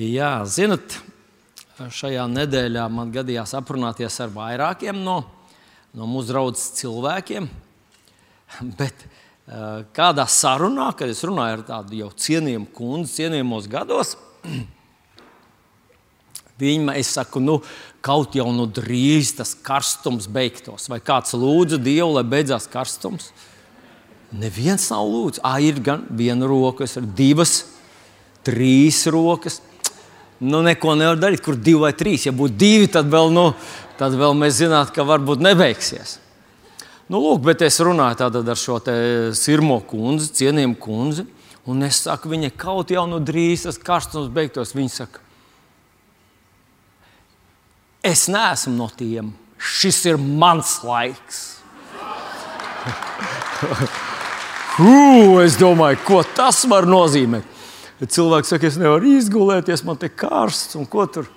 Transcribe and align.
Jā, 0.00 0.46
zinat, 0.48 0.94
šajā 1.76 2.22
nedēļā 2.32 2.86
man 2.88 3.10
gadījās 3.12 3.50
aprunāties 3.58 4.14
ar 4.24 4.30
vairākiem 4.32 4.96
no, 5.04 5.18
no 5.92 6.08
mūsu 6.08 6.30
draudzes 6.30 6.70
cilvēkiem. 6.78 7.50
Bet 8.80 9.04
uh, 9.04 9.82
kādā 9.92 10.24
sarunā, 10.24 10.86
kad 10.96 11.12
es 11.12 11.20
runāju 11.26 11.58
ar 11.58 11.66
tādu 11.68 12.00
jau 12.00 12.08
cienījumu 12.16 12.70
kundzi, 12.72 13.18
cienījumos 13.18 13.68
gados, 13.68 14.14
viņa 16.64 16.88
man 16.88 17.04
saka, 17.04 17.44
nu, 17.44 17.60
kaut 18.00 18.40
jau 18.40 18.48
nu 18.56 18.70
drīz 18.72 19.36
tas 19.36 19.52
karstums 19.52 20.30
beigtos. 20.32 20.88
Vai 20.88 21.02
kāds 21.04 21.36
lūdza 21.36 21.76
Dievu, 21.76 22.14
lai 22.16 22.24
beidzās 22.24 22.70
karstums? 22.72 23.34
Neviens 24.32 24.88
nav 24.94 25.04
lūdzis. 25.12 25.44
Ah, 25.44 25.60
ir 25.60 25.84
gan 25.84 26.08
viena 26.08 26.48
roka, 26.48 26.88
ir 26.88 27.16
divas, 27.18 27.66
trīs 28.46 29.04
rokas 29.12 29.66
nu, 30.40 30.62
neko 30.64 30.94
nevar 30.96 31.20
darīt, 31.20 31.42
kur 31.44 31.56
divi 31.56 31.84
vai 31.84 31.92
trīs. 31.96 32.26
Ja 32.26 32.32
būtu 32.36 32.56
divi, 32.60 32.88
tad 32.92 33.10
vēl, 33.12 33.30
nu, 33.34 33.50
tad 34.00 34.16
vēl 34.18 34.36
mēs 34.38 34.58
zinātu, 34.62 34.94
ka 34.96 35.06
varbūt 35.08 35.42
nebeigsies. 35.44 36.18
Nu, 37.10 37.18
lūk, 37.18 37.42
bet 37.48 37.64
es 37.66 37.80
runāju 37.82 38.28
ar 38.38 38.58
šo 38.58 38.78
sirmo 39.34 39.80
kundzi, 39.82 40.30
cienījumu 40.40 40.78
kundzi, 40.78 41.26
un 41.66 41.82
es 41.82 42.04
saku, 42.06 42.30
viņa 42.30 42.52
kaut 42.56 42.92
jau 42.94 43.02
nu 43.10 43.18
drīz 43.18 43.66
tas 43.66 43.80
karstums 43.82 44.30
beigtos. 44.32 44.76
Viņa 44.78 44.92
saka, 44.94 45.24
es 48.06 48.28
neesmu 48.30 48.76
no 48.78 48.88
tiem, 48.94 49.34
šis 49.58 50.04
ir 50.12 50.22
mans 50.22 50.78
laiks. 50.86 51.42
Ugh, 54.80 55.42
es 55.42 55.58
domāju, 55.60 55.98
ko 56.06 56.22
tas 56.24 56.62
var 56.70 56.86
nozīmēt. 56.88 57.58
Bet 58.00 58.14
cilvēks 58.16 58.54
saka, 58.54 58.68
es 58.70 58.78
nevaru 58.80 59.10
izgulēties, 59.18 59.84
man 59.84 59.98
te 60.00 60.08
karsts 60.08 60.78
un 60.80 60.86
ko 60.88 61.04
tur. 61.04 61.28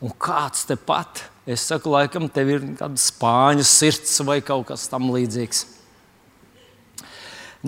Un 0.00 0.14
kāds 0.16 0.64
te 0.64 0.78
pat? 0.80 1.26
Es 1.44 1.66
saku, 1.68 1.92
laikam, 1.92 2.28
tev 2.32 2.54
ir 2.54 2.62
kāda 2.78 2.96
spāņu 3.00 3.66
sirds 3.68 4.14
vai 4.24 4.38
kaut 4.44 4.70
kas 4.70 4.86
tamlīdzīgs. 4.88 5.66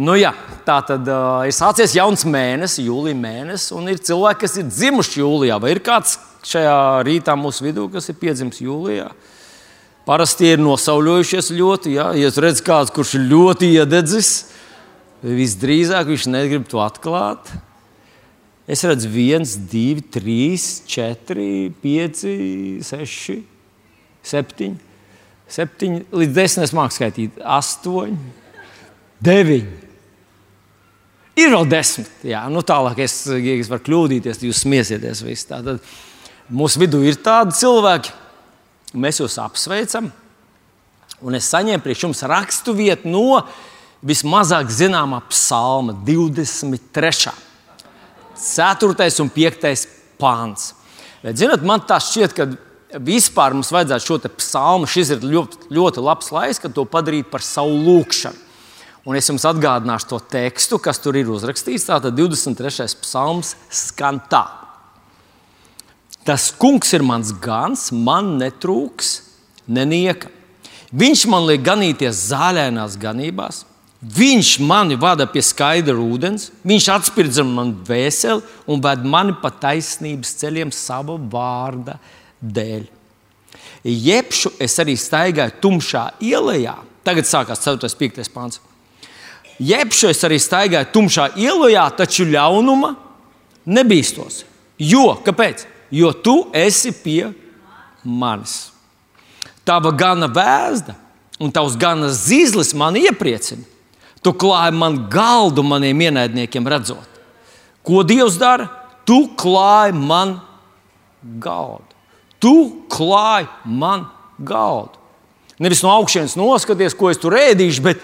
Nu, 0.01 0.15
jā, 0.17 0.31
tā 0.65 0.79
tad 0.89 1.09
uh, 1.12 1.42
ir 1.45 1.53
sācies 1.53 1.92
jauns 1.98 2.23
mēnesis, 2.25 2.87
jūlijā 2.87 3.17
mēnesis, 3.19 3.75
un 3.77 3.91
ir 3.92 4.01
cilvēki, 4.01 4.41
kas 4.47 4.55
ir 4.57 4.70
dzimuši 4.70 5.20
jūlijā. 5.20 5.59
Vai 5.61 5.75
ir 5.75 5.83
kāds 5.85 6.14
šajā 6.48 6.77
rītā 7.05 7.35
mūsu 7.37 7.67
vidū, 7.67 7.85
kas 7.92 8.09
ir 8.09 8.17
piedzimis 8.17 8.62
jūlijā? 8.64 9.11
Parasti 10.09 10.48
ir 10.55 10.62
nosauļojušies 10.64 11.53
ļoti. 11.59 11.92
Ja, 11.98 12.09
ja 12.17 12.33
redz 12.41 12.64
kāds, 12.64 12.95
kurš 12.95 13.19
ir 13.19 13.29
ļoti 13.35 13.69
iededzis, 13.77 14.33
visdrīzāk 15.20 16.09
viņš 16.09 16.27
negrib 16.33 16.64
to 16.73 16.81
atklāt. 16.81 17.53
Es 18.71 18.85
redzu, 18.87 19.09
viens, 19.11 19.57
divi, 19.57 20.05
trīs, 20.15 20.85
četri, 20.87 21.73
pieci, 21.83 22.79
seši, 22.87 23.41
septiņi, 24.23 24.77
septiņi 25.51 26.05
līdz 26.15 26.37
desmit. 26.37 26.67
Es 26.69 26.75
māku 26.77 26.95
skaitīt, 26.95 27.41
astoņi, 27.43 28.19
deviņi. 29.27 29.81
Ir 31.43 31.51
vēl 31.57 31.69
desmit. 31.73 32.11
Jā, 32.29 32.45
nu 32.53 32.63
tālāk 32.67 33.03
es, 33.03 33.19
ja 33.33 33.59
es 33.59 33.71
varu 33.73 33.87
kļūdīties, 33.89 34.39
tad 34.39 34.47
jūs 34.47 34.63
smiesieties. 34.63 35.47
Tātad 35.49 35.93
mūsu 36.53 36.83
vidū 36.85 37.03
ir 37.09 37.19
tādi 37.25 37.57
cilvēki, 37.59 38.13
mēs 38.95 39.23
jūs 39.23 39.39
apsveicam. 39.43 40.13
Un 41.23 41.39
es 41.39 41.49
saņēmu 41.51 41.83
priekš 41.83 42.07
jums 42.07 42.23
rakstu 42.31 42.75
vietu 42.79 43.11
no 43.11 43.41
vismazāk 44.07 44.71
zināmā 44.75 45.23
psalma 45.31 45.95
23. 46.07 47.33
4. 48.39 49.09
un 49.23 49.33
5. 49.33 49.89
pāns. 50.21 50.73
Bet, 51.23 51.39
zinot, 51.39 51.65
man 51.67 51.83
tā 51.87 51.99
šķiet, 52.03 52.37
ka 52.37 52.49
vispār 53.03 53.55
mums 53.57 53.73
vajadzētu 53.73 54.07
šo 54.07 54.19
psalmu, 54.37 54.89
šis 54.91 55.15
ir 55.15 55.27
ļoti, 55.27 55.69
ļoti 55.73 56.03
labs 56.05 56.33
laiks, 56.35 56.61
kad 56.63 56.75
to 56.77 56.85
padarīt 56.89 57.31
par 57.33 57.45
savu 57.45 57.77
lūkšanu. 57.87 58.51
Un 59.03 59.19
es 59.19 59.27
jums 59.27 59.42
atgādināšu 59.48 60.13
to 60.13 60.19
tekstu, 60.31 60.79
kas 60.79 61.01
tur 61.03 61.17
ir 61.19 61.31
uzrakstīts. 61.33 61.89
Tātad 61.89 62.15
23. 62.15 62.87
psalms 63.03 63.57
skan 63.67 64.21
tā. 64.31 64.45
Tas 66.23 66.53
kungs 66.55 66.92
ir 66.95 67.03
mans 67.03 67.33
gans, 67.42 67.89
man 67.91 68.37
netrūks 68.39 69.17
nenieka. 69.67 70.31
Viņš 70.95 71.25
man 71.33 71.48
liek 71.48 71.65
ganīties 71.67 72.29
zāļainās 72.29 72.95
ganībās, 73.01 73.65
Viņš 74.02 74.57
mani 74.67 74.96
vada 74.98 75.29
pie 75.30 75.45
skaidra 75.46 75.95
ūdens, 75.95 76.48
viņš 76.67 76.89
atspirdzina 76.90 77.46
man 77.46 77.70
vēseli 77.86 78.42
un 78.67 78.80
ved 78.83 79.05
mani 79.07 79.36
pa 79.39 79.52
taisnības 79.55 80.35
ceļiem 80.40 80.73
sava 80.74 81.14
vārda 81.14 82.01
dēļ. 82.42 82.89
Jebšu 83.86 84.57
es 84.62 84.74
arī 84.83 84.96
staigāju 84.98 85.55
tumšā 85.62 86.02
ielā. 86.23 86.74
Tagad 87.07 87.27
sākās 87.27 87.62
4. 87.62 87.79
un 87.86 87.98
5. 87.98 88.30
pāns. 88.35 88.61
Jebšu 89.62 90.11
es 90.11 90.23
arī 90.27 90.39
staigāju 90.42 90.91
tumšā 90.95 91.29
ielā, 91.39 91.86
taču 91.95 92.27
ļaunuma 92.27 92.96
nebīstos. 93.70 94.42
Jo, 94.83 95.12
kāpēc? 95.23 95.67
Jo 95.95 96.11
tu 96.11 96.36
esi 96.57 96.91
pie 96.91 97.30
manis. 98.02 98.73
Tava 99.62 99.92
gana 99.95 100.27
vēsta 100.27 100.96
un 101.39 101.52
tavs 101.55 101.77
gana 101.79 102.08
zīzlis 102.11 102.73
man 102.74 102.98
iepriecina. 102.98 103.62
Tu 104.23 104.31
klāji 104.39 104.75
man 104.79 105.01
galdu 105.11 105.65
maniem 105.67 106.07
ienaidniekiem, 106.07 106.67
redzot. 106.71 107.09
Ko 107.83 108.05
Dievs 108.07 108.39
dara? 108.39 108.69
Tu 109.07 109.19
klāji 109.39 109.95
man 109.99 110.37
galdu. 111.43 111.89
Tu 112.43 112.55
klāji 112.91 113.49
man 113.67 114.07
galdu. 114.39 114.99
Nevis 115.63 115.83
no 115.83 115.91
augšas 115.95 116.37
noskaties, 116.39 116.95
ko 116.99 117.11
es 117.11 117.21
tur 117.23 117.37
ēdīšu, 117.39 117.83
bet 117.85 118.03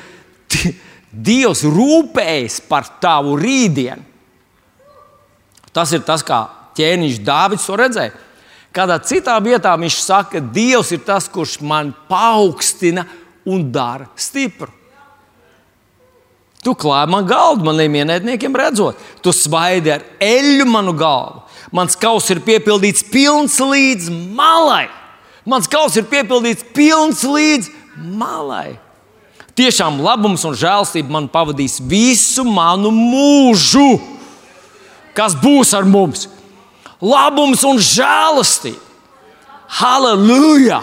Dievs 1.28 1.64
rūpējas 1.64 2.60
par 2.68 2.86
tavu 3.02 3.38
rītdienu. 3.40 4.04
Tas 5.72 5.92
ir 5.94 6.02
tas, 6.06 6.24
kā 6.26 6.42
ķēniņš 6.78 7.20
Dārvids 7.26 7.66
to 7.66 7.76
redzēja. 7.78 8.14
Kādā 8.74 8.98
citā 9.02 9.36
vietā 9.42 9.72
viņš 9.78 10.00
saka, 10.02 10.42
Dievs 10.42 10.92
ir 10.94 11.02
tas, 11.06 11.28
kurš 11.30 11.58
man 11.64 11.94
paaugstina 12.10 13.06
un 13.48 13.64
dara 13.72 14.10
stipru. 14.18 14.70
Tu 16.64 16.74
klāji 16.74 17.10
man 17.12 17.26
galdu, 17.28 17.66
maniem 17.68 18.00
ienaidniekiem 18.00 18.56
redzot, 18.58 18.98
tu 19.22 19.32
svaidi 19.34 19.92
ar 19.94 20.04
eļļu 20.22 20.66
manu 20.66 20.94
galvu. 20.98 21.44
Mans 21.74 21.94
kauss 22.00 22.30
ir 22.32 22.40
piepildīts 22.42 23.04
pilns 23.12 23.58
līdz 23.60 24.08
malai. 24.34 24.88
Mans 25.48 25.68
kauss 25.70 25.96
ir 26.00 26.08
piepildīts 26.08 26.66
pilns 26.74 27.22
līdz 27.28 27.70
malai. 28.18 28.78
Tiešām 29.58 30.00
labums 30.02 30.44
un 30.46 30.54
žēlstība 30.56 31.12
man 31.12 31.28
pavadīs 31.30 31.78
visu 31.82 32.44
manu 32.46 32.92
mūžu. 32.94 33.98
Kas 35.16 35.34
būs 35.38 35.74
ar 35.74 35.86
mums? 35.88 36.28
Labums 37.02 37.64
un 37.66 37.80
žēlastība. 37.82 38.84
Halleluja! 39.78 40.80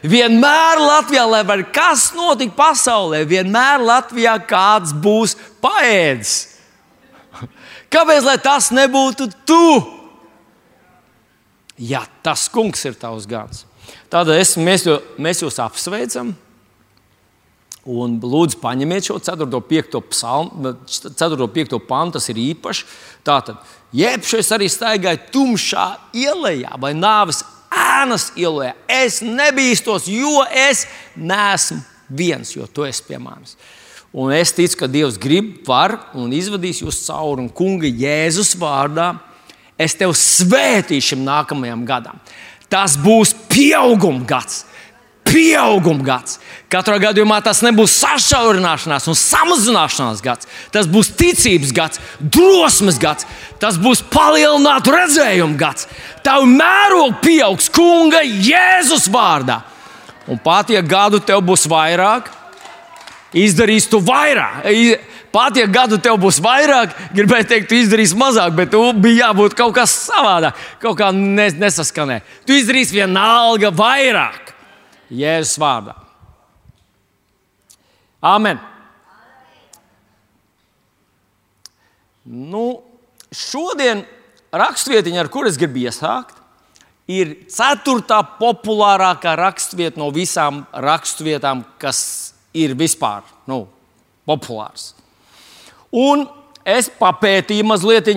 Vienmēr 0.00 0.80
Latvijā, 0.80 1.26
lai 1.28 1.42
arī 1.44 1.66
kas 1.74 2.10
notiktu 2.16 2.56
pasaulē, 2.56 3.24
vienmēr 3.28 3.82
Latvijā 3.84 4.38
kāds 4.48 4.94
būs 4.96 5.36
paēdis. 5.60 6.36
Kāpēc 7.92 8.28
tas 8.40 8.70
nebūtu 8.72 9.28
tu? 9.48 9.64
Ja 11.80 12.04
tas 12.24 12.46
kungs 12.52 12.84
ir 12.84 12.96
tavs 13.00 13.26
gans. 13.28 13.64
Tad 14.12 14.28
es, 14.34 14.54
mēs, 14.60 14.86
jo, 14.86 14.98
mēs 15.20 15.42
jūs 15.42 15.58
apsveicam. 15.62 16.32
Un 17.90 18.18
lūdzu, 18.20 18.58
paņemiet 18.60 19.08
šo 19.08 19.16
4. 19.24 19.46
un 19.48 19.64
5. 19.64 20.00
psalmu, 20.12 20.74
4. 20.86 21.38
un 21.40 21.52
5. 21.54 21.78
pantu, 21.88 22.18
tas 22.18 22.28
ir 22.28 22.40
īpaši. 22.40 22.84
Tātad, 23.24 23.62
jebšu 23.96 24.40
es 24.42 24.50
arī 24.52 24.68
staigāju 24.70 25.22
tumšā 25.32 25.86
ielā 26.20 26.76
vai 26.80 26.92
nāves 26.96 27.40
ēnas 27.70 28.30
ielā. 28.38 28.74
Es 28.90 29.20
nebīstos, 29.24 30.08
jo 30.10 30.44
es 30.50 30.86
neesmu 31.16 31.80
viens, 32.10 32.54
jo 32.56 32.66
tu 32.66 32.86
esi 32.86 33.04
pie 33.06 33.20
manis. 33.22 33.56
Un 34.10 34.32
es 34.34 34.50
ticu, 34.50 34.74
ka 34.80 34.88
Dievs 34.90 35.18
grib, 35.22 35.60
var 35.66 35.94
un 36.18 36.32
izvadīs 36.34 36.82
jūs 36.82 37.04
cauri. 37.06 37.44
Un 37.44 37.52
kunga 37.54 37.86
Jēzus 37.86 38.56
vārdā 38.58 39.12
es 39.78 39.94
tevi 39.94 40.16
svētīšu 40.18 41.12
šim 41.12 41.22
nākamajam 41.28 41.84
gadam. 41.86 42.18
Tas 42.70 42.96
būs 42.98 43.32
pieauguma 43.50 44.26
gads 44.26 44.64
pieauguma 45.30 46.04
gads. 46.04 46.38
Katrā 46.70 46.98
gadījumā 47.02 47.40
tas 47.42 47.62
nebūs 47.66 47.94
sašaurināšanās 48.02 49.08
un 49.10 49.18
samazināšanās 49.18 50.22
gads. 50.24 50.48
Tas 50.74 50.88
būs 50.90 51.12
ticības 51.18 51.72
gads, 51.74 52.02
drosmes 52.20 52.98
gads, 53.02 53.26
tas 53.62 53.78
būs 53.80 54.02
palielinātu 54.12 54.94
redzējumu 54.94 55.58
gads. 55.60 55.88
Tavu 56.26 56.50
mērogu 56.50 57.20
pieaugs 57.24 57.70
kunga 57.74 58.22
Jēzus 58.26 59.08
vārdā. 59.10 59.62
Un 60.30 60.38
pat 60.38 60.70
ja 60.70 60.82
gadu 60.84 61.18
tev 61.22 61.42
būs 61.46 61.66
vairāk, 61.70 62.28
izdarīs 63.34 63.88
tu 63.90 64.02
vairāk, 64.04 64.66
Pat 65.30 65.54
ja 65.54 65.66
gadu 65.70 65.94
tev 66.02 66.16
būs 66.18 66.40
vairāk, 66.42 66.94
gribēju 67.14 67.46
teikt, 67.46 67.68
tu 67.70 67.76
izdarīsi 67.78 68.16
mazāk, 68.18 68.50
bet 68.56 68.72
tu 68.72 68.80
bija 68.98 69.28
jābūt 69.28 69.54
kaut 69.58 69.76
kas 69.76 69.92
savādāk, 70.08 70.58
kaut 70.82 70.98
kā 70.98 71.12
nes 71.14 71.54
nesaskanē. 71.54 72.18
Tu 72.46 72.56
izdarīsi 72.58 72.98
vienalga 72.98 73.70
vairāk. 73.70 74.50
Jēzus 75.10 75.58
vārdā. 75.60 75.96
Amen. 78.20 78.60
Nu, 82.24 82.82
šodien 83.32 84.04
rakstvietiņa, 84.52 85.22
ar 85.24 85.30
kuru 85.32 85.50
es 85.50 85.58
gribu 85.58 85.82
iesākt, 85.86 86.36
ir 87.10 87.32
ceturtā 87.50 88.20
populārākā 88.38 89.32
rakstvieta 89.40 89.98
no 89.98 90.10
visām 90.14 90.62
rakstvietām, 90.70 91.64
kas 91.80 92.34
ir 92.54 92.76
vispār 92.78 93.24
nu, 93.50 93.64
populārs. 94.28 94.92
Un 95.90 96.28
es 96.62 96.90
papētīju 97.00 97.66
mazliet, 97.66 98.12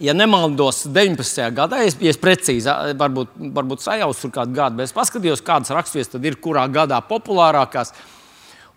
ja 0.00 0.14
nemaldos, 0.16 0.84
19. 0.86 1.48
gadā, 1.56 1.80
ja 1.84 2.12
es 2.12 2.20
precīzi, 2.20 2.70
varbūt, 2.98 3.34
varbūt 3.56 3.84
sajaucu 3.84 4.30
kādu 4.34 4.54
gadu, 4.56 4.78
bet 4.78 4.88
es 4.88 4.94
paskatījos, 4.96 5.42
kādas 5.44 5.72
raksturvietas 5.74 6.14
tad 6.14 6.28
ir 6.28 6.38
kurā 6.42 6.66
gadā 6.72 7.00
populārākās. 7.04 7.94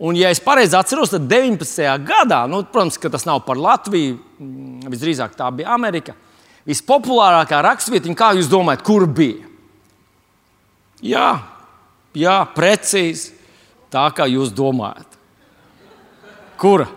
Un, 0.02 0.18
ja 0.18 0.32
es 0.34 0.42
pareizi 0.42 0.78
atceros, 0.78 1.14
tad 1.14 1.28
19. 1.30 1.86
gadā, 2.08 2.42
nu, 2.50 2.64
protams, 2.66 2.98
tas 2.98 3.28
nav 3.30 3.44
par 3.46 3.60
Latviju, 3.62 4.18
mm, 4.42 4.88
visdrīzāk 4.90 5.36
tā 5.38 5.52
bija 5.54 5.76
Amerika. 5.76 6.16
Vispopulārākā 6.66 7.62
raksturvieta, 7.66 8.14
kā 8.18 8.32
jūs 8.38 8.50
domājat, 8.50 8.86
kur 8.86 9.06
bija? 9.10 9.46
Jā, 11.02 11.30
jā 12.18 12.38
precīzi 12.56 13.34
tā, 13.94 14.08
kā 14.16 14.30
jūs 14.30 14.54
domājat. 14.54 15.18
Kura? 16.62 16.90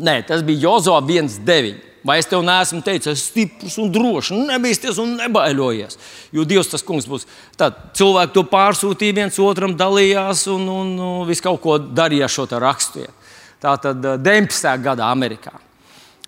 Nē, 0.00 0.20
tas 0.28 0.42
bija 0.46 0.68
Jozo 0.68 0.96
1,9. 0.96 1.90
Vai 2.06 2.16
es 2.16 2.28
tev 2.30 2.40
neesmu 2.40 2.80
teicis, 2.80 3.10
es 3.12 3.18
esmu 3.18 3.28
stiprs 3.28 3.74
un 3.82 3.90
drošs, 3.92 4.30
nebīsties 4.48 4.96
un 5.02 5.18
nebaidojies. 5.18 5.98
Jo 6.32 6.46
Dievs 6.48 6.70
tas 6.72 6.84
kungs 6.86 7.04
būs. 7.08 7.26
Tad 7.60 7.76
cilvēki 7.98 8.32
to 8.38 8.44
pārsūtīja, 8.48 9.18
viens 9.18 9.40
otram 9.44 9.74
dalījās 9.76 10.46
un, 10.48 10.64
un, 10.72 10.94
un 10.96 11.28
visu 11.28 11.44
kaut 11.44 11.60
ko 11.60 11.76
darīja 11.76 12.24
ar 12.24 12.32
šo 12.32 12.48
raksturu. 12.56 13.12
Tā 13.60 13.76
tad 13.84 14.00
19. 14.24 14.72
gadā 14.80 15.10
Amerikā. 15.12 15.52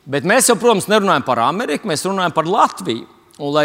Bet 0.05 0.27
mēs 0.29 0.51
jau, 0.51 0.59
protams, 0.61 0.91
nerunājam 0.91 1.25
par 1.25 1.41
Ameriku, 1.47 1.89
mēs 1.89 2.05
runājam 2.05 2.37
par 2.37 2.51
Latviju. 2.51 3.09
Un, 3.41 3.49
lai 3.55 3.65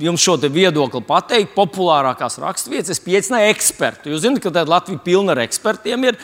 jums 0.00 0.22
šo 0.24 0.38
viedokli 0.48 1.02
pateiktu, 1.04 1.52
populārākās 1.52 2.40
raksturvietas, 2.40 2.94
es 2.94 3.02
pieaicināju 3.04 3.50
ekspertu. 3.52 4.08
Jūs 4.08 4.24
zināt, 4.24 4.40
ka 4.40 4.64
Latvija 4.64 5.02
pilna 5.04 5.36
ar 5.36 5.44
ekspertiem. 5.44 6.08
Ir. 6.08 6.22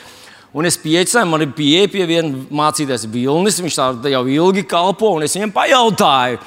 Un 0.55 0.67
es 0.67 0.77
pieaicināju, 0.79 1.27
man 1.27 1.43
ir 1.43 1.51
pieeja 1.55 1.89
pie 1.91 2.05
viena 2.07 2.45
mācīties 2.55 3.03
Vilnis, 3.11 3.59
viņš 3.59 3.79
tā 4.03 4.13
jau 4.13 4.23
ilgi 4.31 4.63
kalpo, 4.69 5.11
un 5.17 5.25
es 5.25 5.35
viņam 5.35 5.51
pajautāju, 5.55 6.39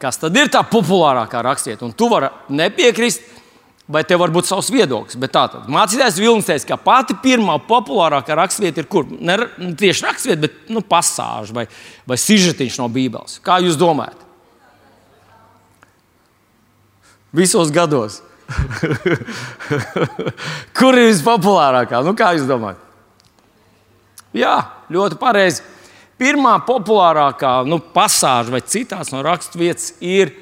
kas 0.00 0.20
tad 0.20 0.38
ir 0.38 0.50
tā 0.52 0.62
populārākā 0.70 1.42
rakstiet. 1.44 1.82
Un 1.82 1.92
tu 1.92 2.08
vari 2.12 2.30
nepiekrist, 2.54 3.26
vai 3.90 4.04
tev 4.06 4.22
var 4.22 4.30
būt 4.32 4.48
savs 4.48 4.70
viedoklis. 4.72 5.18
Bet 5.20 5.34
tā 5.34 5.44
tad 5.50 5.68
mācītājs 5.72 6.20
Vilnis 6.22 6.48
teica, 6.48 6.68
ka 6.70 6.78
pati 6.80 7.16
pirmā 7.22 7.58
populārākā 7.66 8.38
raksturvieta 8.38 8.84
ir 8.84 8.88
kur? 8.90 9.08
Ne 9.10 9.36
tieši 9.58 10.06
raksturvieta, 10.06 10.46
bet 10.46 10.70
nu, 10.70 10.84
pasāža 10.86 11.56
vai, 11.56 11.66
vai 12.06 12.18
sižetiņš 12.20 12.78
no 12.80 12.86
Bībeles. 12.92 13.40
Kā 13.44 13.58
jūs 13.64 13.78
domājat? 13.80 14.28
Visos 17.34 17.70
gados. 17.74 18.22
kur 20.78 20.96
ir 20.98 21.10
vispopulārākā? 21.10 22.00
Nu, 22.06 22.14
kā 22.18 22.32
jūs 22.38 22.46
domājat? 22.48 22.89
Jā, 24.36 24.56
ļoti 24.92 25.18
pareizi. 25.18 25.64
Pirmā 26.20 26.58
populārākā 26.66 27.60
nu, 27.66 27.80
pasāža 27.94 28.52
vai 28.52 28.60
citās 28.60 29.10
no 29.10 29.22
raksturvietas 29.24 29.94
ir 30.04 30.34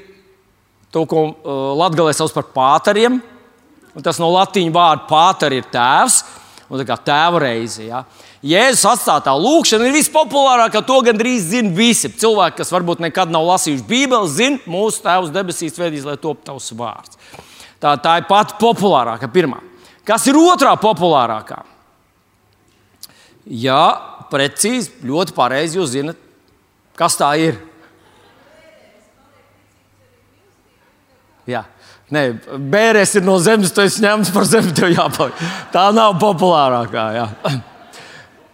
to, 0.91 1.05
ko 1.07 1.23
uh, 1.29 1.61
Latvijā 1.79 2.17
sauc 2.19 2.35
par 2.35 2.49
pāteriem. 2.55 3.21
Tas 4.05 4.19
no 4.21 4.29
latīņu 4.35 4.75
vārda 4.75 5.07
pāteri 5.09 5.63
ir 5.63 5.71
tēvs. 5.73 6.23
Un 6.69 6.83
kā 6.85 6.99
tēva 7.01 7.41
reize. 7.41 7.87
Ja. 7.87 8.03
Jēzus 8.45 8.85
atstātā 8.91 9.33
lūkšana 9.41 9.87
ir 9.89 9.97
vispopulārākā. 9.97 10.83
To 10.85 10.99
gandrīz 11.07 11.47
zina 11.55 11.73
visi. 11.75 12.11
Cilvēki, 12.13 12.59
kas 12.61 12.75
varbūt 12.75 13.01
nekad 13.07 13.33
nav 13.33 13.47
lasījuši 13.55 13.87
Bībeli, 13.89 14.29
zina, 14.35 14.61
mūsu 14.69 15.01
Tēvs 15.07 15.33
debesīs 15.33 15.81
vedīs, 15.81 16.05
lai 16.05 16.19
top 16.21 16.45
tavs 16.45 16.69
vārds. 16.77 17.17
Tā, 17.81 17.95
tā 18.03 18.19
ir 18.21 18.29
pati 18.29 18.59
populārākā, 18.61 19.31
pirmā. 19.33 19.63
Kas 20.07 20.27
ir 20.29 20.37
otrā 20.37 20.75
populārākā? 20.81 21.63
Jā, 23.49 23.83
precīzi, 24.29 24.93
ļoti 25.09 25.33
pareizi 25.37 25.79
jūs 25.79 25.95
zinat, 25.95 26.19
kas 26.99 27.17
tā 27.17 27.31
ir. 27.41 27.57
Jā. 31.49 31.65
Nē, 32.13 32.23
bērns 32.73 33.15
ir 33.19 33.25
no 33.25 33.35
zemes, 33.41 33.73
tu 33.73 33.83
esi 33.85 34.01
ņemts 34.05 34.31
par 34.33 34.47
zemi. 34.49 34.73
Tā 35.73 35.89
nav 35.97 36.17
populārākā. 36.21 37.05
Jā. 37.17 37.27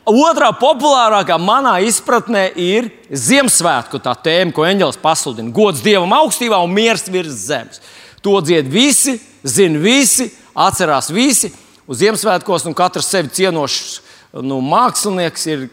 Otrā 0.05 0.51
populārākā 0.59 1.39
manā 1.41 1.79
izpratnē 1.87 2.49
ir 2.61 2.91
Ziemassvētku 3.09 4.03
tā 4.05 4.13
tēma, 4.27 4.53
ko 4.53 4.67
eņģēlis 4.69 5.01
pasludina. 5.01 5.55
Gods 5.55 5.83
dievam 5.87 6.13
augstībā 6.13 6.59
un 6.61 6.75
miers 6.75 7.07
virs 7.09 7.47
zemes. 7.47 7.81
To 8.25 8.37
dzied 8.45 8.69
visi, 8.71 9.17
zina 9.47 9.81
visi, 9.81 10.29
atcerās 10.55 11.09
visi. 11.15 11.53
Uz 11.89 12.03
Ziemassvētkos 12.03 12.67
nu, 12.67 12.75
katrs 12.77 13.09
sevi 13.13 13.33
cienošs 13.33 14.04
nu, 14.43 14.59
mākslinieks 14.65 15.47
ir 15.51 15.69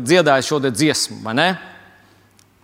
dziedājis 0.00 0.48
šo 0.48 0.60
dziesmu, 0.64 1.20
vai 1.24 1.34
ne? 1.36 1.48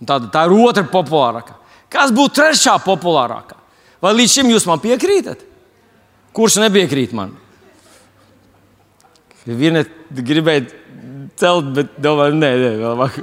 Tā, 0.06 0.20
tā 0.32 0.44
ir 0.46 0.54
otra 0.56 0.84
populārākā. 0.88 1.56
Kas 1.92 2.12
būtu 2.14 2.38
trešā 2.40 2.76
populārākā? 2.84 3.58
Vai 4.02 4.14
līdz 4.16 4.38
šim 4.38 4.50
jūs 4.52 4.66
man 4.68 4.80
piekrītat? 4.82 5.44
Kurš 6.36 6.58
nepiekrīt 6.60 7.14
man? 7.16 7.32
Viena 9.46 9.84
gribēja 10.10 10.66
celt, 11.38 11.70
bet 11.76 11.94
domāju, 12.02 12.36
nē, 12.36 12.50
nē, 12.60 12.72
vēl 12.80 12.96
vairāk. 13.00 13.22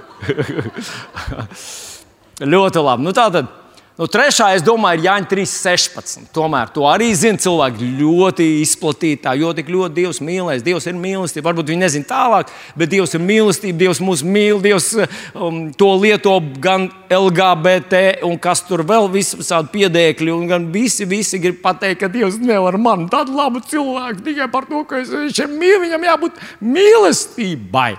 Ļoti 2.54 2.84
labi. 2.84 3.06
Nu, 3.06 3.14
tā 3.16 3.28
tad 3.34 3.52
Nu, 3.94 4.08
trešā, 4.10 4.48
es 4.58 4.64
domāju, 4.66 5.04
ir 5.04 5.06
Jāņa 5.06 5.28
3.16. 5.30 6.24
Tomēr 6.34 6.72
to 6.74 6.88
arī 6.90 7.12
zina 7.14 7.38
cilvēki 7.38 7.92
ļoti 8.00 8.48
izplatītā, 8.64 9.36
jo 9.38 9.52
tik 9.54 9.68
ļoti 9.70 9.94
Dievs 10.00 10.20
mīlēs. 10.26 10.64
Dievs 10.66 10.88
ir 10.90 10.96
mīlestība. 10.98 11.52
Varbūt 11.52 11.70
viņi 11.70 11.84
nezina 11.84 12.08
tālāk, 12.10 12.50
bet 12.74 12.90
Dievs 12.90 13.14
ir 13.14 13.22
mīlestība. 13.22 13.78
Dievs 13.84 14.02
mūs 14.02 14.24
mīl. 14.26 14.58
Dievs 14.64 14.88
um, 14.98 15.68
to 15.78 15.92
lieto 16.02 16.40
gan 16.64 16.88
LGBT, 17.14 18.02
un 18.26 18.40
kas 18.42 18.64
tur 18.66 18.82
vēl 18.90 19.12
visādi 19.14 19.70
piedēkļi. 19.76 20.34
Un 20.34 20.66
visi, 20.74 21.06
visi 21.06 21.38
grib 21.44 21.62
pateikt, 21.62 22.02
ka 22.02 22.10
Dievs 22.10 22.42
nevar 22.42 22.80
man 22.82 23.06
tādu 23.14 23.38
labu 23.38 23.62
cilvēku 23.62 24.26
tikai 24.26 24.50
par 24.56 24.66
to, 24.72 24.82
ka 24.90 25.04
viņš 25.06 25.44
ir 25.46 25.54
mīlestības. 25.54 25.86
Viņam 25.86 26.10
jābūt 26.10 26.42
mīlestībai. 26.66 27.92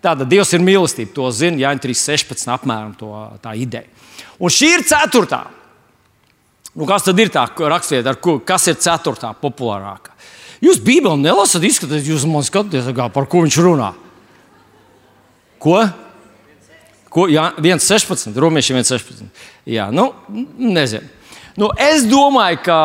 Tātad 0.00 0.24
Dievs 0.32 0.56
ir 0.56 0.64
mīlestība. 0.64 1.12
To 1.20 1.28
zina 1.28 1.66
Jāņa 1.66 1.90
3.16. 1.90 2.48
apmēram 2.56 2.96
to, 2.96 3.12
tā 3.44 3.52
ideja. 3.60 3.90
Un 4.40 4.52
šī 4.52 4.70
ir 4.78 4.86
ceturtā. 4.88 5.44
Nu, 6.74 6.88
kas 6.90 7.06
tad 7.06 7.20
ir 7.22 7.30
tā 7.30 7.44
raksturvieta, 7.46 8.16
kas 8.46 8.66
ir 8.72 8.78
ceturtā 8.82 9.30
populārākā? 9.38 10.14
Jūs 10.64 10.80
Bībeli 10.82 11.20
nelasat, 11.22 11.62
izskatās, 11.66 12.06
jūs 12.08 12.24
man 12.26 12.46
skatāties, 12.46 12.88
kā, 12.96 13.06
par 13.12 13.28
ko 13.30 13.44
viņš 13.44 13.58
runā. 13.62 13.92
Ko? 15.62 15.76
Ko? 17.12 17.26
Jā, 17.30 17.50
1,16. 17.60 18.34
Romiešiem 18.42 18.80
1,16. 18.80 19.28
Jā, 19.70 19.90
nu, 19.94 20.10
nezinu. 20.58 21.06
Nu, 21.60 21.68
es 21.78 22.02
domāju, 22.10 22.58
ka 22.66 22.78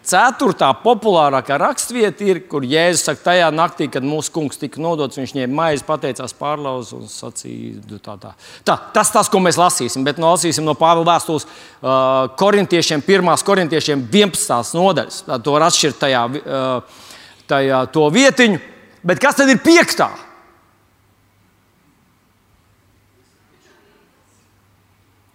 Ceturtā 0.00 0.70
populārākā 0.80 1.58
raksturvieta 1.60 2.24
ir, 2.24 2.38
kur 2.48 2.64
Jēzus 2.64 3.02
saka, 3.04 3.20
tajā 3.26 3.50
naktī, 3.52 3.84
kad 3.92 4.04
mūsu 4.06 4.32
kungs 4.32 4.56
tika 4.56 4.80
nodots, 4.80 5.18
viņš 5.20 5.34
ņēma 5.36 5.58
maizi, 5.58 5.84
pateicās 5.84 6.32
pārlauz 6.38 6.94
un 6.96 7.04
sacīja, 7.04 7.98
tā, 8.00 8.14
tā. 8.22 8.30
tā 8.64 8.78
tas, 8.96 9.10
tas, 9.12 9.28
ko 9.28 9.42
mēs 9.44 9.58
lasīsim, 9.60 10.06
bet 10.06 10.16
nolasīsim 10.22 10.64
no 10.64 10.72
Pāvila 10.78 11.04
vēstules 11.12 11.44
uh, 11.44 12.32
korintiešiem, 12.40 13.04
1. 13.04 13.28
korintiešiem 13.44 14.06
11. 14.08 14.72
nodaļas. 14.80 15.20
Tā 15.28 15.38
to 15.44 15.58
var 15.58 15.66
atšķirt 15.68 16.00
tajā, 16.06 16.24
uh, 16.40 17.04
tajā 17.52 17.84
to 17.92 18.08
vietiņu. 18.16 18.64
Bet 19.04 19.20
kas 19.20 19.36
tad 19.36 19.52
ir 19.52 19.60
piektā? 19.60 20.08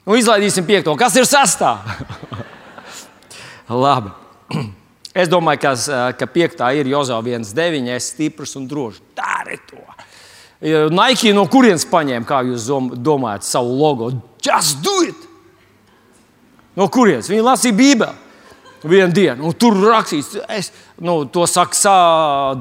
Nu, 0.05 0.17
izlaidīsim 0.17 0.65
piekto. 0.65 0.97
Kas 0.97 1.15
ir 1.21 1.29
sestā? 1.29 1.77
Labi. 3.85 4.24
Es 5.15 5.29
domāju, 5.31 5.61
ka, 5.63 5.71
ka 6.19 6.27
piektā 6.27 6.73
ir 6.75 6.89
Jozā 6.91 7.15
1,9. 7.23 7.85
Es 7.95 8.09
stiprs 8.11 8.57
un 8.59 8.65
drošs. 8.67 8.99
Dari 9.15 9.55
to! 9.63 9.79
Nike 10.91 11.31
no 11.35 11.45
kurienes 11.51 11.85
paņēma, 11.87 12.27
kā 12.27 12.41
jūs 12.43 12.65
domājat, 12.99 13.47
savu 13.47 13.77
logo? 13.79 14.09
Just 14.43 14.81
do 14.83 14.95
it! 15.07 15.23
No 16.75 16.89
kurienes? 16.91 17.31
Viņi 17.31 17.47
lasīja 17.47 17.77
Bībeli. 17.79 18.25
vienu 18.85 19.13
dienu, 19.13 19.47
un 19.47 19.53
tur 19.57 19.73
rakstīts, 19.81 20.35
es, 20.51 20.69
nu, 21.01 21.23
to 21.25 21.45
saka 21.49 21.77
sā, 21.77 21.95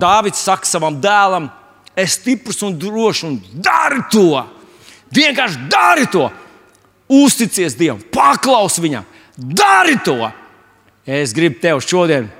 Dāvids, 0.00 0.40
saka 0.40 0.68
savam 0.68 0.96
dēlam, 1.02 1.50
es 1.96 2.16
stiprs 2.18 2.62
un 2.64 2.78
drošs 2.80 3.26
un 3.28 3.36
dari 3.52 4.00
to. 4.12 4.30
Vienkārši 5.14 5.68
dari 5.70 6.08
to. 6.10 6.30
Uzticies 7.12 7.76
Dievam, 7.76 8.00
paklaus 8.14 8.78
viņam, 8.80 9.04
dari 9.36 9.98
to. 10.04 10.16
Es 11.04 11.34
gribu 11.36 11.60
tev 11.60 11.82
šodien, 11.84 12.30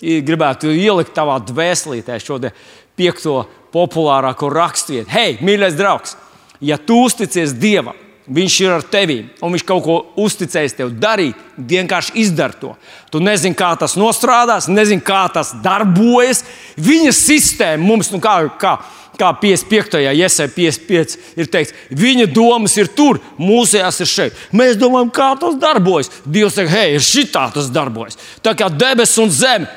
gribētu 0.00 0.72
ielikt 0.74 1.14
tavā 1.14 1.38
dvēselītē 1.46 2.18
šodien 2.22 2.56
piekto 2.98 3.44
populārāko 3.74 4.50
raksturvietu. 4.50 5.10
Hei, 5.12 5.38
mīļais 5.44 5.78
draugs, 5.78 6.16
ja 6.60 6.80
tu 6.82 7.04
uzticies 7.06 7.54
Dievam, 7.54 7.94
Viņš 8.28 8.54
ir 8.60 8.72
ar 8.74 8.82
tevi, 8.84 9.22
un 9.40 9.54
viņš 9.54 9.62
kaut 9.64 9.84
ko 9.86 9.94
uzticējis 10.20 10.74
tev 10.76 10.90
darīt. 11.00 11.36
Vienkārši 11.56 12.12
izdara 12.20 12.52
to. 12.60 12.74
Tu 13.08 13.22
nezini, 13.24 13.56
kā 13.56 13.70
tas 13.80 13.94
nostrādās, 13.96 14.66
nezini, 14.68 15.00
kā 15.00 15.22
tas 15.32 15.54
darbojas. 15.64 16.42
Viņa 16.76 17.14
sistēma 17.16 17.80
mums, 17.80 18.12
nu 18.12 18.20
kā, 18.20 18.34
kā, 18.60 18.74
kā 19.18 19.32
55. 19.40 19.98
iesai 20.14 20.48
55 20.54 21.16
ir 21.38 21.50
teikts, 21.50 21.74
viņa 21.90 22.28
domas 22.32 22.76
ir 22.78 22.90
tur, 22.94 23.20
mūsējās 23.40 24.02
ir 24.04 24.10
šeit. 24.10 24.38
Mēs 24.54 24.78
domājam, 24.80 25.10
kā 25.14 25.32
tas 25.40 25.58
darbojas. 25.60 26.12
Dievs 26.24 26.56
saka, 26.58 26.72
hei, 26.72 26.96
ir 26.96 27.04
šitā 27.04 27.48
tas 27.54 27.70
darbojas. 27.74 28.18
Tā 28.44 28.54
kā 28.58 28.70
debesis 28.72 29.18
un 29.22 29.32
zeme 29.34 29.68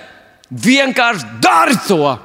vienkārši 0.51 1.41
dari 1.43 1.77
to, 1.87 2.15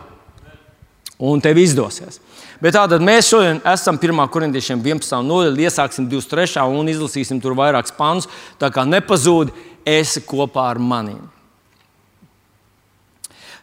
un 1.19 1.41
tev 1.41 1.59
izdosies. 1.63 2.21
Bet 2.61 2.73
tātad 2.77 3.03
mēs 3.05 3.29
šodien 3.29 3.61
esam 3.69 3.99
1. 4.01 4.23
korintiešiem 4.33 4.81
11. 4.81 5.19
nodaļā, 5.29 5.69
iesāksim 5.69 6.09
23. 6.09 6.65
un 6.73 6.89
izlasīsim 6.89 7.41
tur 7.43 7.57
vairākus 7.57 7.93
pantus. 7.97 8.31
Tā 8.61 8.71
kā 8.73 8.87
nepazūd, 8.89 9.53
esi 9.87 10.23
kopā 10.25 10.71
ar 10.73 10.81
maniem. 10.81 11.21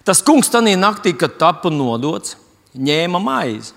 Tas 0.03 0.21
kungs 0.25 0.51
tajā 0.51 0.75
naktī, 0.77 1.13
kad 1.15 1.37
tika 1.39 1.71
nodots, 1.71 2.35
ņēma 2.77 3.21
maizi, 3.21 3.73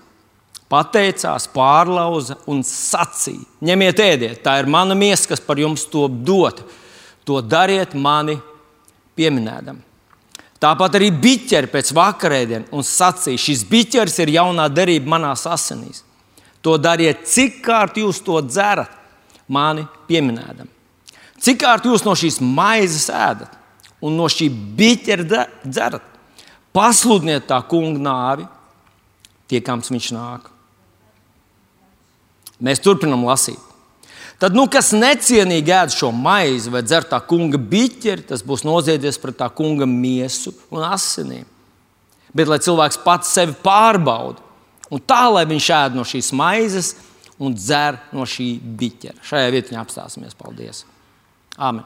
pateicās, 0.73 1.49
pārlauza 1.53 2.39
un 2.51 2.63
sacīja: 2.67 3.45
Ņemiet, 3.65 4.03
ēdiet, 4.03 4.43
tā 4.45 4.59
ir 4.61 4.71
mana 4.71 4.97
miesa, 4.99 5.29
kas 5.33 5.43
par 5.43 5.61
jums 5.61 5.87
to 5.91 6.07
dot. 6.09 6.65
To 7.27 7.41
dariet 7.43 7.95
mani 7.99 8.37
pieminēdam. 9.19 9.81
Tāpat 10.63 10.97
arī 10.97 11.11
biķeri 11.13 11.69
pēc 11.69 11.91
vakarēdienas 11.97 12.73
un 12.73 12.85
sacīja, 12.87 13.41
šis 13.41 13.65
biķeris 13.69 14.17
ir 14.25 14.33
jaunā 14.39 14.69
derība 14.73 15.11
manās 15.17 15.45
asinīs. 15.51 16.05
To 16.65 16.79
dariet, 16.81 17.27
cik 17.29 17.61
kārt 17.67 17.99
jūs 18.01 18.23
to 18.25 18.39
dzerat, 18.47 18.91
mani 19.47 19.85
pieminēdam. 20.09 20.71
Cik 21.43 21.61
kārt 21.61 21.85
jūs 21.87 22.05
no 22.07 22.15
šīs 22.17 22.41
maizes 22.41 23.11
ēdat 23.13 23.53
un 24.01 24.17
no 24.17 24.31
šī 24.33 24.49
biķera 24.79 25.45
dzerat. 25.67 26.03
Pasludiniet 26.75 27.47
tā 27.49 27.61
kunga 27.69 28.01
nāvi, 28.03 28.47
tiekams 29.51 29.91
viņš 29.93 30.11
nāk. 30.17 30.51
Mēs 32.63 32.81
turpinām 32.83 33.25
lasīt. 33.27 33.61
Tad, 34.41 34.53
nu, 34.57 34.67
kas 34.69 34.91
necienīgi 34.93 35.73
ēd 35.73 35.95
šo 35.97 36.11
maizi 36.13 36.73
vai 36.73 36.83
dzer 36.85 37.07
tā 37.09 37.23
kunga 37.25 37.57
biķeri, 37.57 38.27
tas 38.29 38.43
būs 38.45 38.67
noziedies 38.69 39.17
pret 39.21 39.39
tā 39.41 39.49
kunga 39.49 39.89
miesu 39.89 40.53
un 40.69 40.85
asinīm. 40.85 41.47
Bet 42.37 42.51
lai 42.51 42.61
cilvēks 42.61 43.01
pats 43.01 43.33
sevi 43.33 43.55
pārbauda, 43.65 44.43
un 44.93 45.01
tā, 45.01 45.23
lai 45.33 45.47
viņš 45.49 45.71
ēd 45.79 45.97
no 45.97 46.05
šīs 46.05 46.35
maizes 46.37 46.93
un 47.41 47.57
dzer 47.57 47.97
no 48.13 48.29
šī 48.29 48.51
biķera. 48.61 49.25
Šajā 49.25 49.53
vietā 49.55 49.81
apstāsimies. 49.81 50.37
Paldies! 50.37 50.85
Amen! 51.57 51.85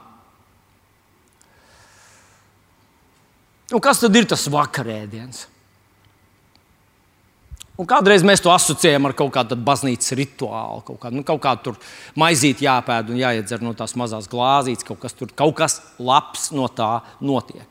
Un 3.71 3.79
kas 3.79 4.01
tad 4.03 4.15
ir 4.19 4.27
tas 4.27 4.43
vakarēdiens? 4.51 5.45
Un 7.79 7.87
kādreiz 7.87 8.23
mēs 8.27 8.43
to 8.43 8.51
asociējam 8.51 9.07
ar 9.07 9.13
kaut 9.17 9.31
kādu 9.33 9.55
baznīcas 9.55 10.13
rituālu, 10.19 10.81
kaut 10.85 10.99
kādu, 11.01 11.17
nu, 11.17 11.25
kaut 11.25 11.39
kādu 11.41 11.73
maizīti 12.19 12.67
jāpēd 12.67 13.13
un 13.13 13.21
jāiedzer 13.21 13.63
no 13.63 13.71
tās 13.77 13.95
mazās 13.97 14.27
glāzītes, 14.31 14.85
kaut 14.85 14.99
kas 15.01 15.15
tur, 15.17 15.31
kaut 15.35 15.55
kas 15.57 15.79
labs 15.97 16.49
no 16.55 16.67
tā 16.67 16.99
notiek. 17.23 17.65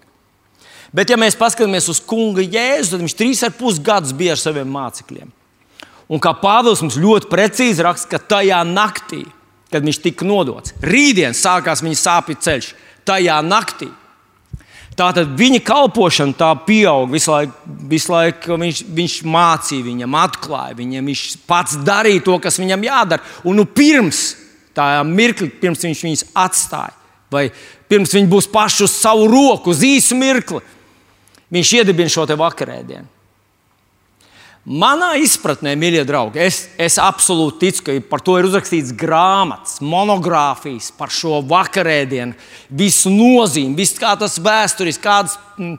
Bet, 0.90 1.12
ja 1.12 1.19
mēs 1.21 1.38
paskatāmies 1.38 1.87
uz 1.92 2.00
kunga 2.02 2.42
jēzu, 2.42 2.95
tad 2.95 3.04
viņš 3.04 3.14
trīs 3.19 3.45
ar 3.47 3.52
pus 3.54 3.78
gadus 3.78 4.16
bija 4.16 4.35
ar 4.35 4.40
saviem 4.40 4.73
mācekļiem. 4.75 5.28
Un 6.11 6.23
kā 6.23 6.33
Pāvils 6.40 6.83
mums 6.83 6.99
ļoti 6.99 7.30
precīzi 7.30 7.85
raksta, 7.87 8.16
ka 8.16 8.25
tajā 8.33 8.64
naktī, 8.66 9.23
kad 9.71 9.85
viņš 9.87 10.00
tika 10.02 10.26
nodots, 10.26 10.75
rītdien 10.83 11.37
sākās 11.38 11.85
viņa 11.85 12.00
sāpju 12.00 12.40
ceļš. 12.42 12.73
Tajā 13.07 13.37
naktī 13.47 13.87
Tātad 14.99 15.31
viņa 15.39 15.61
kalpošana 15.65 16.35
tā 16.37 16.51
pieaug 16.67 17.11
visu 17.13 17.31
laiku. 17.33 17.55
Visu 17.91 18.13
laiku 18.13 18.59
viņš, 18.61 18.83
viņš 18.95 19.17
mācīja 19.27 19.87
viņam, 19.87 20.17
atklāja 20.19 20.77
viņam, 20.79 21.07
viņš 21.11 21.23
pats 21.49 21.79
darīja 21.87 22.25
to, 22.27 22.37
kas 22.43 22.59
viņam 22.61 22.85
jādara. 22.87 23.25
Un 23.47 23.59
nu, 23.59 23.65
pirms 23.67 24.25
tā 24.77 24.89
mirkli, 25.07 25.51
pirms 25.63 25.83
viņš 25.87 26.03
viņus 26.07 26.27
atstāja, 26.39 26.95
vai 27.33 27.49
pirms 27.91 28.15
viņi 28.15 28.31
būs 28.31 28.51
paši 28.51 28.85
uz 28.87 28.95
savu 28.95 29.27
roku, 29.31 29.75
uz 29.75 29.83
īsu 29.87 30.19
mirkli, 30.19 30.61
viņš 31.51 31.73
iedibina 31.81 32.13
šo 32.13 32.27
vakarēdienu. 32.31 33.09
Manā 34.71 35.17
izpratnē, 35.19 35.73
mīļie 35.75 36.05
draugi, 36.07 36.39
es, 36.45 36.61
es 36.79 36.95
absolūti 37.03 37.65
ticu, 37.65 37.83
ka 37.89 37.95
par 38.07 38.21
to 38.23 38.37
ir 38.39 38.47
uzrakstīts 38.47 38.93
grāmatas, 38.95 39.81
monogrāfijas 39.83 40.93
par 40.95 41.11
šo 41.11 41.41
vakarēdienu, 41.50 42.37
visu 42.79 43.11
nozīmi, 43.11 43.75
visu 43.81 43.99
kā 43.99 44.12
tas 44.21 44.39
vēsturiski, 44.39 45.03
kādas 45.03 45.35
mm, 45.59 45.75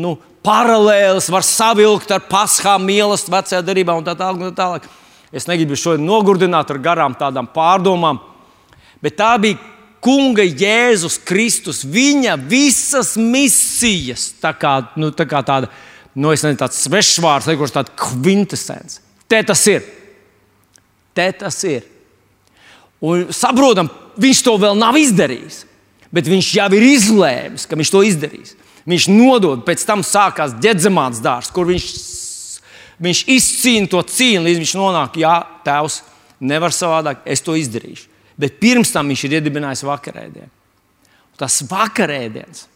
nu, 0.00 0.14
paralēlas 0.46 1.28
var 1.28 1.44
savilkt 1.44 2.16
ar 2.16 2.24
paskām 2.30 2.88
mīlestības 2.88 3.36
vecajā 3.36 3.62
darbā 3.66 3.98
un 4.00 4.08
tā 4.08 4.16
tālāk. 4.16 4.48
Tā 4.48 4.56
tālāk. 4.62 4.88
Es 5.34 5.50
negribu 5.50 5.76
šodien 5.76 6.08
nogurdināt 6.08 6.72
ar 6.72 6.80
garām 6.80 7.20
tādām 7.20 7.52
pārdomām, 7.52 8.22
bet 9.04 9.20
tā 9.20 9.34
bija 9.42 9.60
Kunga 10.04 10.44
Jēzus 10.44 11.16
Kristus, 11.24 11.78
viņa 11.88 12.38
visas 12.48 13.14
misijas, 13.16 14.30
tā 14.40 14.52
kā, 14.56 14.78
nu, 15.00 15.08
tā 15.16 15.24
kā 15.28 15.40
tāda 15.44 15.70
nu, 16.14 16.30
nezinu, 16.30 16.58
tāds 16.58 16.78
svešs 16.84 17.18
vārds, 17.22 17.50
kurš 17.58 17.74
tāds 17.74 17.94
kvintessence. 17.98 19.00
Te 19.30 19.40
tas 19.46 19.62
ir. 19.70 19.84
Te 21.14 21.26
tas 21.38 21.58
ir. 21.66 21.86
Un 23.04 23.28
saprotam, 23.34 23.90
viņš 24.20 24.42
to 24.46 24.54
vēl 24.62 24.78
nav 24.78 24.96
izdarījis, 24.98 25.64
bet 26.14 26.28
viņš 26.30 26.50
jau 26.56 26.68
ir 26.76 26.86
izlēmis, 26.94 27.66
ka 27.68 27.78
viņš 27.78 27.92
to 27.92 28.02
izdarīs. 28.06 28.54
Viņš 28.88 29.08
nodod, 29.10 29.62
pēc 29.64 29.84
tam 29.88 30.04
sākās 30.04 30.56
ģedzamāts 30.62 31.22
dārsts, 31.24 31.52
kur 31.54 31.68
viņš, 31.68 31.86
viņš 33.04 33.22
izcīna 33.32 33.90
to 33.90 34.02
cīņu, 34.04 34.44
līdz 34.44 34.60
viņš 34.60 34.74
nonāk, 34.78 35.16
jā, 35.22 35.38
tēvs, 35.64 36.02
nevar 36.44 36.74
savādāk, 36.74 37.24
es 37.24 37.42
to 37.44 37.56
izdarīšu. 37.58 38.10
Bet 38.40 38.58
pirms 38.60 38.92
tam 38.92 39.08
viņš 39.10 39.24
ir 39.26 39.38
iedibinājis 39.38 39.84
vakarēdienu. 39.86 40.50
Tas 41.38 41.62
vakarēdiens 41.70 42.66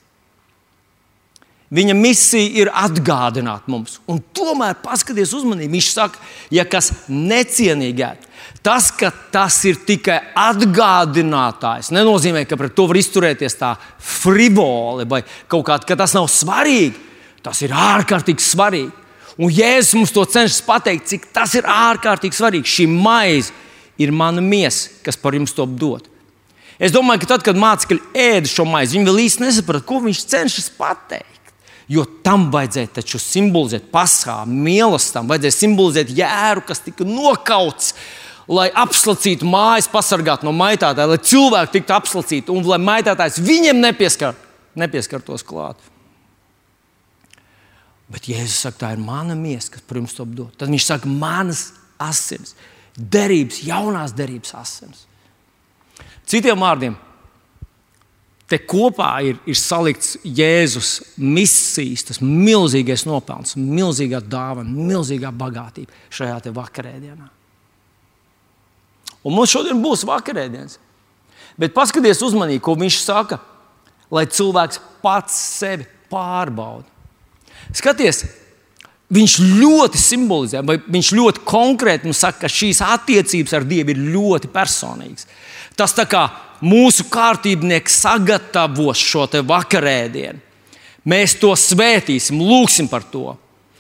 Viņa 1.69 1.93
misija 1.93 2.63
ir 2.63 2.71
atgādināt 2.73 3.67
mums. 3.69 3.99
Un 4.09 4.23
tomēr, 4.33 4.79
paskatieties 4.81 5.35
uzmanīgi, 5.37 5.73
viņš 5.75 5.91
saka, 5.93 6.23
ja 6.55 6.65
kas 6.65 6.95
necienīgi 7.13 8.07
ēd, 8.07 8.25
tas, 8.65 8.89
ka 8.97 9.11
tas 9.33 9.59
ir 9.69 9.77
tikai 9.89 10.17
atgādinātājs, 10.33 11.93
nenozīmē, 11.93 12.47
ka 12.49 12.57
pret 12.57 12.73
to 12.77 12.89
var 12.89 13.01
izturēties 13.01 13.59
tā 13.61 13.75
frivoli 14.01 15.05
vai 15.09 15.21
kaut 15.51 15.67
kā, 15.69 15.77
ka 15.85 15.99
tas 16.01 16.17
nav 16.17 16.31
svarīgi. 16.33 17.05
Tas 17.45 17.61
ir 17.63 17.77
ārkārtīgi 17.77 18.43
svarīgi. 18.43 18.91
Un 19.39 19.53
Jēzus 19.55 19.95
mums 19.95 20.13
to 20.13 20.25
cenšas 20.27 20.65
pateikt, 20.67 21.07
cik 21.13 21.29
tas 21.37 21.53
ir 21.55 21.69
ārkārtīgi 21.69 22.35
svarīgi. 22.35 22.73
Šī 22.79 22.89
maize 22.91 23.53
ir 24.01 24.11
mana 24.11 24.43
miesa, 24.43 24.89
kas 25.05 25.21
par 25.21 25.37
jums 25.37 25.55
to 25.55 25.69
dod. 25.69 26.09
Es 26.79 26.95
domāju, 26.95 27.23
ka 27.23 27.35
tad, 27.35 27.45
kad 27.47 27.59
mācekļi 27.59 28.01
ēda 28.19 28.51
šo 28.51 28.67
maizi, 28.67 28.97
viņi 28.97 29.11
vēl 29.11 29.25
īsti 29.25 29.45
nesaprata, 29.45 29.87
ko 29.87 30.01
viņš 30.03 30.25
cenšas 30.33 30.71
pateikt. 30.79 31.38
Jo 31.89 32.05
tam 32.25 32.51
vajadzēja 32.53 32.91
taču 32.99 33.21
simbolizēt 33.23 33.87
paskā, 33.93 34.43
mīlestību, 34.45 35.31
vajadzēja 35.31 35.57
simbolizēt 35.57 36.11
jēru, 36.13 36.65
kas 36.69 36.83
tika 36.85 37.07
nokauts, 37.09 37.95
lai 38.49 38.69
apslacītu 38.77 39.49
mājas, 39.49 39.89
pasargātu 39.93 40.45
no 40.45 40.53
maitātāja, 40.57 41.09
lai 41.09 41.21
cilvēki 41.31 41.79
tiktu 41.79 41.97
apslacīti 41.97 42.53
un 42.53 42.69
lai 42.69 42.81
maitātājs 42.81 43.41
viņiem 43.45 43.81
nepieskar, 43.81 44.37
nepieskartos 44.77 45.45
klāt. 45.49 45.81
Bet 48.09 48.29
Jēzus 48.29 48.63
saka, 48.65 48.81
tā 48.85 48.93
ir 48.97 49.03
mana 49.05 49.37
miesa, 49.37 49.75
kas 49.75 49.85
jums 49.85 50.17
to 50.17 50.25
dod. 50.25 50.53
Tad 50.57 50.73
viņš 50.73 50.87
saka, 50.93 51.09
manas 51.09 51.67
asins, 52.01 52.55
derības, 52.97 53.61
jaunās 53.69 54.15
derības 54.17 54.55
asins. 54.57 55.05
Citiem 56.29 56.61
vārdiem, 56.61 56.97
Te 58.49 58.57
kopā 58.65 59.11
ir, 59.29 59.37
ir 59.45 59.57
salikts 59.61 60.17
Jēzus 60.25 60.93
misijas, 61.21 62.07
tas 62.09 62.21
milzīgais 62.25 63.05
nopelns, 63.05 63.59
milzīgā 63.61 64.23
dāvana, 64.25 64.73
milzīgā 64.73 65.33
bagātība 65.37 65.93
šajā 66.17 66.55
vakarēdienā. 66.57 67.29
Un 69.29 69.35
mums 69.37 69.53
šodien 69.53 69.83
būs 69.83 70.07
vakarēdienas. 70.09 70.79
Bet 71.59 71.75
paskatieties 71.77 72.23
uzmanīgi, 72.25 72.65
ko 72.65 72.77
viņš 72.79 73.01
saka. 73.03 73.41
lai 74.11 74.25
cilvēks 74.25 74.81
pats 75.05 75.35
sevi 75.37 75.85
pārbauda. 76.09 76.87
Skaties, 77.77 78.23
viņš 79.13 79.35
ļoti 79.61 80.01
simbolizē, 80.01 80.63
vai 80.65 80.79
viņš 80.81 81.11
ļoti 81.13 81.43
konkrēti 81.45 82.09
mums 82.09 82.23
saka, 82.25 82.47
ka 82.47 82.49
šīs 82.49 82.81
attiecības 82.85 83.53
ar 83.53 83.67
Dievu 83.69 83.93
ir 83.93 84.01
ļoti 84.15 84.49
personīgas. 84.49 85.29
Tas 85.77 85.93
tā 85.93 86.07
kā 86.09 86.25
mūsu 86.65 87.07
kārtībnieks 87.11 88.01
sagatavos 88.03 89.01
šo 89.03 89.27
vakarēdienu. 89.47 90.41
Mēs 91.09 91.39
to 91.41 91.55
svētīsim, 91.57 92.41
lūgsim 92.43 92.89
par 92.91 93.07
to. 93.09 93.37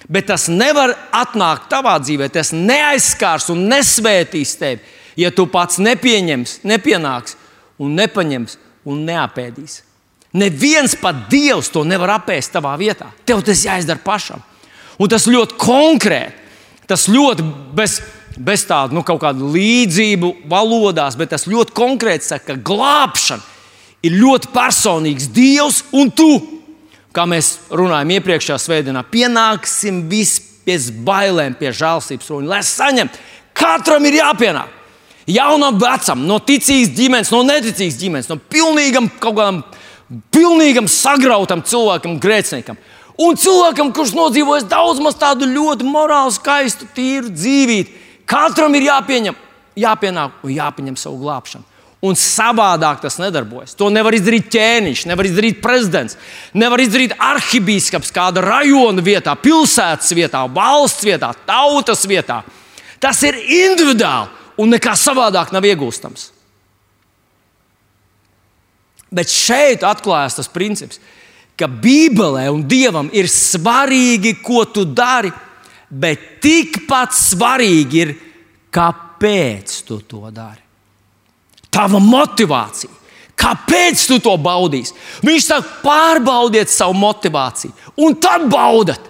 Bet 0.08 0.28
tas 0.30 0.46
nevar 0.48 0.94
atnākt 1.12 1.68
tavā 1.68 1.98
dzīvē, 2.00 2.30
tas 2.32 2.54
neaizskārs 2.54 3.50
un 3.52 3.66
nesvētīs 3.68 4.54
tevi, 4.56 4.80
ja 5.18 5.30
tu 5.34 5.48
pats 5.50 5.80
nepieņems, 5.82 6.60
nepienāks 6.64 7.36
un 7.82 7.98
nepaņems 7.98 8.56
un 8.88 9.02
neapēdīs. 9.08 9.82
Neviens 10.38 10.94
pat 11.00 11.26
Dievs 11.32 11.70
to 11.72 11.82
nevar 11.88 12.14
apēst 12.18 12.52
tavā 12.54 12.74
vietā. 12.80 13.10
Tev 13.26 13.42
tas 13.44 13.64
jāizdara 13.64 14.00
pašam. 14.04 14.42
Un 14.98 15.10
tas 15.10 15.26
ļoti 15.30 15.56
konkrēti, 15.60 16.34
tas 16.88 17.06
ļoti 17.10 17.44
bez, 17.76 17.98
bez 18.38 18.64
tāda 18.68 18.94
nu, 18.94 19.02
kaut 19.06 19.20
kāda 19.22 19.50
līdzību 19.54 20.32
valodās, 20.50 21.16
bet 21.18 21.32
tas 21.34 21.48
ļoti 21.50 21.74
konkrēti 21.76 22.30
saka, 22.30 22.54
ka 22.54 22.62
glābšana 22.70 23.42
ir 24.06 24.14
ļoti 24.18 24.52
personīgs 24.54 25.30
Dievs 25.34 25.82
un 25.96 26.12
tu. 26.14 26.30
Kā 27.14 27.24
mēs 27.26 27.56
runājam 27.74 28.12
iepriekšējā 28.18 28.58
svētdienā, 28.62 29.02
pienāksim 29.10 30.04
visi 30.10 30.44
pie 30.68 30.76
bailēm, 31.04 31.56
pie 31.58 31.72
žēlstības 31.74 32.28
roņa, 32.30 32.50
lai 32.52 32.60
saņemtu. 32.66 33.22
Katram 33.58 34.04
ir 34.06 34.20
jāpienāk. 34.20 34.74
Jaunam, 35.28 35.76
vecam, 35.80 36.22
no 36.24 36.38
ticīgas 36.40 36.94
ģimenes, 36.96 37.32
no 37.34 37.42
neticīgas 37.44 37.98
ģimenes, 38.00 38.28
no 38.30 38.38
pilnīgam 38.40 39.10
kaut 39.20 39.36
kādam 39.36 39.58
pilnīgam 40.32 40.86
sagrautam 40.88 41.60
cilvēkam, 41.66 42.16
grēciniekam. 42.22 42.78
Un 43.20 43.36
cilvēkam, 43.36 43.90
kurš 43.92 44.14
nodzīvojis 44.16 44.68
daudz 44.70 45.02
maz 45.02 45.18
tādu 45.18 45.48
ļoti 45.50 45.88
morāli 45.88 46.32
skaistu, 46.36 46.86
tīru 46.94 47.32
dzīvību, 47.34 47.97
katram 48.28 48.76
ir 48.76 48.86
jāpieņem, 48.88 49.36
jāpienāk 49.78 50.44
un 50.44 50.54
jāpieņem 50.54 51.00
savu 51.00 51.20
glābšanu. 51.24 51.66
Un 51.98 52.14
savādāk 52.14 53.00
tas 53.02 53.16
nedarbojas. 53.18 53.74
To 53.74 53.88
nevar 53.90 54.14
izdarīt 54.14 54.52
ķēniņš, 54.54 55.00
nevar 55.10 55.26
izdarīt 55.26 55.58
prezidents, 55.58 56.14
nevar 56.54 56.78
izdarīt 56.78 57.16
arhibīskaps 57.18 58.14
kāda 58.14 58.44
rajona 58.44 59.02
vietā, 59.02 59.34
pilsētas 59.34 60.14
vietā, 60.14 60.44
valsts 60.46 61.02
vietā, 61.08 61.32
tautas 61.48 62.06
vietā. 62.06 62.44
Tas 63.02 63.18
ir 63.26 63.40
individuāli 63.42 64.30
un 64.62 64.70
nekā 64.74 64.94
savādāk 64.98 65.50
nav 65.54 65.66
iegūstams. 65.66 66.28
Bet 69.10 69.32
šeit 69.32 69.82
atklājas 69.86 70.36
tas 70.38 70.50
princips, 70.52 71.00
ka 71.58 71.66
Bībelē 71.66 72.46
un 72.52 72.62
Dievam 72.68 73.08
ir 73.16 73.26
svarīgi, 73.32 74.36
ko 74.44 74.62
tu 74.70 74.84
dari, 74.86 75.32
bet 75.88 76.40
tikpat 76.44 77.16
svarīgi 77.16 78.00
ir, 78.04 78.14
kāpēc 78.74 79.82
tu 79.88 80.00
to 80.06 80.28
dari. 80.30 80.62
Tava 81.72 82.00
motivācija. 82.02 82.94
Kāpēc 83.38 84.02
tu 84.10 84.16
to 84.22 84.32
baudīsi? 84.42 84.96
Viņš 85.22 85.44
saka, 85.46 85.76
pārbaudiet 85.84 86.72
savu 86.72 86.96
motivāciju, 86.98 87.70
un 88.02 88.16
tad 88.18 88.48
baudat. 88.50 89.04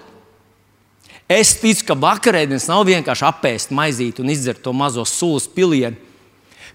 Es 1.29 1.55
ticu, 1.61 1.87
ka 1.89 1.97
vakarēdienas 1.97 2.69
nav 2.69 2.87
vienkārši 2.89 3.25
apēst 3.29 3.73
maizīti 3.77 4.23
un 4.25 4.33
izdzert 4.33 4.61
to 4.65 4.73
mazo 4.77 5.05
sūkļu 5.09 5.55
pilienu, 5.57 5.97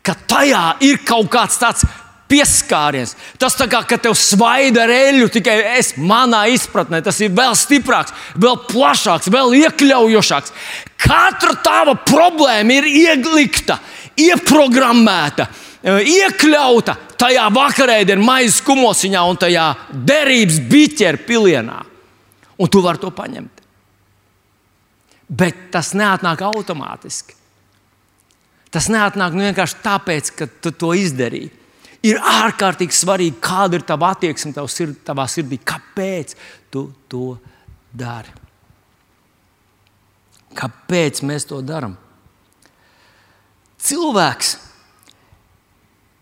ka 0.06 0.16
tajā 0.30 0.64
ir 0.86 1.00
kaut 1.06 1.30
kāds 1.34 1.58
tāds 1.62 1.86
pieskāriens. 2.32 3.16
Tas 3.40 3.56
tā 3.58 3.68
kā 3.72 3.84
tev 3.92 4.16
svaida 4.18 4.86
ar 4.86 4.94
eļļu, 4.94 5.30
tikai 5.34 5.58
es 5.78 5.94
manā 5.98 6.46
izpratnē 6.54 7.02
tas 7.06 7.20
ir 7.24 7.34
vēl 7.36 7.56
stiprāks, 7.58 8.14
vēl 8.40 8.60
plašāks, 8.70 9.32
vēl 9.34 9.56
iekļaujošāks. 9.64 10.54
Katra 11.04 11.56
tava 11.64 11.96
problēma 12.00 12.80
ir 12.80 12.90
ieglikta, 12.90 13.80
ieprogrammēta, 14.20 15.48
iekļauta 15.84 16.98
tajā 17.20 17.48
vakarēdienā, 17.54 18.24
maizes 18.24 18.62
kumosiņā 18.66 19.24
un 19.30 19.40
tajā 19.40 19.68
derības 19.92 20.62
biķera 20.72 21.26
pilienā. 21.28 21.82
Un 22.62 22.70
tu 22.70 22.84
vari 22.86 23.02
to 23.02 23.10
paņemt. 23.12 23.62
Bet 25.34 25.72
tas 25.74 25.96
neatnāk 25.98 26.44
automātiski. 26.46 27.36
Tas 28.74 28.88
neatnāk 28.90 29.36
nu 29.36 29.46
vienkārši 29.46 29.82
tāpēc, 29.84 30.30
ka 30.38 30.48
tu 30.62 30.72
to 30.78 30.94
izdarīji 30.98 31.63
ir 32.04 32.20
ārkārtīgi 32.20 32.96
svarīgi, 32.96 33.40
kāda 33.44 33.80
ir 33.80 33.86
tava 33.88 34.12
attieksme 34.14 34.54
tavā, 34.56 34.70
sird, 34.72 35.00
tavā 35.08 35.26
sirdī. 35.32 35.60
Kāpēc 35.64 36.36
tu 36.74 36.90
to 37.12 37.38
dari? 37.92 38.34
Kāpēc 40.54 41.24
mēs 41.26 41.48
to 41.50 41.62
darām? 41.66 41.96
Cilvēks 43.84 44.54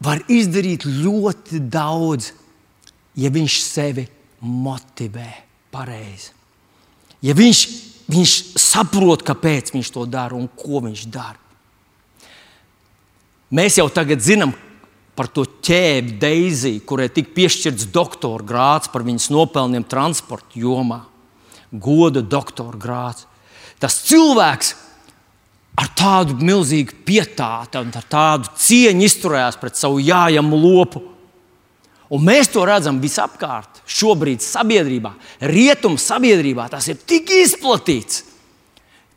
var 0.01 0.23
izdarīt 0.31 0.87
ļoti 0.87 1.59
daudz, 1.69 2.31
ja 3.19 3.29
viņš 3.33 3.57
sevi 3.61 4.07
motivē 4.41 5.27
pareizi. 5.73 6.31
Ja 7.21 7.35
viņš, 7.37 7.59
viņš 8.09 8.31
saprot, 8.57 9.21
kāpēc 9.27 9.69
viņš 9.75 9.91
to 9.93 10.07
dara 10.09 10.37
un 10.37 10.47
ko 10.57 10.81
viņš 10.87 11.05
dara. 11.13 11.37
Mēs 13.51 13.77
jau 13.77 13.85
tagad 13.93 14.23
zinām, 14.23 14.55
par 15.15 15.27
to 15.31 15.45
ķēbi 15.45 16.15
Deiziju, 16.21 16.83
kurai 16.87 17.09
tika 17.11 17.33
piešķirts 17.35 17.89
doktora 17.93 18.45
grāts 18.47 18.91
par 18.91 19.03
viņas 19.07 19.29
nopelniem 19.33 19.85
transporta 19.87 20.59
jomā. 20.59 21.03
Goda 21.71 22.23
doktora 22.23 22.79
grāts. 22.79 23.27
Tas 23.79 24.01
cilvēks 24.07 24.73
ar 25.79 25.91
tādu 25.97 26.35
milzīgu 26.41 26.99
pietātu 27.07 27.81
un 27.81 27.93
ar 27.95 28.07
tādu 28.11 28.51
cieņu 28.59 29.07
izturējās 29.07 29.59
pret 29.61 29.79
savu 29.79 30.01
jājamu 30.03 30.59
lopu. 30.59 31.03
Un 32.11 32.25
mēs 32.27 32.49
to 32.51 32.65
redzam 32.67 32.99
visapkārt, 32.99 33.79
šobrīd 33.87 34.43
sabiedrībā, 34.43 35.13
rietumu 35.47 35.99
sabiedrībā. 36.01 36.67
Tas 36.73 36.89
ir 36.91 36.99
tik 37.07 37.31
izplatīts. 37.31 38.25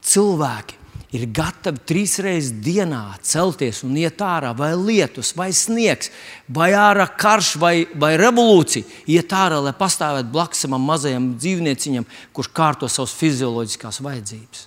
Cilvēki 0.04 0.83
ir 1.14 1.28
gatavi 1.30 1.82
trīs 1.86 2.16
reizes 2.22 2.52
dienā 2.64 3.02
celties 3.22 3.84
un 3.86 3.94
iet 3.98 4.22
ārā, 4.24 4.50
vai 4.56 4.72
lietus, 4.74 5.30
vai 5.38 5.52
sniegs, 5.54 6.10
vai 6.50 6.72
ārā 6.74 7.06
karš, 7.06 7.54
vai, 7.62 7.74
vai 7.94 8.14
revolūcija, 8.18 8.88
iet 9.14 9.34
ārā, 9.34 9.60
lai 9.62 9.74
pastāvētu 9.78 10.32
blakus 10.34 10.64
tam 10.66 10.74
mazajam 10.82 11.32
dzīvnieciņam, 11.38 12.08
kurš 12.34 12.50
kārto 12.56 12.90
savas 12.90 13.14
fizioloģiskās 13.20 14.02
vajadzības. 14.04 14.66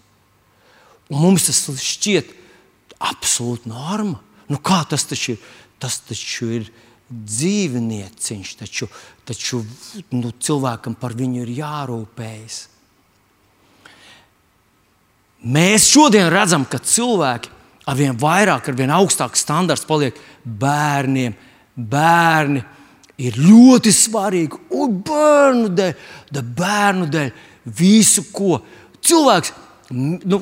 Un 1.12 1.22
mums 1.24 1.48
tas 1.48 1.62
šķiet 1.84 2.32
absolūti 3.04 3.72
norma. 3.72 4.22
Nu, 4.48 4.60
kā 4.64 4.82
tas 4.88 5.04
taču 5.08 5.36
ir? 5.36 5.54
Tas 5.78 6.00
taču 6.02 6.48
ir 6.56 6.72
dzīvnieciņš, 7.08 8.54
taču, 8.58 8.88
taču 9.28 9.62
nu, 10.16 10.32
cilvēkam 10.32 10.96
par 10.98 11.14
viņu 11.16 11.44
ir 11.44 11.52
jārūpējas. 11.60 12.58
Mēs 15.46 15.86
šodien 15.92 16.32
redzam, 16.34 16.66
ka 16.66 16.80
cilvēki 16.82 17.52
ar 17.88 17.98
vien 17.98 18.18
vairāk, 18.18 18.68
ar 18.68 18.78
vien 18.78 18.92
augstāku 18.92 19.38
standartu 19.38 19.88
paliek 19.90 20.18
bērniem. 20.44 21.36
Bērni 21.78 22.64
ir 23.22 23.38
ļoti 23.38 23.94
svarīgi. 23.94 24.60
Un 24.74 24.98
bērnu 25.06 25.70
dēļ, 25.78 25.94
da 26.34 26.42
bērnu 26.42 27.08
dēļ 27.14 27.32
visu, 27.78 28.26
ko 28.34 28.62
cilvēks 29.06 29.54
nu, 29.94 30.42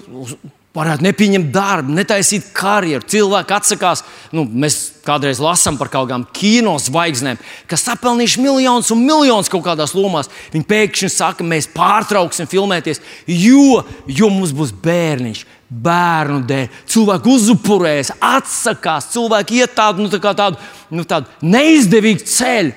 varētu 0.76 1.06
nepieņemt 1.06 1.52
darbu, 1.56 1.94
netaisīt 1.96 2.50
karjeru. 2.56 3.06
Cilvēki 3.10 3.56
atsakās, 3.56 4.04
nu, 4.36 4.44
mēs 4.46 4.78
kādreiz 5.06 5.40
lasām 5.44 5.80
par 5.80 5.90
kaut 5.94 6.10
kādām 6.10 6.26
kino 6.36 6.76
zvaigznēm, 6.82 7.40
kas 7.70 7.86
sapelnījuši 7.88 8.44
miljonus 8.44 8.92
un 8.94 9.04
miljonus 9.06 9.52
kaut 9.52 9.64
kādās 9.68 9.96
lomās. 9.96 10.32
Viņi 10.54 10.68
pēkšņi 10.70 11.12
saka, 11.14 11.48
mēs 11.48 11.70
pārtrauksim 11.74 12.50
filmēties, 12.52 13.02
jo, 13.32 13.84
jo 14.08 14.32
mums 14.34 14.56
būs 14.56 14.74
bērniņš. 14.86 15.46
Bērnu 15.66 16.44
dēļ 16.46 16.66
cilvēki 16.94 17.32
uzupurēs, 17.34 18.12
atsakās, 18.22 19.10
cilvēki 19.16 19.64
iet 19.64 19.74
tādu, 19.76 20.04
nu, 20.06 20.12
tā 20.14 20.34
tādu, 20.38 20.60
nu, 20.94 21.06
tādu 21.10 21.32
neizdevīgu 21.42 22.22
ceļu 22.30 22.76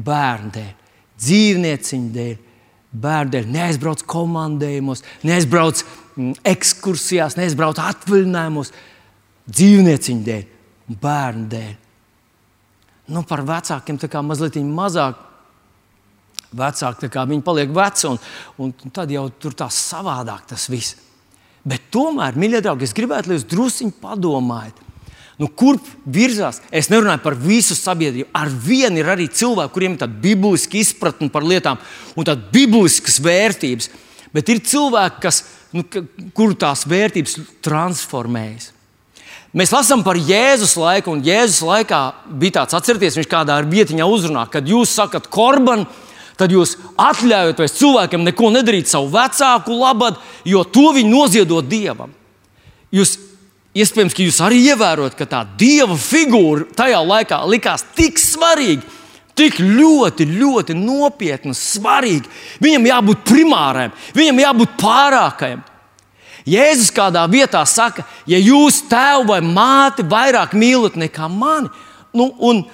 bērnu 0.00 0.54
dēļ, 0.54 0.70
dzīvnieciņu 1.20 2.14
dēļ. 2.14 2.38
Bērnu 3.02 3.34
dēļ 3.36 3.50
neaizbrauc 3.54 4.00
komandējumos, 4.08 5.04
neaizbrauc 5.28 5.84
Mm, 5.84 5.99
ekskursijās, 6.46 7.36
neizbraukt 7.38 7.80
atvaļinājumos, 7.82 8.72
dzīvnieciņu 9.50 10.26
dēļ, 10.26 10.44
bērnu 11.02 11.48
dēļ. 11.54 11.72
Nu, 13.10 13.24
par 13.26 13.42
vecākiem 13.46 13.98
tā 13.98 14.10
kā 14.10 14.22
mazliet 14.22 14.58
mazāk. 14.62 15.26
Vecāki 16.50 17.06
viņi 17.06 17.44
paliek 17.46 17.70
veci, 17.70 18.08
un, 18.10 18.18
un 18.58 18.90
tad 18.90 19.10
jau 19.14 19.28
tur 19.38 19.54
tā 19.54 19.68
savādāk 19.70 20.48
tas 20.50 20.66
viss. 20.70 20.96
Bet 21.62 21.90
tomēr, 21.94 22.34
mīļie 22.34 22.62
draugi, 22.64 22.88
es 22.88 22.94
gribētu, 22.96 23.30
lai 23.30 23.36
jūs 23.36 23.46
druskuļi 23.50 23.98
padomājat, 24.02 24.80
Nu, 25.40 25.46
kurp 25.56 25.86
virzās? 26.04 26.58
Es 26.68 26.90
nerunāju 26.92 27.22
par 27.24 27.32
visu 27.40 27.72
sabiedrību. 27.72 28.28
Ar 28.36 28.50
vienu 28.52 29.00
ir 29.00 29.08
arī 29.08 29.24
cilvēki, 29.32 29.72
kuriem 29.72 29.94
ir 29.94 30.02
tāda 30.02 30.20
bibliska 30.20 30.76
izpratne 30.76 31.30
par 31.32 31.46
lietām 31.48 31.80
un 32.12 32.26
tādas 32.28 32.50
bibliskas 32.52 33.16
vērtības. 33.24 33.88
Bet 34.34 34.50
ir 34.52 34.60
cilvēki, 34.62 35.22
kas, 35.24 35.40
nu, 35.74 35.84
kuru 36.36 36.54
tās 36.58 36.84
vērtības 36.90 37.38
transformējas. 37.64 38.70
Mēs 39.56 39.72
lasām 39.74 40.04
par 40.06 40.14
Jēzus 40.14 40.76
laiku, 40.78 41.10
un 41.10 41.24
Jēzus 41.26 41.64
laikā 41.66 42.00
bija 42.38 42.60
tāds, 42.60 42.76
atcerieties, 42.78 43.16
viņš 43.18 43.30
kādā 43.30 43.56
vietiņā 43.66 44.06
uzrunā, 44.06 44.44
kad 44.50 44.68
jūs 44.70 44.92
sakat, 44.94 45.26
korban, 45.32 45.88
tad 46.38 46.54
jūs 46.54 46.76
atļaujat 46.94 47.64
cilvēkiem 47.74 48.22
neko 48.28 48.52
nedarīt 48.54 48.92
savu 48.92 49.10
vecāku 49.10 49.74
labad, 49.80 50.22
jo 50.46 50.62
to 50.62 50.92
viņi 50.94 51.10
noziedot 51.10 51.66
dievam. 51.66 52.14
Jūs 52.94 53.18
Iespējams, 53.70 54.16
ka 54.16 54.24
jūs 54.24 54.40
arī 54.42 54.64
ievērojat, 54.72 55.14
ka 55.14 55.28
tā 55.30 55.44
dieva 55.58 55.94
figūra 55.94 56.66
tajā 56.74 56.98
laikā 57.06 57.36
likās 57.46 57.84
tik 57.94 58.18
svarīga, 58.18 58.82
tik 59.40 59.60
ļoti, 59.64 60.28
ļoti 60.36 60.76
nopietna, 60.76 61.56
svarīga. 61.56 62.28
Viņam 62.62 62.88
jābūt 62.90 63.26
primāram, 63.28 63.94
viņam 64.16 64.42
jābūt 64.44 64.74
pārākajam. 64.80 65.62
Jēzus 66.50 66.90
kādā 66.96 67.26
vietā 67.30 67.62
saka, 67.68 68.04
ja 68.28 68.38
jūs 68.40 68.82
tēvu 68.90 69.28
vai 69.28 69.40
māti 69.44 70.04
vairāk 70.08 70.54
mīlat 70.56 70.96
nekā 70.98 71.28
mani, 71.32 71.72
nu, 72.16 72.30
un 72.40 72.64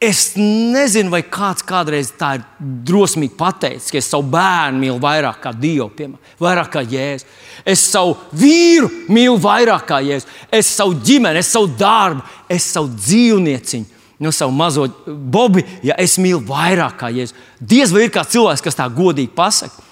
Es 0.00 0.30
nezinu, 0.32 1.10
vai 1.12 1.20
kāds 1.28 1.60
kādreiz 1.68 2.08
tā 2.16 2.38
ir 2.38 2.44
drosmīgi 2.88 3.34
pateicis, 3.36 3.90
ka 3.92 3.98
es 4.00 4.06
savu 4.08 4.30
bērnu 4.32 4.80
mīlu 4.80 4.96
vairāk 4.96 5.42
kā 5.42 5.50
Dievu, 5.52 5.90
piemēram, 5.92 6.30
vairāk 6.40 6.70
kā 6.72 6.82
Jēzu. 6.88 7.26
Es 7.68 7.82
savu 7.84 8.14
vīru 8.32 8.88
mīlu 9.12 9.36
vairāk 9.44 9.84
kā 9.90 9.98
Jēzu. 10.00 10.30
Es 10.56 10.70
savu 10.72 10.96
ģimeni, 11.04 11.42
es 11.42 11.52
savu 11.52 11.68
darbu, 11.76 12.24
es 12.48 12.70
savu 12.72 12.88
dzīvnieciņu. 12.94 13.99
No 14.20 14.32
savu 14.36 14.52
mazo 14.52 14.84
bobi, 15.06 15.64
ja 15.86 15.94
es 16.00 16.18
mīlu 16.20 16.42
vairāk 16.44 16.98
kā 17.00 17.08
Jēzu. 17.14 17.36
Diez 17.56 17.92
vai 17.94 18.04
ir 18.04 18.12
kāds 18.12 18.34
cilvēks, 18.34 18.64
kas 18.64 18.76
tā 18.76 18.84
godīgi 18.92 19.32
pasakā. 19.32 19.86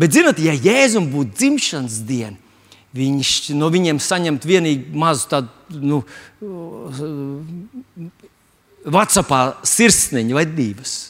Bet, 0.00 0.14
zinot, 0.14 0.40
ja 0.42 0.54
Jēzum 0.54 1.06
būtu 1.12 1.36
dzimšanas 1.38 2.00
diena, 2.08 2.38
viņš 2.96 3.52
no 3.58 3.68
viņiem 3.70 4.00
saņemt 4.02 4.46
vienīgi 4.48 4.98
mazu 4.98 5.28
tādu 5.30 5.78
nu, 5.78 6.02
Vācijā 8.80 9.40
sirsniņa 9.66 10.34
vai 10.34 10.46
divas. 10.48 11.09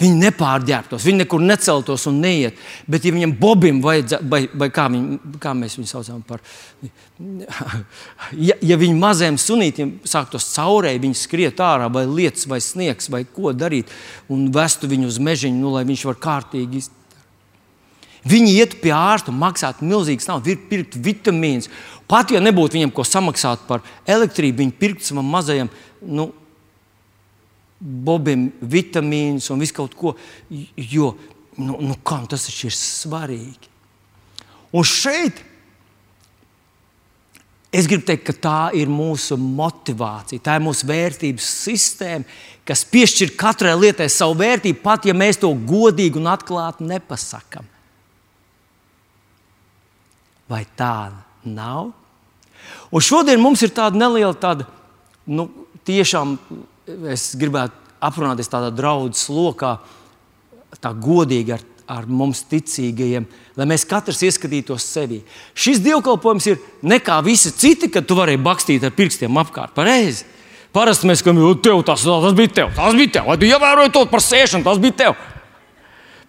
Viņi 0.00 0.16
nepārģērbtos, 0.16 1.04
viņi 1.04 1.22
nekur 1.22 1.42
neceltos 1.44 2.06
un 2.08 2.22
neiet. 2.22 2.56
Bet, 2.88 3.04
ja 3.04 3.12
viņam 3.12 3.34
bobim 3.36 3.82
vajadzētu, 3.84 4.28
vai, 4.32 4.40
vai 4.62 4.70
kā, 4.72 4.86
viņ, 4.92 5.02
kā 5.42 5.52
mēs 5.56 5.76
viņu 5.76 5.90
saucam 5.90 6.22
par, 6.24 6.40
ja, 8.48 8.56
ja 8.64 8.78
viņi 8.80 8.96
maziem 8.96 9.36
sunītiem 9.40 9.98
sāktos 10.08 10.48
caurēji, 10.54 11.02
viņi 11.04 11.20
skriet 11.20 11.60
ārā, 11.64 11.90
vai 11.92 12.06
lietas, 12.08 12.48
vai 12.48 12.62
sniegs, 12.64 13.10
vai 13.12 13.26
ko 13.28 13.52
darīt, 13.52 13.92
un 14.32 14.48
vestu 14.54 14.88
viņu 14.88 15.10
uz 15.12 15.20
mežiņu, 15.20 15.60
nu, 15.60 15.74
lai 15.76 15.84
viņš 15.90 16.06
var 16.08 16.18
kārtīgi 16.24 16.80
izdarīt. 16.80 16.96
Viņi 18.28 18.56
iet 18.60 18.76
pie 18.82 18.92
ārsta 18.92 19.32
un 19.32 19.38
maksātu 19.40 19.86
milzīgas 19.88 20.28
naudas, 20.28 20.60
pirkt 20.68 20.96
vitamīnus. 21.00 21.70
Pat 22.10 22.32
ja 22.32 22.40
nebūtu 22.42 22.76
viņiem 22.76 22.92
ko 22.92 23.04
samaksāt 23.06 23.62
par 23.68 23.84
elektrību, 24.08 24.60
viņi 24.60 24.76
pirkt 24.80 25.06
savam 25.06 25.28
mazajam 25.32 25.70
nu, 26.04 26.28
bobiem 27.80 28.50
vitamīnus 28.60 29.48
un 29.52 29.62
visu 29.62 29.76
kaut 29.80 29.96
ko. 29.96 30.14
Jo 30.76 31.14
nu, 31.60 31.78
nu, 31.80 31.96
kam 32.04 32.26
tas 32.28 32.46
ir 32.52 32.74
svarīgi? 32.74 33.70
Un 34.76 34.86
šeit 34.86 35.40
es 37.74 37.86
gribu 37.90 38.06
teikt, 38.06 38.26
ka 38.26 38.34
tā 38.34 38.60
ir 38.78 38.90
mūsu 38.90 39.38
motivācija, 39.40 40.42
tā 40.42 40.56
ir 40.58 40.64
mūsu 40.64 40.86
vērtības 40.88 41.50
sistēma, 41.64 42.26
kas 42.66 42.84
piešķir 42.86 43.34
katrai 43.38 43.76
lietai 43.78 44.08
savu 44.10 44.36
vērtību, 44.42 44.82
pat 44.82 45.06
ja 45.06 45.14
mēs 45.16 45.40
to 45.42 45.50
godīgi 45.54 46.18
un 46.20 46.30
atklāti 46.30 46.86
nepasakām. 46.86 47.66
Vai 50.50 50.64
tā 50.78 51.10
nav? 51.46 51.92
Un 52.90 53.02
šodien 53.06 53.38
mums 53.42 53.62
ir 53.62 53.70
tāda 53.74 53.98
neliela 53.98 54.34
tāda, 54.34 54.66
nu, 55.30 55.46
tiešām 55.86 56.36
es 57.12 57.32
gribētu 57.38 57.76
aprunāties 58.00 58.50
tādā 58.50 58.70
draudzes 58.74 59.28
lokā, 59.32 59.76
tā 60.80 60.92
godīgi 60.96 61.54
ar, 61.56 61.64
ar 61.90 62.06
mums 62.08 62.42
ticīgajiem, 62.50 63.26
lai 63.58 63.66
mēs 63.68 63.84
katrs 63.88 64.22
ieskatītos 64.26 64.86
sevi. 64.86 65.20
Šis 65.54 65.82
dievkalpojums 65.84 66.46
ir 66.52 66.60
nekā 66.86 67.18
visi 67.26 67.52
citi, 67.52 67.90
kad 67.92 68.06
tu 68.08 68.16
vari 68.18 68.38
bakstīt 68.40 68.86
ar 68.86 68.94
pirkstiem 68.96 69.40
apkārt. 69.42 69.74
Pareizi. 69.76 70.24
Parasti 70.70 71.08
mēs 71.10 71.18
sakām, 71.18 71.40
tev 71.58 71.80
tas, 71.82 72.04
tas 72.06 72.34
bija 72.38 72.52
tev, 72.60 72.68
tas 72.76 72.94
bija 72.94 73.16
tev, 73.16 73.24
vai 73.26 73.34
tu 73.40 73.48
ievēroji 73.48 73.90
to 73.96 74.04
par 74.06 74.22
sēšanu, 74.22 74.62
tas 74.62 74.78
bija 74.78 74.94
tev. 75.00 75.16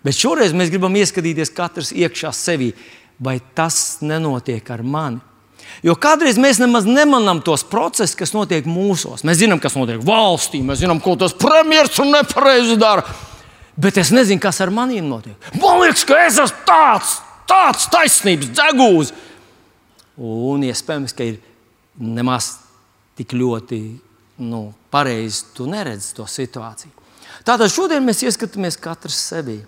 Bet 0.01 0.17
šoreiz 0.17 0.55
mēs 0.57 0.71
gribam 0.73 0.95
ieskatīties 0.97 1.53
katrs 1.53 1.91
iekšā 1.93 2.31
sevi, 2.33 2.71
vai 3.21 3.37
tas 3.53 3.99
nenotiek 4.01 4.65
ar 4.73 4.81
mani. 4.81 5.21
Jo 5.85 5.95
kādreiz 5.97 6.37
mēs 6.41 6.59
nemaz 6.61 6.85
nemanām 6.85 7.41
tos 7.45 7.63
procesus, 7.67 8.15
kas 8.17 8.35
notiek 8.35 8.67
mūsos. 8.69 9.25
Mēs 9.25 9.39
zinām, 9.41 9.61
kas 9.61 9.77
notiek 9.79 10.03
valstī, 10.05 10.61
mēs 10.65 10.83
zinām, 10.83 11.01
ko 11.01 11.15
tas 11.19 11.33
premjerministrs 11.37 12.03
un 12.03 12.13
nepareizi 12.15 12.77
dara. 12.81 13.05
Bet 13.81 13.97
es 13.97 14.11
nezinu, 14.13 14.41
kas 14.43 14.59
ar 14.61 14.69
maniem 14.73 15.07
notiek. 15.09 15.37
Man 15.57 15.79
liekas, 15.81 16.03
ka 16.05 16.19
es 16.27 16.37
esmu 16.43 16.65
tāds, 16.67 17.15
tāds 17.49 17.87
taisnības 17.93 18.51
dzegūs. 18.51 19.13
Un 20.21 20.67
iespējams, 20.67 21.15
ka 21.17 21.25
ir 21.31 21.39
nemaz 21.97 22.57
tik 23.17 23.33
ļoti 23.37 23.81
nu, 24.41 24.71
pareizi 24.93 25.45
tu 25.55 25.67
neredzi 25.69 26.13
to 26.17 26.25
situāciju. 26.29 26.93
Tātad 27.45 27.71
šodien 27.73 28.05
mēs 28.05 28.21
ieskatāmies 28.25 28.77
katrs 28.81 29.17
sevi. 29.31 29.59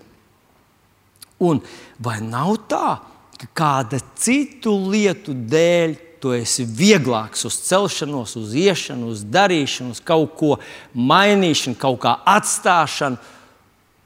Un 1.42 1.60
vai 2.02 2.20
nav 2.22 2.54
tā, 2.70 2.98
ka 3.00 3.13
kāda 3.56 4.00
citu 4.18 4.74
lietu 4.90 5.34
dēļ 5.34 5.96
tu 6.24 6.32
esi 6.32 6.64
vieglāks 6.64 7.44
uz 7.44 7.58
celšanos, 7.66 8.32
uz 8.40 8.54
iešanu, 8.56 9.10
uz 9.12 9.24
darīšanu, 9.28 9.92
uz 9.92 10.00
kaut 10.00 10.38
ko 10.38 10.54
mainīšanu, 10.96 11.76
kaut 11.76 12.00
kā 12.06 12.14
atstāšanu. 12.32 13.20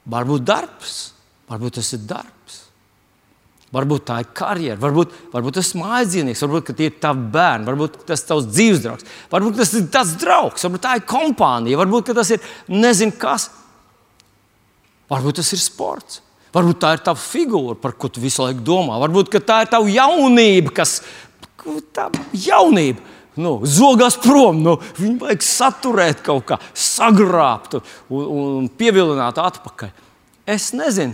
Varbūt 0.09 0.43
darbs, 0.43 0.97
varbūt 1.47 1.79
tas 1.79 1.93
ir 1.95 2.03
darbs. 2.09 2.57
Varbūt 3.71 4.07
tā 4.09 4.17
ir 4.23 4.29
karjera, 4.33 4.79
varbūt, 4.81 5.13
varbūt 5.31 5.59
tas 5.59 5.67
ir 5.71 5.79
mājas 5.83 6.09
dzīvnieks, 6.09 6.41
varbūt 6.41 6.71
tie 6.73 6.87
ir 6.89 6.95
tavi 6.99 7.27
bērni, 7.35 7.67
varbūt 7.69 7.99
tas 8.09 8.23
ir 8.23 8.29
tavs 8.31 8.47
dzīves 8.49 8.81
draugs, 8.81 9.09
varbūt 9.29 9.59
tas 9.61 9.73
ir 9.77 9.85
tas 9.93 10.13
draugs, 10.19 10.65
varbūt 10.65 10.83
tā 10.87 10.95
ir 10.97 11.05
kompānija, 11.07 11.77
varbūt 11.77 12.09
tas 12.17 12.33
ir 12.33 12.41
nezinu 12.73 13.13
kas. 13.21 13.51
Varbūt 15.09 15.39
tas 15.39 15.53
ir 15.53 15.61
sports. 15.61 16.23
Varbūt 16.55 16.79
tā 16.81 16.95
ir 16.95 17.01
tava 17.05 17.21
figūra, 17.21 17.75
par 17.77 17.93
ko 17.99 18.09
tu 18.09 18.23
visu 18.23 18.41
laiku 18.41 18.63
domā. 18.65 18.97
Varbūt 19.03 19.35
tā 19.45 19.59
ir 19.63 19.69
tava 19.69 19.91
jaunība, 19.93 20.73
kas 20.81 20.95
tā 21.93 22.07
jaunība. 22.33 23.03
Nu, 23.39 23.59
zogās 23.63 24.17
prom, 24.19 24.57
nu, 24.65 24.73
viņu 24.97 25.19
vajag 25.21 25.43
saturēt 25.45 26.23
kaut 26.25 26.43
kā, 26.49 26.57
sagrābt 26.75 27.77
un, 27.77 27.83
un 28.19 28.65
pievilināt 28.67 29.37
atpakaļ. 29.39 29.93
Es 30.49 30.73
nezinu, 30.75 31.13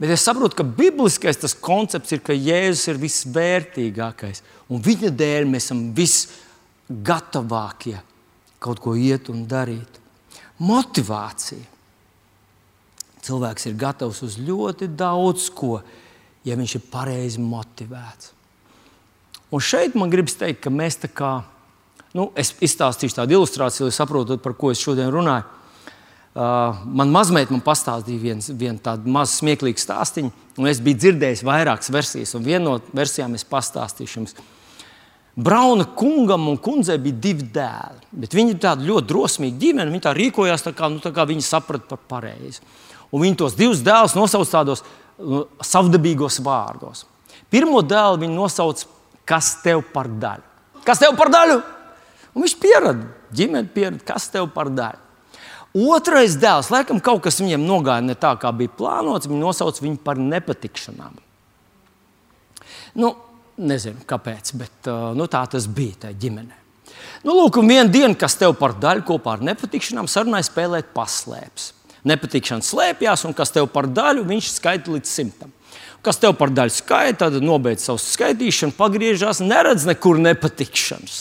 bet 0.00 0.10
es 0.16 0.24
saprotu, 0.26 0.56
ka 0.58 0.66
bibliskais 0.66 1.38
tas 1.38 1.54
koncepts 1.54 2.16
ir, 2.16 2.24
ka 2.24 2.34
Jēzus 2.34 2.88
ir 2.90 2.98
visvērtīgākais. 3.04 4.42
Un 4.72 4.82
viņa 4.82 5.12
dēļ 5.20 5.46
mēs 5.52 5.68
esam 5.68 5.84
visgatavākie 5.94 8.00
kaut 8.62 8.82
ko 8.82 8.96
iet 8.98 9.30
un 9.30 9.44
darīt. 9.46 10.00
Motivācija 10.62 11.71
cilvēks 13.22 13.68
ir 13.70 13.78
gatavs 13.78 14.22
uz 14.26 14.38
ļoti 14.42 14.90
daudz 14.98 15.48
ko, 15.54 15.80
ja 16.46 16.58
viņš 16.58 16.76
ir 16.78 16.86
pareizi 16.90 17.42
motivēts. 17.42 18.32
Un 19.52 19.60
šeit 19.60 19.96
man 19.98 20.10
gribas 20.12 20.38
teikt, 20.40 20.62
ka 20.64 20.72
mēs 20.72 20.96
tā 21.02 21.10
kā, 21.12 21.32
nu, 22.16 22.30
es 22.38 22.54
izstāstīšu 22.64 23.18
tādu 23.20 23.36
ilustrāciju, 23.36 23.90
lai 23.90 23.94
saprotu, 23.94 24.38
par 24.40 24.56
ko 24.58 24.72
es 24.72 24.80
šodien 24.80 25.12
runāju. 25.12 25.44
Uh, 26.32 26.78
man 26.88 27.10
mazmeita 27.12 27.52
man 27.52 27.60
pastāstīja 27.60 28.22
viens, 28.22 28.46
vienu 28.56 28.80
tādu 28.80 29.10
mazu 29.12 29.34
smieklīgu 29.42 29.76
stāstu, 29.76 30.30
un 30.56 30.68
es 30.70 30.80
biju 30.80 31.02
dzirdējis 31.02 31.42
vairākas 31.44 31.92
versijas, 31.92 32.32
un 32.38 32.46
viena 32.46 32.64
no 32.64 32.78
versijām 32.96 33.36
es 33.36 33.44
pastāstīšu 33.44 34.16
jums. 34.16 34.32
Brauna 35.36 35.84
kungam 35.96 36.48
un 36.48 36.56
kundzei 36.60 36.96
bija 37.00 37.20
divi 37.28 37.44
dēli, 37.52 38.08
bet 38.24 38.32
viņi 38.36 38.56
bija 38.56 38.72
ļoti 38.80 39.08
drosmīgi 39.08 39.60
ģimene. 39.60 39.92
Viņi 39.92 40.04
tā 40.04 40.12
rīkojās, 40.16 40.64
tā 40.64 40.72
kā, 40.76 40.90
nu, 40.92 41.00
tā 41.00 41.12
kā 41.12 41.24
viņi 41.28 41.44
saprata 41.44 41.88
par 41.94 42.02
pareizi. 42.08 42.60
Un 43.12 43.24
viņi 43.24 43.38
tos 43.42 43.56
divus 43.58 43.82
dēlus 43.84 44.16
nosauc 44.16 44.48
tādos 44.48 44.84
nu, 45.18 45.44
savdabīgos 45.64 46.40
vārdos. 46.44 47.04
Pirmo 47.52 47.82
dēlu 47.84 48.22
viņi 48.22 48.36
nosauc, 48.36 48.86
kas 49.28 49.54
tev 49.62 49.84
par 49.92 50.08
daļu. 50.08 50.46
Kas 50.86 51.02
tev 51.02 51.14
par 51.18 51.30
daļu? 51.32 51.60
Un 52.32 52.46
viņš 52.46 52.54
pierada, 52.60 53.10
ģimene 53.36 53.68
pierada, 53.74 54.00
kas 54.08 54.30
tev 54.32 54.48
par 54.54 54.72
daļu. 54.72 55.00
Otrais 55.92 56.34
dēls, 56.36 56.68
laikam, 56.72 56.98
kaut 57.00 57.22
kas 57.24 57.40
viņiem 57.40 57.62
nogāja 57.64 58.04
ne 58.04 58.16
tā, 58.18 58.34
kā 58.40 58.50
bija 58.56 58.72
plānots. 58.76 59.28
Viņi 59.28 59.40
nosauc 59.40 59.78
viņu 59.80 60.00
par 60.04 60.20
nepatikšanām. 60.20 61.20
Nu, 63.00 63.14
Nezinu, 63.62 64.00
kāpēc, 64.08 64.54
bet 64.56 64.88
nu, 65.12 65.26
tā 65.30 65.42
tas 65.52 65.66
bija 65.68 66.06
tajā 66.06 66.16
ģimenē. 66.24 66.56
Nu, 67.22 67.34
lūk, 67.36 67.58
un 67.60 67.68
viena 67.68 67.84
diena, 67.92 68.16
kas 68.18 68.34
tev 68.40 68.54
par 68.58 68.72
daļu 68.80 69.04
kopā 69.06 69.36
ar 69.36 69.44
nepatikšanām 69.44 70.08
sarunāja 70.10 70.48
spēlēt 70.48 70.88
paslēpes. 70.96 71.68
Nepatikšana 72.08 72.66
slēpjas, 72.66 73.26
un 73.28 73.34
kas 73.36 73.54
tev 73.54 73.68
par 73.70 73.86
daļu, 73.86 74.24
viņš 74.26 74.48
skaita 74.56 74.90
līdz 74.90 75.10
simtam. 75.10 75.52
Kas 76.02 76.18
tev 76.18 76.34
par 76.34 76.50
daļu 76.50 76.74
skaita, 76.74 77.28
tad 77.30 77.44
nobeidz 77.46 77.84
savu 77.86 78.00
skaitīšanu, 78.02 78.74
pagriežās, 78.74 79.38
neredz 79.44 79.86
nekur 79.86 80.18
nepatikšanas. 80.18 81.20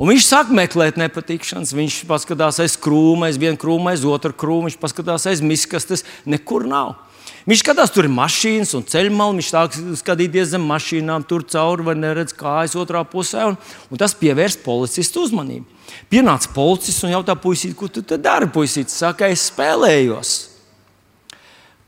Un 0.00 0.08
viņš 0.10 0.26
sāk 0.26 0.50
meklēt 0.50 0.96
nepatikšanas. 0.98 1.74
Viņš 1.76 2.00
paskatās 2.08 2.58
aiz 2.64 2.74
krūma, 2.80 3.28
aiz 3.28 3.38
vienu 3.38 3.60
krūmu, 3.60 3.92
aiz 3.92 4.02
otru 4.08 4.34
krūmu, 4.34 4.66
viņš 4.66 4.78
paskatās 4.82 5.28
aiz 5.30 5.44
miskastes, 5.44 6.02
nekur 6.26 6.66
nav. 6.66 6.96
Viņš 7.42 7.62
skatās, 7.64 7.90
tur 7.90 8.06
ir 8.06 8.12
mašīnas 8.14 8.70
un 8.78 8.84
ceļmalu. 8.86 9.40
Viņš 9.40 9.48
sāk 9.50 9.76
skatīties 9.98 10.52
zem 10.52 10.62
mašīnām, 10.68 11.24
tur 11.26 11.42
cauri 11.42 11.86
vai 11.88 11.96
neredz 11.98 12.34
kājas 12.38 12.76
otrā 12.78 13.02
pusē. 13.08 13.48
Un, 13.50 13.58
un 13.90 14.00
tas 14.00 14.14
pievērs 14.18 14.60
policistu 14.62 15.24
uzmanību. 15.26 15.66
Pienāca 16.12 16.52
policists 16.54 17.02
un 17.02 17.12
jautā, 17.16 17.34
puisīt, 17.38 17.74
ko 17.76 17.90
tu 17.90 18.04
dari? 18.06 18.46
Puisītis 18.52 18.94
saka, 19.02 19.30
es 19.32 19.48
spēlējos. 19.50 20.36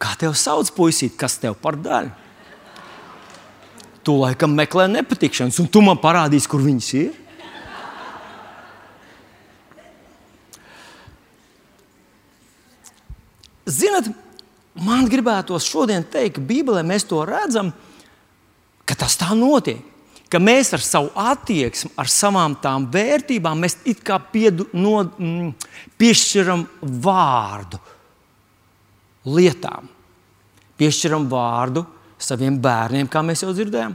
Kā 0.03 0.17
tev 0.21 0.35
sauc, 0.37 0.69
puisīt, 0.75 1.15
kas 1.17 1.39
tev 1.41 1.55
par 1.63 1.79
daļu? 1.79 2.11
Tu 4.05 4.13
laikam 4.19 4.53
meklē 4.53 4.85
nepatikšanas, 4.91 5.63
un 5.63 5.69
tu 5.71 5.81
man 5.81 5.97
parādīsi, 6.03 6.51
kur 6.51 6.61
viņas 6.61 6.89
ir. 6.99 7.13
Ziniet, 13.65 14.11
man 14.83 15.09
gribētos 15.11 15.67
šodien 15.69 16.07
teikt, 16.11 16.39
ka 16.39 16.47
Bībelē 16.49 16.83
mēs 16.87 17.07
to 17.09 17.23
redzam, 17.29 17.73
ka 18.85 18.97
tas 18.99 19.19
tā 19.21 19.33
notiek. 19.39 19.83
Ka 20.33 20.41
mēs 20.43 20.73
ar 20.75 20.83
savu 20.83 21.13
attieksmi, 21.21 21.93
ar 22.01 22.09
savām 22.11 22.57
tām 22.59 22.89
vērtībām, 22.91 23.61
mēs 23.61 23.77
it 23.87 24.01
kā 24.03 24.17
piedu, 24.33 24.67
no, 24.75 25.05
mm, 25.05 25.53
piešķiram 26.01 26.65
vārdu 27.05 27.79
lietām. 29.31 29.87
Piešķiram 30.81 31.29
vārdu 31.31 31.85
saviem 32.19 32.57
bērniem, 32.59 33.07
kā 33.07 33.23
mēs 33.23 33.45
jau 33.45 33.53
dzirdējām. 33.55 33.95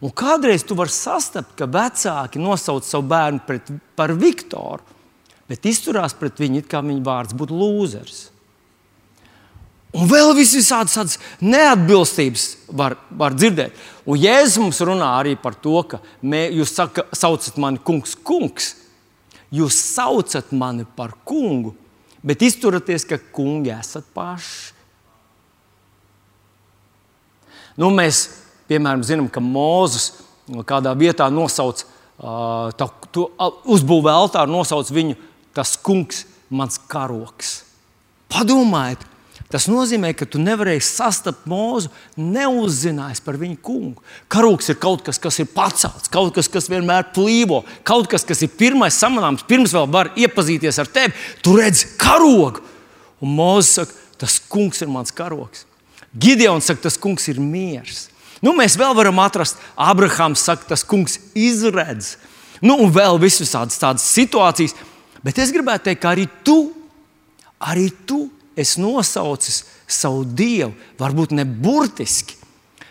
Un 0.00 0.12
kādreiz 0.16 0.62
tu 0.64 0.76
vari 0.78 0.92
sastapt, 0.94 1.56
ka 1.58 1.66
vecāki 1.68 2.40
nosauc 2.40 2.86
savu 2.86 3.04
bērnu 3.10 3.42
pret, 3.48 3.68
par 3.98 4.14
Viktoru, 4.16 4.84
bet 5.50 5.66
izturās 5.68 6.14
pret 6.16 6.38
viņu, 6.40 6.62
it 6.62 6.70
kā 6.70 6.80
viņa 6.84 7.02
vārds 7.04 7.36
būtu 7.36 7.56
lūzers. 7.56 8.29
Un 9.90 10.06
vēl 10.06 10.30
visādas 10.38 11.16
neatbilstības 11.42 12.44
var, 12.78 12.94
var 13.10 13.34
dzirdēt. 13.34 13.74
Un 14.06 14.20
Jēzus 14.22 14.60
mums 14.62 14.78
runā 14.86 15.08
arī 15.18 15.34
par 15.38 15.56
to, 15.58 15.80
ka 15.82 15.98
mē, 16.22 16.44
jūs 16.54 16.74
saka, 16.76 17.08
saucat 17.16 17.58
mani 17.58 17.82
kungs, 17.82 18.14
kungs. 18.14 18.74
Jūs 19.50 19.74
saucat 19.96 20.52
mani 20.54 20.86
par 20.96 21.16
kungu, 21.26 21.74
bet 22.22 22.42
izturaties, 22.46 23.02
ka 23.08 23.18
kungi 23.34 23.72
esat 23.74 24.06
paši. 24.14 24.76
Nu, 27.80 27.88
mēs, 27.94 28.28
piemēram, 28.70 29.02
zinām, 29.06 29.30
ka 29.32 29.42
Mozus 29.42 30.12
kādā 30.66 30.92
vietā 30.98 31.26
nosauc, 31.32 31.82
uh, 32.20 32.70
tā, 32.78 32.86
to, 33.14 33.26
uzbūvē 33.70 34.12
altāru, 34.12 34.52
nosauc 34.52 34.90
viņu 34.94 35.16
tas 35.56 35.76
kungs, 35.82 36.24
mans 36.50 36.78
karoks. 36.90 37.60
Padomājiet, 38.30 39.02
Tas 39.50 39.66
nozīmē, 39.66 40.12
ka 40.14 40.28
tu 40.30 40.38
nevarēsi 40.38 40.92
sastapt 40.94 41.48
mūzu, 41.50 41.90
neuzzinājis 42.14 43.22
par 43.24 43.34
viņu 43.40 43.56
kungu. 43.66 44.04
Karoks 44.30 44.70
ir 44.70 44.78
kaut 44.78 45.02
kas, 45.08 45.18
kas 45.18 45.40
ir 45.42 45.48
pacelts, 45.50 46.10
kaut 46.12 46.36
kas, 46.36 46.46
kas 46.46 46.70
vienmēr 46.70 47.08
plīvo, 47.16 47.64
kaut 47.86 48.06
kas, 48.12 48.22
kas 48.26 48.44
ir 48.46 48.52
pirmais 48.54 48.94
samanāms, 48.94 49.42
pirms 49.50 49.74
vēl 49.74 49.90
var 49.90 50.12
iepazīties 50.14 50.78
ar 50.78 50.92
tevi. 50.94 51.18
Tu 51.42 51.56
redzi 51.58 51.90
karogu. 51.98 52.62
Un 53.20 53.34
Mozus 53.34 53.74
saka, 53.80 53.98
tas 54.22 54.38
kungs 54.52 54.86
ir 54.86 54.92
mans 54.92 55.10
karoks. 55.10 55.66
Gideons 56.14 56.70
saka, 56.70 56.86
tas 56.86 56.98
kungs 57.00 57.26
ir 57.32 57.42
miers. 57.42 58.06
Nu, 58.40 58.54
mēs 58.56 58.78
vēl 58.78 58.94
varam 58.96 59.18
atrast, 59.20 59.58
Abrahams 59.74 60.46
saka, 60.46 60.70
tas 60.70 60.86
kungs 60.86 61.18
izredz. 61.34 62.14
Nu, 62.62 62.78
un 62.78 62.94
vēl 62.94 63.18
visas 63.18 63.50
tādas 63.50 64.06
situācijas. 64.14 64.78
Bet 65.26 65.42
es 65.42 65.50
gribētu 65.50 65.90
teikt, 65.90 66.06
ka 66.06 66.14
arī 66.14 66.30
tu, 66.46 66.70
arī 67.58 67.90
tu 68.06 68.28
esi 68.60 68.82
nosaucis 68.82 69.62
savu 69.90 70.24
dievu, 70.24 70.72
varbūt 71.00 71.34
ne 71.36 71.44
burtiski, 71.44 72.36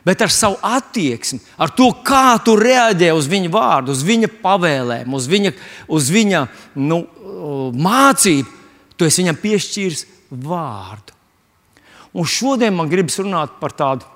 bet 0.05 0.23
ar 0.25 0.31
savu 0.33 0.57
attieksmi, 0.65 1.39
ar 1.59 1.71
to, 1.75 1.91
kā 2.05 2.39
tu 2.43 2.55
reaģē 2.59 3.11
uz 3.15 3.27
viņa 3.29 3.51
vārdu, 3.53 3.93
uz 3.95 4.03
viņa 4.07 4.31
pavēlēm, 4.41 5.13
uz 5.15 5.27
viņa, 5.29 5.53
uz 5.91 6.09
viņa 6.13 6.45
nu, 6.81 7.03
mācību, 7.75 8.57
tu 8.97 9.07
esi 9.07 9.23
viņam 9.23 9.41
piešķīris 9.43 10.05
vārdu. 10.29 11.15
Un 12.13 12.25
šodien 12.25 12.73
man 12.75 12.89
gribas 12.89 13.19
runāt 13.21 13.59
par 13.61 13.75
tādu. 13.77 14.07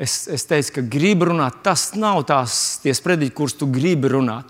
Es, 0.00 0.24
es 0.32 0.46
teicu, 0.48 0.78
ka 0.78 0.84
gribu 0.92 1.28
runāt, 1.28 1.60
tas 1.64 1.90
nav 1.98 2.22
tās 2.28 2.80
sprediķis, 2.84 3.36
kurus 3.36 3.56
tu 3.58 3.68
gribi 3.68 4.12
runāt. 4.12 4.48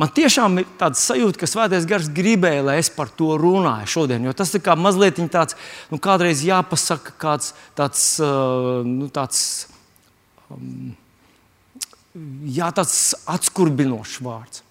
Man 0.00 0.08
tiešām 0.14 0.62
ir 0.62 0.68
tāds 0.80 1.02
sajūta, 1.04 1.42
ka 1.42 1.48
Svētais 1.50 1.86
Gars 1.88 2.08
gribēja, 2.12 2.64
lai 2.64 2.78
es 2.80 2.88
par 2.92 3.10
to 3.12 3.34
runāju 3.40 3.90
šodien. 3.92 4.24
Jo 4.24 4.32
tas 4.36 4.52
ir 4.56 4.62
kā 4.64 4.76
mazliet 4.78 5.20
tāds, 5.32 5.56
nu, 5.92 6.00
kādreiz 6.00 6.44
jāpasaka, 6.46 7.12
kāds 7.20 7.52
tāds, 7.78 8.06
uh, 8.24 8.80
nu, 8.86 9.10
tāds, 9.12 9.42
um, 10.48 10.94
jā, 12.48 12.70
tāds 12.72 12.96
atskurbinošs 13.28 14.20
vārds. 14.24 14.64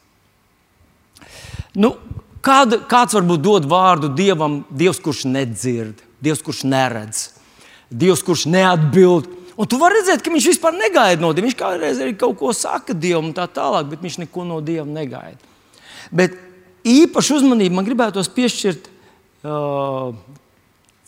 Nu, 1.78 1.94
kāda, 2.42 2.82
kāds 2.90 3.14
varbūt 3.16 3.46
dod 3.46 3.70
vārdu 3.70 4.10
Dievam, 4.18 4.64
Dievs, 4.74 5.00
kurš 5.04 5.28
nedzird, 5.30 6.02
Dievs, 6.22 6.42
kurš 6.46 6.66
neredz, 6.66 7.28
Dievs, 7.92 8.26
kurš 8.26 8.48
neatbild 8.50 9.30
Un 9.60 9.68
tu 9.68 9.80
vari 9.82 10.00
redzēt, 10.00 10.24
ka 10.24 10.32
viņš 10.32 10.48
vispār 10.54 10.76
negaida 10.78 11.22
no 11.22 11.34
Dieva. 11.34 11.50
Viņš 11.50 11.58
kādreiz 11.60 12.00
arī 12.04 12.16
kaut 12.20 12.38
ko 12.40 12.54
saka 12.56 12.96
Dievam 12.96 13.30
un 13.30 13.36
tā 13.36 13.48
tālāk, 13.52 13.90
bet 13.92 14.04
viņš 14.04 14.22
neko 14.24 14.46
no 14.48 14.62
Dieva 14.64 14.88
negaida. 14.88 15.40
Bet 16.12 16.38
īpaši 16.88 17.36
uzmanību 17.40 17.78
man 17.78 17.88
gribētos 17.88 18.32
piešķirt 18.32 18.88
uh, 18.88 20.16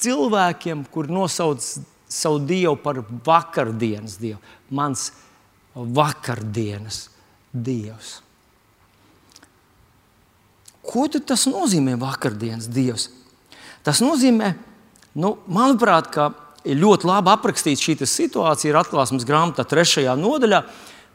cilvēkiem, 0.03 0.84
kur 0.91 1.10
nosauc 1.12 1.63
savu 2.12 2.43
Dievu 2.43 2.75
par 2.84 3.01
vakardienas 3.25 4.19
Dievu. 4.21 4.41
Mans 4.73 5.12
vakardienas 5.73 7.08
Dievs. 7.53 8.19
Ko 10.84 11.08
tas 11.08 11.47
nozīmē, 11.47 11.95
vakardienas 11.95 12.67
Dievs? 12.67 13.08
Tas 13.84 14.01
nozīmē, 14.03 14.51
nu, 15.15 15.38
manuprāt, 15.47 16.10
ka 16.12 16.29
ir 16.63 16.80
ļoti 16.80 17.08
labi 17.10 17.32
aprakstīta 17.34 17.82
šī 17.82 17.97
situācija. 18.08 18.71
Ir 18.71 18.80
atklāsmes 18.80 19.26
grāmatā, 19.28 19.65
trešajā 19.67 20.15
nodaļā. 20.19 20.63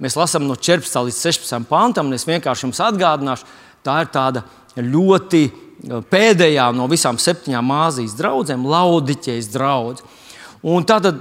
Mēs 0.02 0.16
lasām 0.18 0.46
no 0.46 0.54
14 0.54 1.08
līdz 1.08 1.22
16 1.24 1.66
pantam, 1.70 2.10
un 2.10 2.14
es 2.14 2.26
vienkārši 2.28 2.68
jums 2.68 2.82
atgādināšu, 2.86 3.48
tā 3.82 3.96
ir 4.04 4.12
tāda 4.14 4.44
ļoti 4.78 5.40
e, 5.48 5.50
pēdējā 6.12 6.68
no 6.76 6.86
visām 6.90 7.18
septiņām 7.18 7.66
māzijas 7.66 8.14
draudzēm, 8.18 8.68
Laudiķejas 8.68 9.50
draugs. 9.50 10.06
Un 10.62 10.86
tātad 10.86 11.18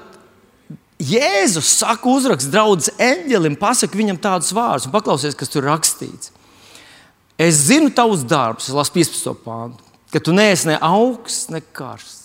Jēzus 0.98 1.76
saka, 1.78 2.10
uzrakst 2.10 2.50
draudzes 2.50 2.94
eņģelim, 3.02 3.58
pasaka 3.62 3.98
viņam 3.98 4.18
tādus 4.22 4.50
vārdus, 4.58 4.88
un 4.90 4.94
paklausies, 4.96 5.38
kas 5.38 5.52
tur 5.54 5.68
rakstīts. 5.70 6.32
Es 7.38 7.68
zinu 7.68 7.92
tavus 7.94 8.24
darbus, 8.26 8.70
es 8.72 8.74
lasu 8.74 8.96
15. 8.96 9.36
pāntu, 9.46 9.84
ka 10.10 10.22
tu 10.22 10.34
neesi 10.34 10.72
ne 10.72 10.80
augsts, 10.82 11.52
ne 11.54 11.62
karsts. 11.62 12.17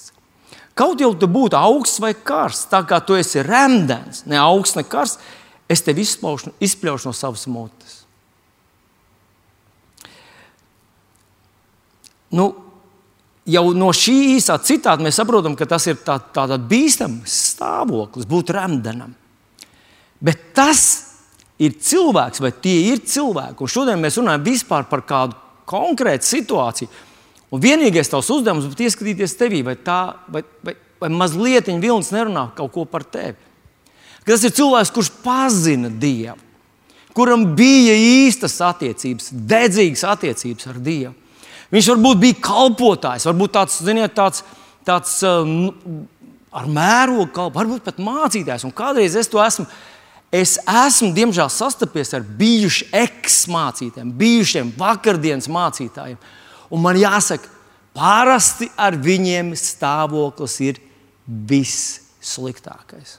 Kaut 0.78 1.02
jau 1.04 1.12
tu 1.18 1.28
būtu 1.28 1.56
augsts 1.58 2.00
vai 2.00 2.14
karsts, 2.16 2.70
tā 2.72 2.80
kā 2.88 3.02
tu 3.04 3.16
esi 3.18 3.42
rēmdens, 3.44 4.24
ne 4.30 4.38
augsts, 4.40 4.78
ne 4.78 4.86
karsts, 4.88 5.20
es 5.68 5.84
tevi 5.84 6.04
izspļaušu, 6.06 6.54
izspļaušu 6.64 7.10
no 7.10 7.16
savas 7.16 7.44
mutes. 7.52 7.98
Nu, 12.32 12.48
jau 13.44 13.64
no 13.76 13.90
šī 13.92 14.16
īsā 14.38 14.56
citāta 14.64 15.04
mēs 15.04 15.18
saprotam, 15.20 15.56
ka 15.58 15.68
tas 15.68 15.84
ir 15.90 16.00
tā, 16.00 16.16
tāds 16.32 16.56
bīstams 16.70 17.36
stāvoklis, 17.52 18.28
būt 18.28 18.54
rēmdenam. 18.56 19.12
Bet 20.22 20.52
tas 20.56 20.82
ir 21.60 21.76
cilvēks, 21.82 22.40
vai 22.40 22.52
tie 22.64 22.78
ir 22.94 23.02
cilvēki. 23.04 23.60
Un 23.60 23.70
šodien 23.70 24.00
mēs 24.00 24.16
runājam 24.16 24.86
par 24.88 25.04
kādu 25.04 25.36
konkrētu 25.68 26.26
situāciju 26.26 26.88
Un 27.52 27.60
vienīgais 27.60 28.08
tavs 28.08 28.30
uzdevums 28.32 28.68
būtu 28.70 28.86
ieskatīties 28.86 29.36
tevī, 29.36 29.60
vai 29.66 29.74
tā, 29.76 30.14
vai, 30.32 30.40
vai, 30.64 30.74
vai 31.02 31.10
mazliet 31.12 31.68
vilnis 31.68 32.12
nerunā 32.14 32.48
kaut 32.56 32.72
ko 32.72 32.86
par 32.88 33.04
tevi. 33.04 33.36
Ka 34.22 34.32
tas 34.32 34.46
ir 34.46 34.54
cilvēks, 34.56 34.92
kurš 34.94 35.10
pazina 35.24 35.90
Dievu, 35.90 36.38
kuram 37.12 37.44
bija 37.58 37.92
īstas 37.98 38.56
attiecības, 38.64 39.32
dedzīgas 39.34 40.06
attiecības 40.14 40.70
ar 40.70 40.80
Dievu. 40.80 41.14
Viņš 41.72 41.88
varbūt 41.92 42.20
bija 42.20 42.40
kalpotājs, 42.44 43.26
varbūt 43.28 43.54
tāds, 43.56 43.78
ziniet, 43.84 44.14
tāds, 44.16 44.44
tāds 44.88 45.14
um, 45.24 45.72
ar 46.52 46.68
mērogu 46.68 47.30
kalpu, 47.32 47.58
varbūt 47.58 47.84
pat 47.88 48.00
mācītājs. 48.00 48.64
Un 48.68 48.76
kādreiz 48.76 49.16
es 49.18 49.30
to 49.32 49.40
esmu, 49.42 49.68
Es 50.32 50.54
esmu, 50.64 51.10
diemžēl, 51.12 51.50
sastapies 51.52 52.14
ar 52.16 52.22
bijušiem 52.24 52.94
eksmācītājiem, 53.02 54.14
bijušiem 54.16 54.70
vakardienas 54.78 55.44
mācītājiem. 55.52 56.16
Un 56.72 56.80
man 56.84 56.96
jāsaka, 56.96 57.48
parasti 57.96 58.70
ar 58.80 58.96
viņiem 58.96 59.52
stāvoklis 59.58 60.56
ir 60.64 60.80
vissliktākais. 61.28 63.18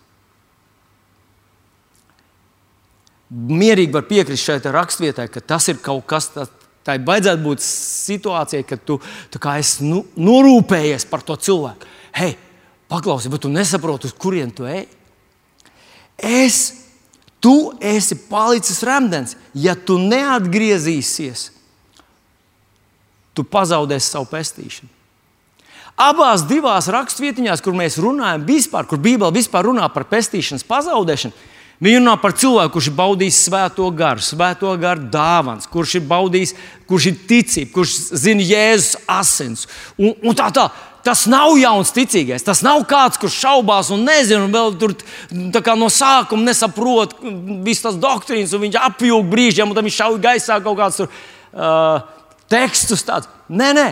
Mierīgi 3.34 3.94
var 3.94 4.06
piekrist 4.10 4.46
šai 4.46 4.60
raksturvietai, 4.74 5.30
ka 5.32 5.42
tas 5.42 5.70
ir 5.72 5.82
kaut 5.84 6.06
kas 6.10 6.30
tāds. 6.34 6.60
Tā 6.84 6.98
vajadzētu 7.00 7.39
būt 7.39 7.62
situācijai, 7.63 8.66
kad 8.68 8.82
tu 8.84 8.98
esi 9.56 9.86
nu, 9.88 10.02
norūpējies 10.20 11.06
par 11.08 11.22
to 11.24 11.38
cilvēku. 11.39 11.88
Hei, 12.18 12.34
paklausies, 12.92 13.32
bet 13.32 13.39
tu 13.46 13.48
nesaproti, 13.48 14.10
uz 14.12 14.16
kurien 14.20 14.52
tu 14.52 14.68
ej. 14.68 14.82
Es 16.20 16.84
Tu 17.44 17.74
esi 17.84 18.16
palicis 18.16 18.80
remdens. 18.88 19.36
Ja 19.52 19.76
tu 19.76 19.98
neatgriezīsies, 20.00 21.50
tu 23.34 23.46
pazaudēsi 23.46 24.13
savu 24.15 24.30
pestīšanu. 24.32 24.91
Abās 26.04 26.41
divās 26.50 26.88
raksturvietiņās, 26.89 27.62
kur 27.62 27.76
mēs 27.78 28.00
runājam, 28.02 28.48
vispār, 28.48 28.88
kur 28.89 29.02
Bībele 29.02 29.34
vispār 29.36 29.67
runā 29.69 29.86
par 29.93 30.08
pestīšanas 30.10 30.65
pazaudēšanu, 30.65 31.52
Viņa 31.84 32.00
runā 32.00 32.13
par 32.22 32.32
cilvēku, 32.38 32.78
kurš 32.78 32.88
ir 32.91 32.96
baudījis 32.96 33.41
svēto 33.48 33.89
garu, 33.98 34.24
svēto 34.24 34.72
garu 34.80 35.08
dāvāns, 35.12 35.67
kurš 35.67 35.98
ir 36.00 36.06
baudījis, 36.08 36.54
kurš 36.88 37.08
ir 37.10 37.17
ticīgs, 37.28 37.72
kurš 37.74 37.96
zina 38.22 38.46
Jēzus 38.46 39.02
asins 39.10 39.65
un, 39.98 40.13
un 40.22 40.38
tā 40.38 40.48
tālāk. 40.54 40.82
Tas 41.04 41.26
nav 41.28 41.58
jauns 41.60 41.91
ticīgais. 41.91 42.46
Tas 42.48 42.62
nav 42.63 42.86
kāds, 42.88 43.19
kurš 43.19 43.36
šaubās 43.41 43.89
un 43.91 44.06
nezina, 44.08 44.46
un 44.46 44.54
vēl 44.54 44.78
tur 44.80 44.93
no 45.76 45.89
sākuma 45.91 46.48
nesaprot 46.48 47.17
visas 47.65 47.89
tās 47.89 47.98
doktrīnas, 48.00 48.54
un 48.56 48.63
viņš 48.63 48.80
apjūg 48.80 49.28
brīžiem, 49.34 49.67
un 49.67 49.76
tam 49.76 49.89
viņš 49.89 49.98
šauj 50.00 50.22
gaisā 50.24 50.62
kaut 50.63 50.80
kāds 50.80 51.02
tur, 51.02 51.12
uh, 51.52 52.06
tekstus. 52.54 53.04
Tāds. 53.08 53.30
Nē, 53.50 53.74
nē, 53.76 53.88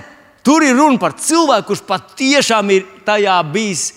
tur 0.46 0.64
ir 0.66 0.78
runa 0.78 1.02
par 1.02 1.18
cilvēku, 1.20 1.72
kurš 1.72 1.84
patiešām 1.90 2.72
ir 2.78 2.88
tajā 3.08 3.38
bijis, 3.52 3.90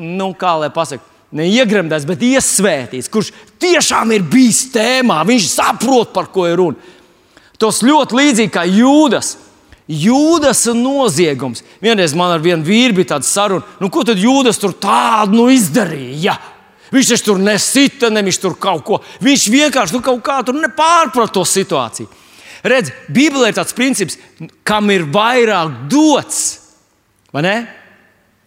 nu, 0.00 0.30
kā 0.38 0.56
lai 0.62 0.70
pasakā, 0.74 1.04
neiegremdēts, 1.36 2.08
bet 2.08 2.24
iesvētīts, 2.26 3.10
kurš 3.12 3.30
tiešām 3.62 4.16
ir 4.16 4.24
bijis 4.26 4.64
tēmā, 4.74 5.20
viņš 5.28 5.52
saprot, 5.52 6.10
par 6.14 6.30
ko 6.34 6.48
ir 6.48 6.58
runa. 6.58 6.96
Tas 7.60 7.82
ļoti 7.84 8.16
līdzīgi 8.16 8.52
kā 8.54 8.64
jūdas. 8.66 9.36
Jūdas 9.90 10.68
noziegums. 10.78 11.64
Vienreiz 11.82 12.12
man 12.14 12.36
ar 12.36 12.42
vienu 12.42 12.62
vīru 12.62 13.00
bija 13.00 13.16
tāda 13.16 13.26
saruna, 13.26 13.66
nu, 13.82 13.88
ko 13.90 14.04
tad 14.06 14.20
jūdas 14.22 14.60
tur 14.62 14.76
tādu 14.78 15.34
nu, 15.34 15.48
izdarīja. 15.50 16.36
Viņš 16.94 17.10
taču 17.10 17.26
tur 17.26 17.42
nesita, 17.42 18.10
ne 18.10 18.22
viņš 18.26 18.38
tur 18.42 18.54
kaut 18.58 18.84
ko. 18.86 19.00
Viņš 19.22 19.48
vienkārši 19.50 19.96
nu, 19.96 20.02
kaut 20.06 20.22
kā 20.26 20.38
tur 20.46 20.56
nepārprata 20.58 21.34
to 21.34 21.44
situāciju. 21.46 22.06
Redz, 22.62 22.92
Bībelē 23.08 23.50
ir 23.50 23.56
tāds 23.56 23.76
princips, 23.76 24.18
kam 24.66 24.90
ir 24.92 25.06
vairāk 25.08 25.86
dots. 25.90 26.40
Vai 27.32 27.44
ne? 27.46 27.56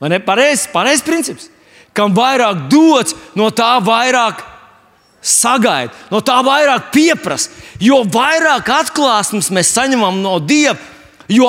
Vai 0.02 0.12
ne? 0.13 0.19
Pareizs 0.23 0.67
pareiz 0.73 1.02
princips. 1.06 1.49
Kam 1.93 2.13
vairāk 2.15 2.67
dots, 2.71 3.15
no 3.38 3.49
tā 3.54 3.76
vairāk 3.86 4.41
sagaida, 5.23 5.93
no 6.12 6.19
tā 6.26 6.39
vairāk 6.45 6.91
pieprasa. 6.93 7.52
Jo 7.82 8.02
vairāk 8.04 8.69
atklāsmes 8.82 9.52
mēs 9.54 9.71
saņemam 9.76 10.19
no 10.23 10.39
Dieva, 10.43 10.78
Jo 11.32 11.47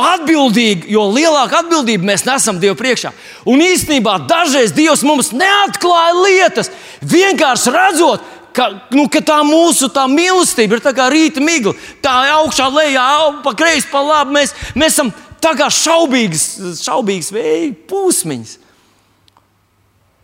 jo 0.86 1.02
lielāku 1.10 1.56
atbildību 1.58 2.06
mēs 2.06 2.22
nesam 2.24 2.60
Dievu 2.62 2.76
priekšā. 2.78 3.10
Un 3.44 3.58
īstenībā 3.60 4.20
dažreiz 4.28 4.72
Dievs 4.72 5.02
mums 5.02 5.32
neatklāja 5.34 6.14
lietas, 6.14 6.70
vienkārši 7.02 7.72
redzot, 7.74 8.22
ka, 8.54 8.68
nu, 8.94 9.06
ka 9.12 9.22
tā 9.24 9.40
mūsu 9.46 9.90
tā 9.92 10.06
mīlestība 10.10 10.78
ir 10.78 10.84
kā 10.84 11.08
rīta 11.12 11.42
migla. 11.44 11.74
Tā 12.04 12.14
augšā, 12.38 12.68
lejā, 12.72 13.06
pa 13.44 13.54
kreisi, 13.58 13.90
pa 13.92 14.02
labi. 14.04 14.36
Mēs, 14.38 14.54
mēs 14.78 14.94
esam 14.94 15.12
tā 15.42 15.54
kā 15.58 15.68
šaubīgas, 15.72 16.46
šaubīgas 16.82 17.32
vēja 17.34 17.72
pūsmiņas. 17.90 18.60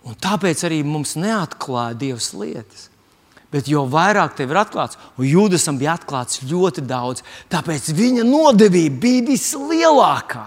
Un 0.08 0.16
tāpēc 0.16 0.64
arī 0.64 0.80
mums 0.86 1.16
neatklāja 1.20 1.98
Dievs 2.00 2.32
lietas. 2.32 2.88
Bet 3.50 3.66
jo 3.66 3.82
vairāk 3.90 4.36
tev 4.38 4.52
ir 4.52 4.60
atklāts, 4.60 4.98
un 5.18 5.26
Jūdasam 5.26 5.78
bija 5.78 5.96
atklāts 5.98 6.44
ļoti 6.46 6.84
daudz, 6.86 7.24
tāpēc 7.50 7.88
viņa 7.98 8.22
nodevība 8.28 9.00
bija 9.02 9.24
vislielākā. 9.32 10.46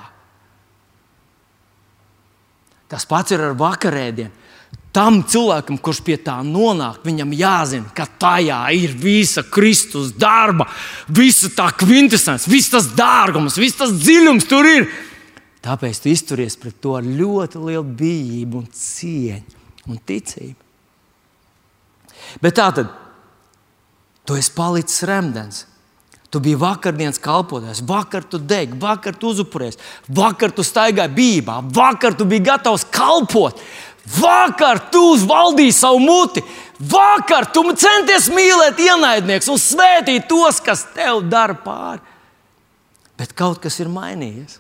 Tas 2.88 3.04
pats 3.10 3.36
ir 3.36 3.44
ar 3.44 3.58
vakarēdienu. 3.60 4.43
Tam 4.94 5.24
cilvēkam, 5.26 5.80
kurš 5.82 6.04
pie 6.06 6.20
tā 6.22 6.36
nonāk, 6.46 7.00
viņam 7.02 7.32
jāzina, 7.34 7.90
ka 7.98 8.06
tajā 8.06 8.60
ir 8.78 8.94
visa 8.94 9.42
Kristus 9.42 10.12
darba, 10.14 10.68
visa 11.10 11.50
tā 11.50 11.72
kvintessence, 11.74 12.46
viss 12.52 12.70
tas 12.70 12.92
dārgums, 12.94 13.58
viss 13.58 13.80
tas 13.80 13.96
dziļums 13.98 14.46
tur 14.50 14.70
ir. 14.70 14.86
Tāpēc 15.66 16.04
tu 16.04 16.12
izturies 16.12 16.60
pret 16.60 16.78
to 16.84 16.94
ar 17.00 17.08
ļoti 17.08 17.64
lielu 17.64 17.98
bijību, 18.04 18.62
un 18.62 18.70
cieņu 18.70 19.62
un 19.90 20.00
ticību. 20.00 20.60
Bet 22.44 22.58
tā 22.60 22.70
tad, 22.76 22.92
tu 24.28 24.38
esi 24.40 24.54
palicis 24.56 25.06
remdens. 25.10 25.68
Tu 26.34 26.40
biji 26.42 26.58
vakardienas 26.58 27.20
kalpotājs, 27.22 27.84
vakar 27.86 28.24
tu 28.26 28.40
degi, 28.42 28.74
vakar 28.82 29.14
tu 29.14 29.30
uzupuries, 29.30 29.78
vakar 30.10 30.50
tu 30.50 30.64
staigāji 30.66 31.14
bībā, 31.14 31.60
vakar 31.76 32.16
tu 32.18 32.26
biji 32.26 32.48
gatavs 32.48 32.88
kalpot, 32.90 33.60
vakar 34.04 34.82
tu 34.92 35.02
uzvaldīji 35.14 35.74
savu 35.76 36.02
muti, 36.04 36.44
vakar 36.80 37.48
tu 37.54 37.64
centies 37.76 38.30
mīlēt 38.34 38.82
ienaidniekus 38.84 39.52
un 39.54 39.62
svētīt 39.62 40.28
tos, 40.30 40.60
kas 40.64 40.86
tev 40.96 41.24
dara 41.30 41.56
pāri. 41.56 42.04
Bet 43.18 43.36
kaut 43.38 43.62
kas 43.64 43.80
ir 43.80 43.92
mainījies. 43.94 44.60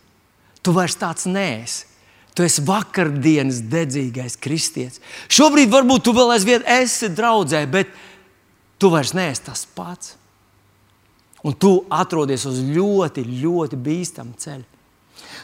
Tu 0.64 0.72
vairs 0.72 0.96
tāds 0.96 1.28
neesi. 1.28 1.90
Tu 2.34 2.46
esi 2.46 2.64
vakardienas 2.66 3.60
dedzīgais 3.70 4.40
kristietis. 4.42 5.02
Šobrīd 5.30 5.70
varbūt 5.70 6.06
tu 6.08 6.14
vēl 6.18 6.34
aizvien 6.34 6.64
esi 6.80 7.12
draudzē, 7.14 7.62
bet 7.70 7.92
tu 8.82 8.90
vairs 8.94 9.14
neesi 9.14 9.44
tas 9.46 9.68
pats. 9.76 10.16
Un 11.44 11.54
tu 11.60 11.76
atrodies 11.92 12.46
uz 12.48 12.62
ļoti, 12.64 13.26
ļoti 13.44 13.78
bīstama 13.86 14.38
ceļa. 14.40 14.64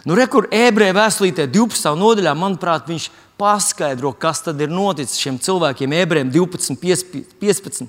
Nu, 0.07 0.15
Rekur 0.15 0.47
ebreju 0.55 0.95
vēstulītē 0.95 1.45
12. 1.51 1.91
nodaļā, 1.99 2.33
manuprāt, 2.39 2.88
viņš 2.88 3.09
paskaidro, 3.39 4.12
kas 4.13 4.43
tad 4.45 4.60
ir 4.62 4.71
noticis 4.71 5.19
šiem 5.21 5.39
cilvēkiem, 5.41 5.95
ebrejiem 6.02 6.34
12, 6.36 6.75
15. 7.39 7.88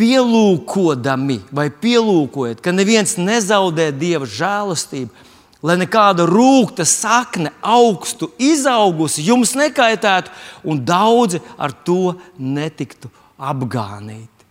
Pielūkodami 0.00 1.40
vai 1.52 1.66
pielūkojot, 1.82 2.62
ka 2.64 2.72
neviens 2.72 3.18
nezaudē 3.20 3.90
dieva 3.92 4.24
žēlastību 4.24 5.28
lai 5.62 5.76
nekāda 5.80 6.24
rūkta 6.28 6.86
sakne 6.88 7.52
augstu 7.60 8.30
izaugusi 8.40 9.26
jums 9.26 9.54
nekaitētu, 9.58 10.32
un 10.64 10.80
daudzi 10.84 11.40
ar 11.60 11.74
to 11.84 12.16
netiktu 12.38 13.10
apgānīti. 13.36 14.46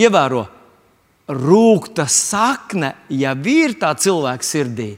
Ievēro, 0.00 0.44
rūkta 1.30 2.06
sakne 2.10 2.94
jau 3.12 3.36
ir 3.52 3.76
tā 3.80 3.92
cilvēka 3.96 4.46
sirdī, 4.46 4.92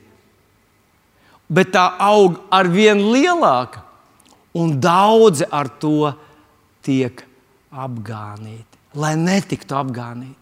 bet 1.53 1.73
tā 1.77 1.85
aug 2.01 2.41
ar 2.51 2.69
vien 2.73 3.01
lielāka, 3.13 3.85
un 4.57 4.77
daudzi 4.81 5.47
ar 5.49 5.69
to 5.81 6.13
tiek 6.85 7.23
apgānīti, 7.73 8.81
lai 9.01 9.15
netiktu 9.21 9.77
apgānīti. 9.79 10.39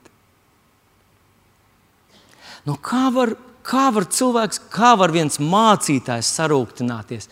Nu, 2.67 2.75
kā 2.77 3.09
var 3.15 3.35
Kā 3.67 3.91
var 3.95 4.07
cilvēks, 4.09 4.63
kā 4.73 4.95
var 4.99 5.13
viens 5.15 5.37
mācītājs 5.39 6.33
sarūktināties? 6.39 7.29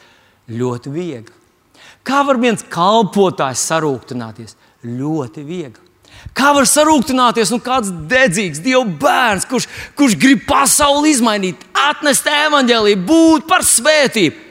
Ļoti 0.54 0.92
viegli. 0.92 1.34
Kā 2.06 2.22
var 2.26 2.38
viens 2.40 2.62
kalpotājs 2.70 3.64
sarūktināties? 3.70 4.54
Ļoti 4.84 5.44
viegli. 5.48 5.87
Kā 6.38 6.52
var 6.54 6.68
sarūktināties 6.70 7.50
nu, 7.50 7.58
kāds 7.62 7.90
dedzīgs 8.10 8.60
Dieva 8.62 8.84
bērns, 8.86 9.46
kurš, 9.50 9.66
kurš 9.98 10.14
grib 10.20 10.44
pasauli 10.46 11.10
izmainīt, 11.16 11.64
atnest 11.88 12.28
evaņģēlīju, 12.30 13.00
būt 13.08 13.48
par 13.50 13.66
svētību? 13.66 14.46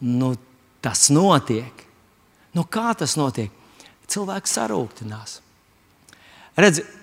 Nu, 0.00 0.32
tas 0.80 1.08
notiek. 1.12 1.84
Nu, 2.56 2.64
kā 2.64 2.94
tas 2.98 3.16
notiek? 3.18 3.50
Cilvēks 4.10 4.56
sarūktinās. 4.56 5.36
Redziet, 6.58 6.96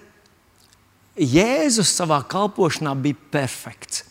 Jēzus 1.17 1.89
savā 1.97 2.19
kalpošanā 2.29 2.93
bija 3.01 3.17
perfekts. 3.33 4.03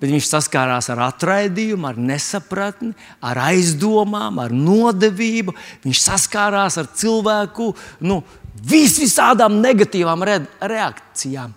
Bet 0.00 0.08
viņš 0.08 0.26
saskārās 0.30 0.88
ar 0.92 1.02
atraidījumu, 1.10 1.84
ar 1.90 1.98
nesapratni, 2.00 2.94
ar 3.20 3.36
aizdomām, 3.50 4.38
ar 4.40 4.52
nodevību. 4.52 5.52
Viņš 5.84 6.00
saskārās 6.00 6.78
ar 6.80 6.88
cilvēku 6.96 7.70
nu, 8.08 8.22
vis 8.60 8.98
visādām 9.00 9.60
negatīvām 9.62 10.24
re 10.26 10.40
reakcijām 10.60 11.54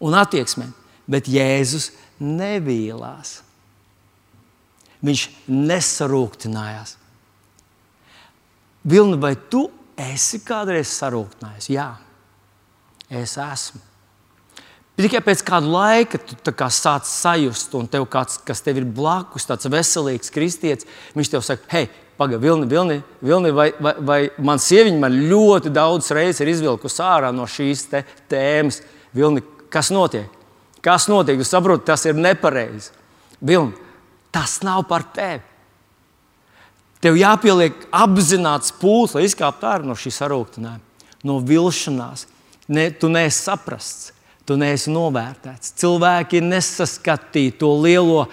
un 0.00 0.16
attieksmēm. 0.16 0.72
Bet 1.10 1.28
Jēzus 1.28 1.90
nevīlās. 2.22 3.40
Viņš 5.00 5.26
nesarūktinājās. 5.48 6.96
Vilni, 8.84 9.16
vai 9.20 9.34
tu 9.52 9.66
esi 10.00 10.40
kādreiz 10.44 10.92
sarūktinājis? 10.92 11.70
Jā, 11.72 11.88
es 13.12 13.36
esmu. 13.40 13.80
Tikai 15.00 15.22
pēc 15.24 15.40
kāda 15.46 15.68
laika 15.70 16.18
tu 16.20 16.52
kā 16.52 16.66
sāc 16.72 17.06
sajust, 17.08 17.72
un 17.78 17.86
tev 17.88 18.04
kāds, 18.12 18.36
kas 18.44 18.60
tev 18.60 18.82
ir 18.82 18.84
blakus, 18.84 19.46
tāds 19.48 19.68
veselīgs 19.72 20.32
kristietis, 20.32 20.88
viņš 21.16 21.30
tev 21.32 21.44
saka, 21.46 21.64
hei, 21.72 21.88
pagaidi, 22.20 22.42
Vilni, 22.42 22.68
Vilni, 22.68 22.98
Vilni 23.24 23.50
vai, 23.56 23.70
vai, 23.80 23.94
vai 24.04 24.18
man 24.44 24.60
sieviņa 24.60 25.00
man 25.00 25.16
ļoti 25.30 25.72
daudz 25.72 26.10
reizes 26.12 26.42
ir 26.44 26.52
izvilkusi 26.52 27.00
ārā 27.04 27.32
no 27.32 27.46
šīs 27.48 27.86
tēmas. 28.28 28.82
Vilni, 29.16 29.42
kas 29.72 29.88
notiek? 29.94 30.28
Kas 30.84 31.08
notiek? 31.08 31.40
Jūs 31.40 31.52
saprotat, 31.52 31.86
tas 31.88 32.04
ir 32.08 32.18
nepareizi. 32.20 32.92
Vilni, 33.40 33.72
tas 34.32 34.58
nav 34.66 34.84
par 34.90 35.06
tevi. 35.16 35.42
Tev 37.00 37.16
jāpieliek 37.16 37.86
apzināts 37.96 38.74
pūles, 38.76 39.16
lai 39.16 39.24
izkāptu 39.24 39.68
ārā 39.70 39.88
no 39.88 39.96
šīs 39.96 40.20
sarūktinājuma, 40.20 41.06
no 41.24 41.38
vilšanās. 41.48 42.26
Ne, 42.70 42.90
tu 42.92 43.08
neesi 43.08 43.46
saprasts, 43.46 44.10
tu 44.46 44.58
neesi 44.60 44.92
novērtēts. 44.92 45.72
Cilvēki 45.80 46.42
nesaskatīja 46.44 47.56
to 47.62 47.72
lielo 47.80 48.26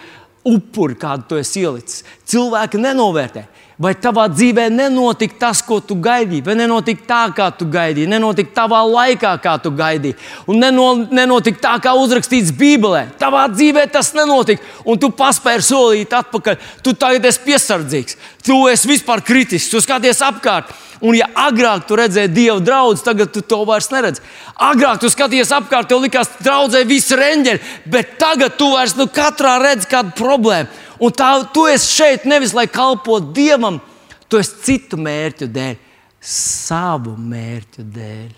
upuri, 0.48 0.98
kādu 1.00 1.30
tu 1.32 1.40
esi 1.40 1.64
ielicis. 1.64 2.04
Cilvēki 2.28 2.84
nenovērtē. 2.84 3.46
Vai 3.78 3.92
tavā 3.94 4.24
dzīvē 4.32 4.72
nenotika 4.74 5.36
tas, 5.44 5.60
ko 5.62 5.76
tu 5.86 6.00
gaidīji, 6.02 6.42
vai 6.42 6.56
nenotika 6.58 7.04
tā, 7.06 7.20
kā 7.38 7.52
tu 7.54 7.68
gaidīji, 7.70 8.10
nenotika 8.10 8.56
tavā 8.64 8.80
laikā, 8.90 9.36
kā 9.44 9.54
tu 9.62 9.70
gaidīji, 9.70 10.16
un 10.50 10.58
neno, 10.64 10.88
nenotika 11.14 11.62
tā, 11.62 11.74
kā 11.86 11.94
uzrakstīts 11.94 12.56
Bībelē. 12.58 13.04
Tavā 13.22 13.44
dzīvē 13.54 13.84
tas 13.94 14.10
nenotika, 14.18 14.66
un 14.82 14.98
tu 14.98 15.12
paspēri 15.14 15.68
solīt 15.68 16.16
atpakaļ. 16.18 16.58
Tu 16.82 16.96
tagad 16.98 17.30
esi 17.30 17.44
piesardzīgs, 17.46 18.18
tu 18.50 18.58
esi 18.72 18.90
vispār 18.90 19.22
kritisks, 19.22 19.70
tu 19.70 19.84
skaties 19.86 20.26
apkārt. 20.26 20.74
Un, 20.98 21.14
ja 21.14 21.28
agrāk 21.38 21.86
tu 21.86 21.94
redzēji 21.98 22.34
dievu 22.34 22.58
draugu, 22.66 22.98
tagad 23.06 23.30
tu 23.30 23.44
to 23.46 23.60
vairs 23.70 23.92
neredzi. 23.94 24.24
Agrāk 24.58 24.98
tu 25.04 25.12
skaties 25.14 25.54
apkārt, 25.54 25.92
tev 25.92 26.02
likās, 26.02 26.32
ka 26.34 26.48
draudzē 26.50 26.82
viss 26.90 27.14
ir 27.14 27.22
eņģeļi, 27.22 27.62
bet 27.94 28.18
tagad 28.18 28.58
tu 28.58 28.72
vairs 28.74 28.98
nu, 28.98 29.06
katrā 29.06 29.60
redzi 29.62 29.90
kādu 29.92 30.18
problēmu. 30.18 30.87
Un 31.04 31.14
tā, 31.14 31.30
tu 31.54 31.68
esi 31.70 31.92
šeit 32.00 32.26
nevis 32.26 32.56
lai 32.58 32.66
kalpotu 32.72 33.34
Dievam, 33.38 33.80
tu 34.28 34.40
esi 34.42 34.58
citu 34.66 34.98
mērķu 35.00 35.48
dēļ, 35.54 35.78
savu 36.22 37.14
mērķu 37.22 37.86
dēļ. 37.96 38.36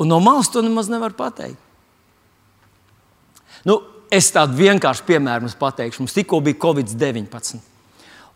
Un 0.00 0.08
no 0.08 0.16
malas 0.24 0.48
to 0.48 0.62
nemaz 0.64 0.88
nevar 0.88 1.12
pateikt. 1.12 1.60
Nu, 3.68 3.76
es 4.08 4.30
tādu 4.32 4.56
vienkāršu 4.56 5.04
piemēru 5.04 5.50
pateikšu. 5.60 6.00
Mums 6.00 6.16
tikko 6.16 6.40
bija 6.40 6.56
Covid-19. 6.62 7.60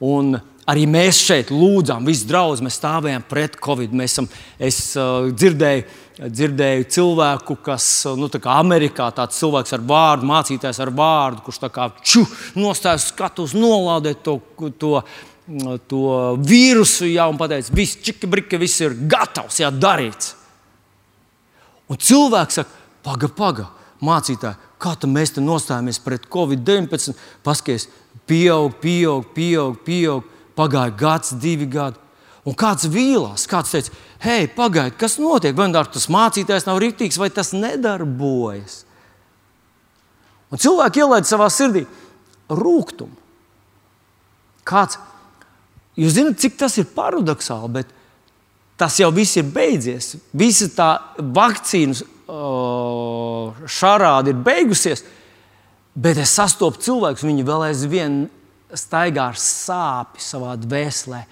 Un 0.05 0.36
arī 0.68 0.86
mēs 0.90 1.20
šeit 1.24 1.52
lūdzām, 1.55 2.07
visi 2.09 2.28
draugi, 2.28 2.64
mēs 2.66 2.78
stāvējām 2.80 3.26
pret 3.28 3.59
Covid. 3.64 3.92
Mēs 3.96 4.16
esam, 4.16 4.28
es 4.59 4.80
uh, 4.98 5.28
dzirdēju, 5.32 5.84
dzirdēju 6.24 6.88
cilvēku, 6.94 7.57
kas 7.64 7.86
nu, 8.18 8.28
tā 8.32 8.40
Amerikā 8.55 9.09
tāds 9.16 9.40
cilvēks 9.40 9.76
ar 9.76 9.84
vārdu, 9.88 10.28
mācītājs 10.30 10.80
ar 10.84 10.92
vārdu, 10.94 11.44
kurš 11.46 11.62
tā 11.64 11.70
kā 11.74 11.88
ču, 12.02 12.24
nostājas 12.59 13.11
skatus, 13.12 13.57
nolaudē 13.57 14.16
to. 14.24 14.40
to 14.78 15.00
To 15.44 15.98
vīrusu 16.40 17.05
jau 17.11 17.26
un 17.28 17.36
pateica, 17.36 17.68
viss 17.76 17.98
čika 18.00 18.24
brika, 18.32 18.57
viss 18.57 18.80
ir 18.80 18.94
gatavs, 19.12 19.59
jā, 19.61 19.68
darīts. 19.68 20.30
Un 21.92 22.00
cilvēks 22.00 22.57
saka, 22.62 22.78
paga, 23.05 23.28
paga, 23.28 23.66
mācītāji, 24.00 24.57
kā 24.80 24.94
mēs 25.05 25.34
te 25.36 25.44
nostājamies 25.44 26.00
pret 26.00 26.24
Covid-19? 26.32 27.12
Paskaties, 27.44 27.90
pieaug, 28.29 28.79
pieaug, 28.81 29.27
pieaug, 29.35 29.77
pieaug. 29.85 30.31
Pagāja 30.55 30.95
gads, 30.95 31.35
divi 31.43 31.66
gadi. 31.66 31.99
Un 32.45 32.55
kāds 32.55 32.85
vīlās, 32.93 33.47
kāds 33.49 33.72
teica, 33.72 33.93
hei, 34.22 34.45
pagaidi, 34.53 34.99
kas 35.01 35.16
notiek? 35.18 35.57
Vai 35.57 35.70
tas 35.72 36.11
mācītājs 36.12 36.66
nav 36.68 36.79
rītīgs, 36.83 37.18
vai 37.18 37.31
tas 37.33 37.55
nedarbojas? 37.57 38.83
Un 40.53 40.61
cilvēki 40.61 41.01
ielaida 41.01 41.27
savā 41.27 41.49
sirdī 41.51 41.87
rūkumu. 42.53 43.16
Kāds, 44.68 45.01
jūs 45.99 46.14
zināt, 46.16 46.39
cik 46.41 46.61
tas 46.61 46.77
ir 46.81 46.87
paradoxāli, 46.95 47.72
bet 47.81 47.91
tas 48.81 49.01
jau 49.01 49.11
viss 49.14 49.41
ir 49.41 49.49
beidzies. 49.49 50.14
Visa 50.37 50.68
tā 50.77 50.91
vakcīnu 51.18 51.97
šarāde 53.68 54.33
ir 54.33 54.41
beigusies, 54.45 55.05
bet 55.95 56.18
es 56.20 56.34
sastopu 56.34 56.82
cilvēkus, 56.82 57.26
viņi 57.26 57.47
vēl 57.47 57.68
aizvien 57.70 58.20
staigā 58.74 59.30
ar 59.32 59.40
sāpju 59.40 60.22
savā 60.22 60.59
dvēselē 60.59 61.24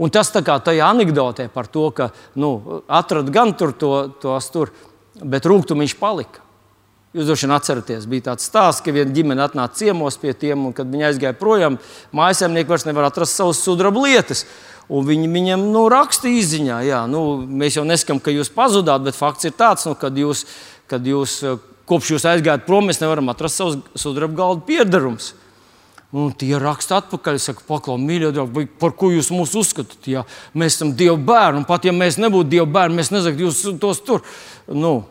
Un 0.00 0.08
tas 0.08 0.30
tā 0.32 0.40
kā 0.44 0.56
tajā 0.64 0.86
anekdotē 0.88 1.50
par 1.52 1.66
to, 1.68 1.90
ka 1.92 2.08
nu, 2.40 2.80
atrada 2.88 3.32
gan 3.32 3.52
tur 3.52 3.74
to, 3.76 3.90
tos 4.22 4.48
tur, 4.52 4.72
bet 5.20 5.44
rūkstoši 5.44 5.98
palika. 6.00 6.46
Jūs 7.10 7.26
droši 7.26 7.48
vien 7.48 7.52
atceraties, 7.56 8.06
bija 8.06 8.28
tāds 8.30 8.46
stāsts, 8.46 8.84
ka 8.86 8.94
viena 8.94 9.10
ģimene 9.12 9.42
atnāca 9.42 9.80
ciemos 9.80 10.16
pie 10.22 10.30
tiem, 10.32 10.62
un 10.68 10.72
kad 10.72 10.88
viņi 10.88 11.08
aizgāja 11.08 11.34
projām, 11.36 11.76
mājasēmnieki 12.16 12.70
vairs 12.70 12.86
nevar 12.86 13.08
atrast 13.08 13.34
savas 13.34 13.60
sudraba 13.64 14.04
lietas. 14.06 14.44
Un 14.90 15.04
viņi 15.08 15.26
viņam 15.34 15.66
nu, 15.74 15.82
rakstīja 15.90 16.38
izziņā, 16.38 16.78
jā, 16.86 17.00
nu, 17.10 17.24
mēs 17.60 17.76
jau 17.76 17.84
neskam, 17.86 18.22
ka 18.22 18.32
jūs 18.32 18.52
pazudāt, 18.54 19.02
bet 19.04 19.18
fakts 19.18 19.50
ir 19.50 19.56
tāds, 19.58 19.84
nu, 19.90 19.98
kad 19.98 20.16
jūs, 20.16 20.46
kad 20.90 21.04
jūs 21.06 21.42
kopš 21.90 22.14
jūs 22.14 22.26
aizgājāt 22.30 22.66
prom, 22.66 22.86
mēs 22.88 23.02
nevaram 23.02 23.30
atrast 23.32 23.60
savus 23.60 23.78
sudraba 23.98 24.38
galdu 24.38 24.66
piedarumus. 24.68 25.32
Un 26.10 26.32
tie 26.34 26.56
raksta 26.58 26.98
atpakaļ, 26.98 27.36
saka, 27.38 27.62
paklau, 27.68 27.94
mīļie 28.02 28.32
draugi, 28.34 28.64
par 28.82 28.96
ko 28.98 29.12
jūs 29.12 29.28
mūs 29.30 29.52
uzskatāt? 29.60 30.08
Ja 30.10 30.24
mēs 30.58 30.74
esam 30.74 30.90
Dieva 30.98 31.14
bērni, 31.14 31.62
un 31.62 31.66
pat 31.68 31.86
ja 31.86 31.94
mēs 31.94 32.18
nebūtu 32.18 32.50
Dieva 32.50 32.66
bērni, 32.66 32.98
mēs 32.98 33.12
nezinātu, 33.14 33.46
jūs 33.46 33.78
tos 33.78 34.02
tur. 34.02 34.24
Nu, 34.66 35.04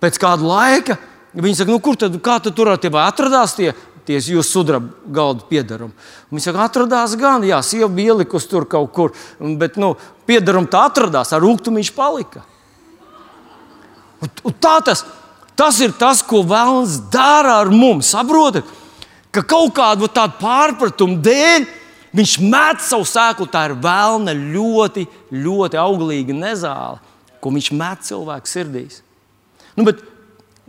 pēc 0.00 0.16
kāda 0.22 0.48
laika 0.48 0.96
viņi 1.36 1.58
saka, 1.60 1.74
nu, 1.74 1.82
kur 1.84 2.00
tad, 2.00 2.16
tad 2.16 2.48
tur 2.56 2.72
atradās 2.72 3.58
tie, 3.58 3.74
tie 4.08 4.16
jūsu 4.16 4.48
sudraba 4.48 5.12
galda 5.12 5.44
piedarumi? 5.52 5.92
Viņi 6.32 6.46
saka, 6.48 6.64
atradās 6.64 7.16
gan, 7.20 7.44
jā, 7.44 7.60
sieva 7.60 7.92
bija 7.92 8.16
ielikusi 8.16 8.48
tur 8.48 8.64
kaut 8.64 8.92
kur, 8.96 9.12
bet 9.60 9.76
nu, 9.76 9.94
piedarumi 10.28 10.72
tā 10.72 10.86
atradās, 10.88 11.36
ar 11.36 11.44
rūkumu 11.44 11.82
viņš 11.82 11.92
palika. 11.96 12.46
Un, 14.22 14.32
un 14.48 14.56
tā 14.64 14.78
tas, 14.86 15.04
tas 15.56 15.80
ir 15.84 15.94
tas, 15.98 16.22
ko 16.22 16.42
vēlams 16.46 17.00
dara 17.12 17.60
ar 17.62 17.70
mums, 17.72 18.12
saprotat? 18.14 18.68
ka 19.32 19.42
kaut 19.48 19.72
kādu 19.76 20.08
tādu 20.12 20.36
pārpratumu 20.40 21.20
dēļ 21.24 21.66
viņš 22.12 22.34
met 22.44 22.84
savu 22.84 23.06
sēklu. 23.08 23.48
Tā 23.50 23.64
ir 23.70 23.76
vēlna 23.82 24.34
ļoti, 24.36 25.06
ļoti 25.32 25.80
auglīga 25.80 26.36
nezāle, 26.36 27.00
ko 27.40 27.52
viņš 27.54 27.70
met 27.78 28.04
cilvēku 28.08 28.50
sirdīs. 28.50 29.00
Nu, 29.76 29.88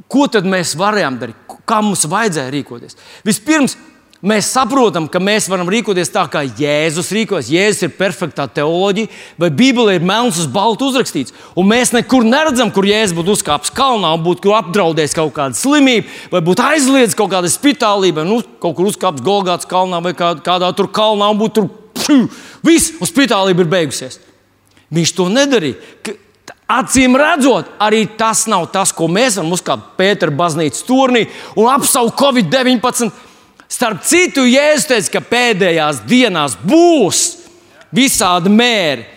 ko 0.08 0.28
tad 0.32 0.48
mēs 0.48 0.78
varējām 0.80 1.20
darīt? 1.20 1.58
Kā 1.68 1.82
mums 1.84 2.08
vajadzēja 2.10 2.54
rīkoties? 2.56 2.98
Vispirms 3.28 3.76
mēs 4.24 4.50
saprotam, 4.56 5.10
ka 5.12 5.20
mēs 5.20 5.50
varam 5.52 5.68
rīkoties 5.72 6.12
tā, 6.14 6.24
kā 6.32 6.46
Jēzus 6.48 7.12
rīkojas. 7.16 7.52
Jēzus 7.52 7.88
ir 7.88 7.94
perfektā 7.98 8.48
teoloģija, 8.48 9.12
vai 9.40 9.50
Bībelē 9.52 9.98
ir 9.98 10.08
melns 10.08 10.40
uz 10.40 10.48
baltu 10.52 10.88
uzrakstīts. 10.90 11.36
Un 11.60 11.68
mēs 11.70 11.92
nekur 11.96 12.26
neredzam, 12.28 12.72
kur 12.74 12.88
Jēzus 12.88 13.18
būtu 13.18 13.36
uzkāpis 13.36 13.74
kalnā, 13.76 14.14
būtu 14.24 14.56
apdraudējis 14.56 15.18
kaut 15.20 15.36
kādu 15.36 15.60
slimību, 15.60 16.08
vai 16.32 16.44
būtu 16.46 16.66
aizliedzis 16.66 17.20
kaut 17.20 17.34
kādu 17.36 17.52
spitālību, 17.52 18.22
vai 18.22 18.28
nu, 18.30 18.40
kaut 18.64 18.78
kur 18.80 18.88
uzkāpis 18.92 19.26
Golgāts 19.26 19.70
kalnā 19.70 20.00
vai 20.04 20.16
kādā 20.16 20.72
tur 20.78 20.92
kalnā 20.94 21.30
un 21.34 21.42
būtu 21.44 21.60
tur 21.60 22.28
viss, 22.66 22.96
un 23.00 23.10
spitālība 23.10 23.66
ir 23.66 23.72
beigusies. 23.76 24.22
Viņš 24.94 25.16
to 25.18 25.28
nedarīja. 25.32 25.80
Acīm 26.74 27.18
redzot, 27.20 27.68
arī 27.82 28.06
tas 28.18 28.46
nav 28.50 28.70
tas, 28.74 28.94
ko 28.96 29.10
mēs 29.12 29.36
varam 29.38 29.52
uzkāpt 29.54 29.94
Pētera 30.00 30.34
baznīcas 30.34 30.86
turnī 30.88 31.26
un 31.60 31.68
apsaukt 31.70 32.16
Covid-19 32.18 33.12
Starp 33.74 34.04
citu, 34.06 34.44
Jēzus 34.46 34.86
teica, 34.86 35.16
ka 35.16 35.22
pēdējās 35.32 36.04
dienās 36.06 36.54
būs 36.62 37.24
visādi 37.96 38.52
mēri. 38.54 39.08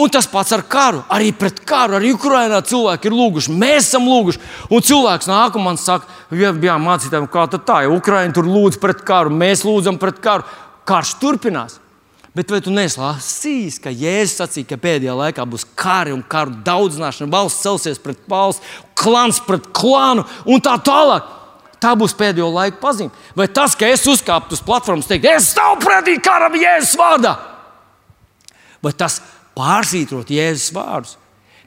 Un 0.00 0.10
tas 0.10 0.26
pats 0.30 0.54
ar 0.56 0.64
karu. 0.66 1.02
Arī 1.12 1.28
pret 1.36 1.60
karu, 1.68 1.98
arī 1.98 2.14
Ukraiņā 2.16 2.58
cilvēki 2.66 3.10
ir 3.10 3.14
lūguši. 3.14 3.54
Mēs 3.60 3.90
esam 3.90 4.08
lūguši. 4.08 4.40
Un 4.72 4.82
cilvēks 4.86 5.28
nāk 5.30 5.58
un 5.58 5.66
man 5.66 5.78
saka, 5.78 6.08
jā, 6.34 6.50
jā 6.56 6.76
mācītājiem, 6.80 7.28
kā 7.30 7.46
tā 7.52 7.82
ir. 7.84 7.94
Ukraiņa 7.94 8.34
tur 8.34 8.48
lūdz 8.50 8.80
pret 8.82 9.04
karu, 9.06 9.30
mēs 9.30 9.62
lūdzam 9.68 10.00
pret 10.00 10.18
karu. 10.24 10.48
Karš 10.88 11.14
turpinās. 11.20 11.78
Bet 12.34 12.50
vai 12.50 12.62
tu 12.64 12.72
neslāpīs, 12.74 13.78
ka 13.82 13.92
Jēzus 13.94 14.38
sacīja, 14.40 14.72
ka 14.72 14.80
pēdējā 14.80 15.14
laikā 15.18 15.44
būs 15.50 15.66
kari 15.78 16.14
un 16.14 16.22
karu 16.22 16.56
daudzināšana, 16.66 17.30
valsts 17.30 17.62
celsies 17.62 17.98
pret 18.02 18.22
valsts, 18.30 18.62
klans 18.98 19.42
pret 19.46 19.66
klānu 19.74 20.26
un 20.46 20.62
tā 20.62 20.78
tālāk? 20.86 21.26
Tā 21.80 21.94
būs 21.96 22.12
pēdējo 22.16 22.50
laiku 22.52 22.80
pazīme. 22.82 23.12
Vai 23.36 23.46
tas, 23.48 23.74
ka 23.78 23.88
es 23.88 24.04
uzkāptu 24.08 24.58
uz 24.58 24.64
platformas, 24.64 25.08
teikt, 25.08 25.28
es 25.30 25.52
stāvu 25.54 25.80
pretī 25.80 26.18
karam 26.20 26.58
Jēzus 26.60 26.98
vārdā, 27.00 27.32
vai 28.84 28.92
tas 28.92 29.20
pārsvītrot 29.56 30.32
Jēzus 30.34 30.74
vārdus? 30.76 31.16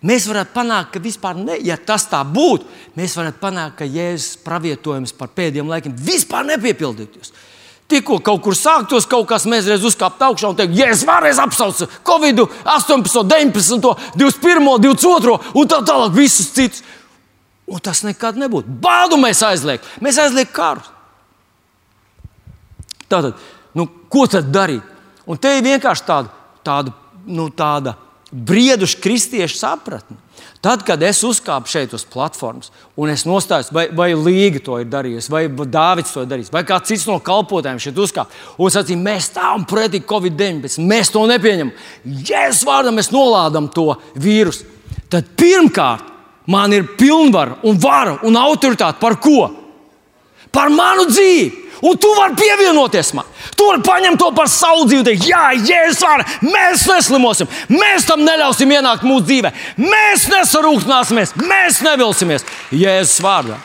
Mēs 0.04 0.28
varētu 0.28 0.52
panākt, 0.52 0.92
ka 0.94 1.00
vispār, 1.00 1.38
ne, 1.40 1.56
ja 1.64 1.78
tas 1.80 2.04
tā 2.12 2.20
būtu, 2.28 2.68
mēs 3.00 3.16
varētu 3.16 3.40
panākt, 3.40 3.78
ka 3.80 3.88
Jēzus 3.88 4.36
pravietojums 4.44 5.16
par 5.16 5.32
pēdējiem 5.32 5.72
laikiem 5.72 5.96
vispār 5.96 6.46
nepiepildītos. 6.52 7.32
Tikko 7.90 8.18
kaut 8.24 8.42
kur 8.44 8.56
sāktos 8.58 9.08
kaut 9.10 9.28
kas, 9.30 9.46
mēs 9.50 9.68
reiz 9.70 9.84
uzkāptu 9.88 10.28
augšā 10.28 10.50
un 10.50 10.60
teiktu, 10.60 10.82
es 10.86 11.06
vēlreiz 11.08 11.40
apsaucu 11.40 11.88
Covid, 12.06 12.44
18, 12.68 13.24
19, 13.32 13.96
21, 14.20 14.70
22 14.84 15.40
un 15.54 15.72
tā 15.72 15.80
tālāk, 15.88 16.14
visus 16.16 16.52
citus. 16.56 16.84
Un 17.68 17.80
tas 17.84 18.04
nekad 18.04 18.40
nebūtu. 18.40 18.72
Bādu 18.84 19.18
mēs 19.22 19.44
aizliekam, 19.46 19.88
mēs 20.04 20.20
aizliekam 20.20 20.56
karu. 20.58 20.88
Tātad, 23.08 23.40
nu, 23.78 23.88
ko 24.12 24.26
tad 24.28 24.50
darīt? 24.52 24.84
Un 25.30 25.40
te 25.40 25.54
ir 25.58 25.64
vienkārši 25.64 26.06
tāda, 26.08 26.34
tāda, 26.66 26.94
nu, 27.30 27.48
tāda 27.56 27.96
brieduša 28.34 29.00
kristiešu 29.00 29.60
sapratne. 29.60 30.18
Tad, 30.64 30.86
kad 30.88 31.02
es 31.04 31.20
uzkāpu 31.28 31.68
šeit 31.68 31.92
uz 31.96 32.06
platformas, 32.08 32.70
un 32.96 33.12
es 33.12 33.26
nostājos, 33.28 33.68
vai, 33.76 33.90
vai 33.92 34.14
Līga 34.16 34.62
to 34.64 34.78
ir 34.80 34.88
darījusi, 34.88 35.32
vai 35.32 35.42
Dārvids 35.52 36.14
to 36.16 36.24
ir 36.24 36.30
darījis, 36.32 36.54
vai 36.56 36.64
kāds 36.68 36.88
cits 36.88 37.04
no 37.10 37.18
kalpotājiem 37.24 37.82
šeit 37.84 38.00
uzkāpa 38.00 38.32
un 38.64 38.72
sacīja, 38.72 39.02
mēs 39.04 39.28
stāvam 39.28 39.66
pretī 39.68 40.00
Covid-19, 40.08 40.80
mēs 40.88 41.12
to 41.12 41.26
nepieņemam. 41.28 41.74
Jēzus 42.08 42.64
vārdā 42.68 42.96
mēs 42.96 43.12
nolādam 43.12 43.68
to 43.76 43.90
vīrusu. 44.16 44.70
Tad 45.12 45.34
pirmkārt, 45.40 46.13
man 46.46 46.74
ir 46.74 46.88
pilnvara 46.98 47.60
un 47.64 47.78
vara 47.80 48.18
un 48.24 48.38
autoritāte 48.40 49.00
par 49.00 49.20
ko? 49.22 49.50
Par 50.54 50.70
manu 50.70 51.08
dzīvi. 51.10 51.64
Un 51.84 51.98
tu 52.00 52.08
vari 52.16 52.38
pievienoties 52.40 53.10
man. 53.18 53.28
Tu 53.58 53.66
vari 53.68 53.82
paņemt 53.84 54.20
to 54.22 54.30
par 54.36 54.48
savu 54.48 54.86
dzīvi. 54.88 55.04
Teikt, 55.04 55.26
Jā, 55.28 55.50
Jēzus 55.58 56.04
var, 56.06 56.24
mēs 56.46 56.86
neslimosim, 56.88 57.50
mēs 57.74 58.08
tam 58.08 58.24
neļausim 58.24 58.72
ienākt 58.72 59.04
mūsu 59.04 59.26
dzīvē. 59.28 59.52
Mēs 59.84 60.30
nesarūktināsimies, 60.32 61.36
mēs 61.44 61.82
nevilsimies 61.84 62.48
Jēzus 62.72 63.20
vārdā. 63.26 63.60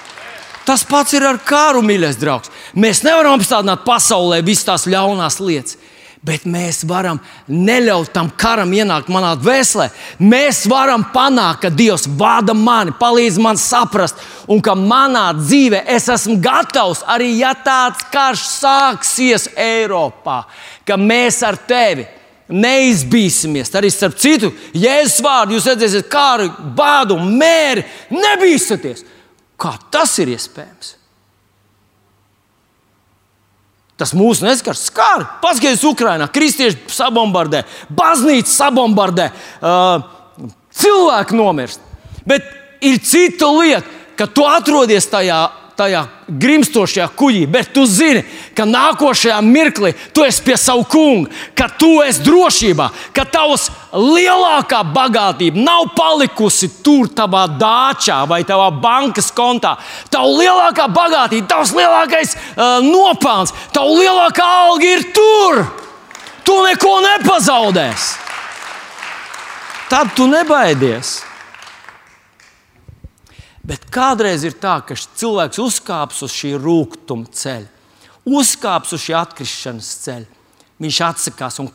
Tas 0.67 0.83
pats 0.85 1.15
ir 1.15 1.25
ar 1.25 1.39
kāru, 1.41 1.81
mīļais 1.87 2.19
draugs. 2.21 2.51
Mēs 2.77 3.05
nevaram 3.07 3.39
apstādināt 3.39 3.87
pasaulē 3.87 4.43
visas 4.45 4.67
tās 4.67 4.89
ļaunās 4.91 5.39
lietas 5.41 5.79
bet 6.27 6.47
mēs 6.49 6.83
varam 6.89 7.21
neļaut 7.47 8.11
tam 8.15 8.31
karam 8.37 8.73
ienākt 8.75 9.11
manā 9.13 9.35
dvēselē. 9.39 9.89
Mēs 10.19 10.65
varam 10.71 11.07
panākt, 11.15 11.63
ka 11.63 11.71
Dievs 11.71 12.09
vada 12.19 12.55
mani, 12.55 12.95
palīdz 12.99 13.39
man 13.43 13.61
saprast, 13.61 14.19
un 14.51 14.63
ka 14.65 14.75
manā 14.79 15.31
dzīvē 15.39 15.85
es 15.95 16.09
esmu 16.13 16.39
gatavs, 16.43 17.05
arī 17.07 17.35
ja 17.39 17.55
tāds 17.55 18.07
karš 18.13 18.45
sāksies 18.59 19.49
Eiropā, 19.55 20.43
ka 20.89 20.99
mēs 21.01 21.43
ar 21.47 21.61
tevi 21.69 22.09
neizbīsimies. 22.49 23.73
Arī 23.77 23.91
starp 23.93 24.19
citu, 24.19 24.51
Jēzus 24.75 25.23
vārdu 25.25 25.57
jūs 25.57 25.69
redzēsiet, 25.71 26.09
kā 26.11 26.27
ar 26.39 26.47
bādu 26.77 27.19
un 27.21 27.35
mēri 27.39 27.85
nebīsties. 28.15 29.05
Kā 29.59 29.75
tas 29.93 30.15
ir 30.23 30.33
iespējams? 30.37 30.98
Tas 33.99 34.15
mūsu 34.15 34.47
neskars, 34.47 34.85
skar. 34.93 35.25
Paskaties, 35.43 35.83
Ukraiņā 35.89 36.29
kristieši 36.31 36.87
sabombardē, 36.95 37.65
baznīca 37.91 38.53
sabombardē, 38.53 39.31
uh, 39.59 40.51
cilvēki 40.79 41.39
nomirst. 41.39 41.83
Bet 42.29 42.47
ir 42.85 43.01
cita 43.03 43.51
lieta, 43.57 43.87
ka 44.19 44.29
tu 44.31 44.47
atrodies 44.47 45.07
tajā 45.11 45.41
tajā 45.79 46.03
grimstošajā 46.29 47.07
kuģī, 47.17 47.45
bet 47.51 47.71
tu 47.75 47.85
zini, 47.87 48.25
ka 48.57 48.67
nākošajā 48.69 49.39
mirklī 49.47 49.93
tu 50.15 50.25
esi 50.27 50.43
pie 50.45 50.57
sava 50.59 50.83
kunga, 50.91 51.31
ka 51.57 51.69
tu 51.79 51.91
esi 52.03 52.25
drošībā, 52.27 52.89
ka 53.15 53.25
tavs 53.31 53.69
lielākā 53.95 54.83
bagātība 54.95 55.63
nav 55.63 55.93
palikusi 55.97 56.71
tur, 56.85 57.09
tavā 57.15 57.47
dāčā 57.61 58.21
vai 58.29 58.43
tavā 58.49 58.69
bankas 58.83 59.31
kontā. 59.35 59.77
Tava 60.11 60.35
lielākā 60.35 60.89
bagātība, 60.93 61.49
tavs 61.49 61.73
lielākais 61.77 62.35
uh, 62.35 62.81
nopelns, 62.85 63.55
tava 63.73 63.95
lielākā 63.95 64.51
alga 64.65 64.95
ir 64.97 65.07
tur. 65.15 65.63
Tu 66.49 66.59
neko 66.65 66.99
nepazaudēsi. 67.05 68.27
Tad 69.89 70.13
tu 70.17 70.27
nebaidies. 70.29 71.28
Bet 73.69 73.85
kādreiz 73.93 74.47
ir 74.49 74.57
tā, 74.57 74.79
ka 74.81 74.97
cilvēks 74.97 75.61
uzkāps 75.61 76.23
uz 76.25 76.33
šī 76.33 76.55
rūkuma 76.57 77.29
ceļa, 77.37 77.69
uzkāps 78.29 78.95
uz 78.97 79.03
šī 79.05 79.17
atkrišanas 79.19 79.91
ceļa. 80.07 80.39
Viņš 80.79 81.01
atsakās. 81.05 81.59
Un, 81.61 81.69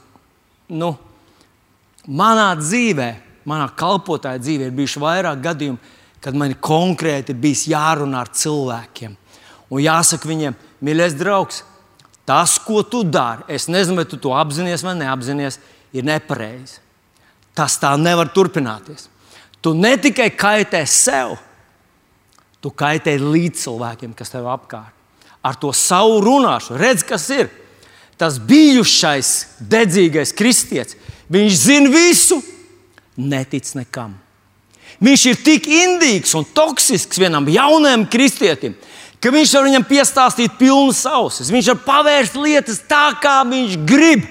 nu, 0.73 0.93
manā 2.07 2.53
dzīvē, 2.57 3.09
manā 3.49 3.67
kalpotāja 3.77 4.41
dzīvē, 4.41 4.69
ir 4.69 4.77
bijuši 4.79 5.03
vairāk 5.03 5.43
gadījumu, 5.43 5.93
kad 6.23 6.39
man 6.39 6.55
konkrēti 6.63 7.35
ir 7.35 7.41
bijis 7.43 7.67
jārunā 7.69 8.23
ar 8.23 8.31
cilvēkiem. 8.31 9.13
Un 9.73 9.83
jāsaka 9.83 10.29
viņiem, 10.29 10.57
mīļais 10.81 11.17
draugs, 11.19 11.61
tas, 12.25 12.55
ko 12.63 12.81
tu 12.87 13.03
dari, 13.03 13.43
es 13.51 13.67
nezinu, 13.67 13.99
vai 13.99 14.07
tu 14.09 14.17
to 14.17 14.33
apzinājies 14.37 14.85
vai 14.87 14.95
neapzinājies, 15.01 15.59
ir 15.93 16.07
nepareizi. 16.07 16.79
Tas 17.53 17.75
tā 17.77 17.91
nevar 17.99 18.31
turpināties. 18.33 19.09
Tu 19.61 19.73
ne 19.77 19.93
tikai 19.99 20.31
kaitē 20.33 20.81
sev, 20.89 21.35
tu 22.63 22.71
kaitē 22.71 23.17
līdz 23.19 23.65
cilvēkiem, 23.65 24.15
kas 24.15 24.31
tev 24.31 24.47
apkārt. 24.47 24.95
Ar 25.43 25.57
to 25.59 25.73
savu 25.75 26.21
runāšanu, 26.23 26.79
redz, 26.79 27.03
kas 27.03 27.27
ir. 27.35 27.51
Tas 28.15 28.37
bijušais, 28.39 29.59
dedzīgais 29.59 30.31
kristietis, 30.37 30.95
viņš 31.33 31.57
zina 31.59 31.91
visu, 31.91 32.37
netic 33.19 33.67
nekam. 33.75 34.13
Viņš 35.03 35.23
ir 35.27 35.41
tik 35.43 35.67
indīgs 35.67 36.31
un 36.37 36.45
toksisks 36.55 37.19
vienam 37.19 37.49
jaunam 37.51 38.05
kristietim, 38.07 38.77
ka 39.19 39.33
viņš 39.33 39.55
var 39.57 39.67
viņam 39.67 39.87
piestāstīt 39.89 40.55
pilnas 40.59 41.01
ausis. 41.09 41.51
Viņš 41.51 41.73
var 41.73 41.81
pavērst 41.87 42.37
lietas 42.39 42.79
tā, 42.87 43.09
kā 43.19 43.41
viņš 43.49 43.75
grib, 43.89 44.23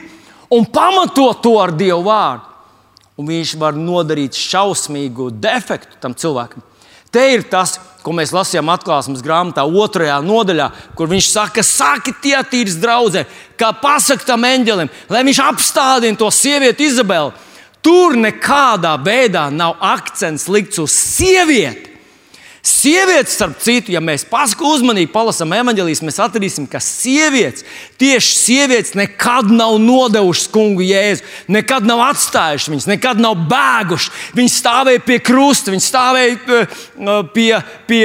un 0.52 0.64
pamatot 0.64 1.42
to 1.44 1.58
ar 1.60 1.74
Dievu 1.76 2.06
vārdu. 2.08 2.48
Un 3.20 3.28
viņš 3.28 3.56
var 3.60 3.76
nodarīt 3.76 4.38
šausmīgu 4.38 5.28
defektu 5.36 5.98
tam 6.00 6.14
cilvēkam. 6.16 6.64
Te 7.12 7.26
ir 7.34 7.44
tas, 7.52 7.76
ko 8.02 8.14
mēs 8.16 8.34
lasījām 8.34 8.70
atklāsmes 8.74 9.22
grāmatā, 9.24 9.64
otrajā 9.64 10.18
nodaļā, 10.24 10.68
kur 10.98 11.10
viņš 11.10 11.30
saka, 11.30 11.64
saki, 11.66 12.14
tie 12.22 12.36
tīrs 12.50 12.80
draudzē, 12.82 13.24
kā 13.58 13.70
pasakot 13.78 14.26
tam 14.26 14.46
eņģelim, 14.48 14.90
lai 15.12 15.22
viņš 15.28 15.40
apstādina 15.46 16.18
to 16.18 16.30
sievieti 16.34 16.90
Izabeli. 16.90 17.32
Tur 17.82 18.14
nekādā 18.18 18.94
veidā 19.02 19.48
nav 19.50 19.80
akcents 19.82 20.46
likts 20.50 20.78
uz 20.82 20.92
sievieti. 20.94 21.91
Sievietes, 22.62 23.34
starp 23.34 23.56
citu, 23.58 23.90
ja 23.90 23.98
mēs 23.98 24.22
uzmanīgi 24.30 25.08
palasām 25.10 25.50
evanģēlīs, 25.56 25.98
mēs 26.06 26.20
atradīsim, 26.22 26.68
ka 26.70 26.78
sievietes, 26.78 27.64
tieši 27.98 28.36
sievietes 28.38 28.94
nekad 28.94 29.48
nav 29.50 29.80
nodevušas 29.82 30.46
kungu 30.54 30.84
jēzu, 30.86 31.24
nekad 31.50 31.82
nav 31.82 31.98
atstājušas 32.06 32.70
viņas, 32.70 32.86
nekad 32.86 33.18
nav 33.18 33.34
bēgušas. 33.50 34.12
Viņas 34.38 34.58
stāvēja 34.62 35.02
pie 35.02 35.16
krusta, 35.26 35.74
viņas 35.74 35.88
stāvēja 35.90 36.36
eh, 36.38 36.76
pie, 37.02 37.16
pie, 37.34 37.48
pie 37.90 38.04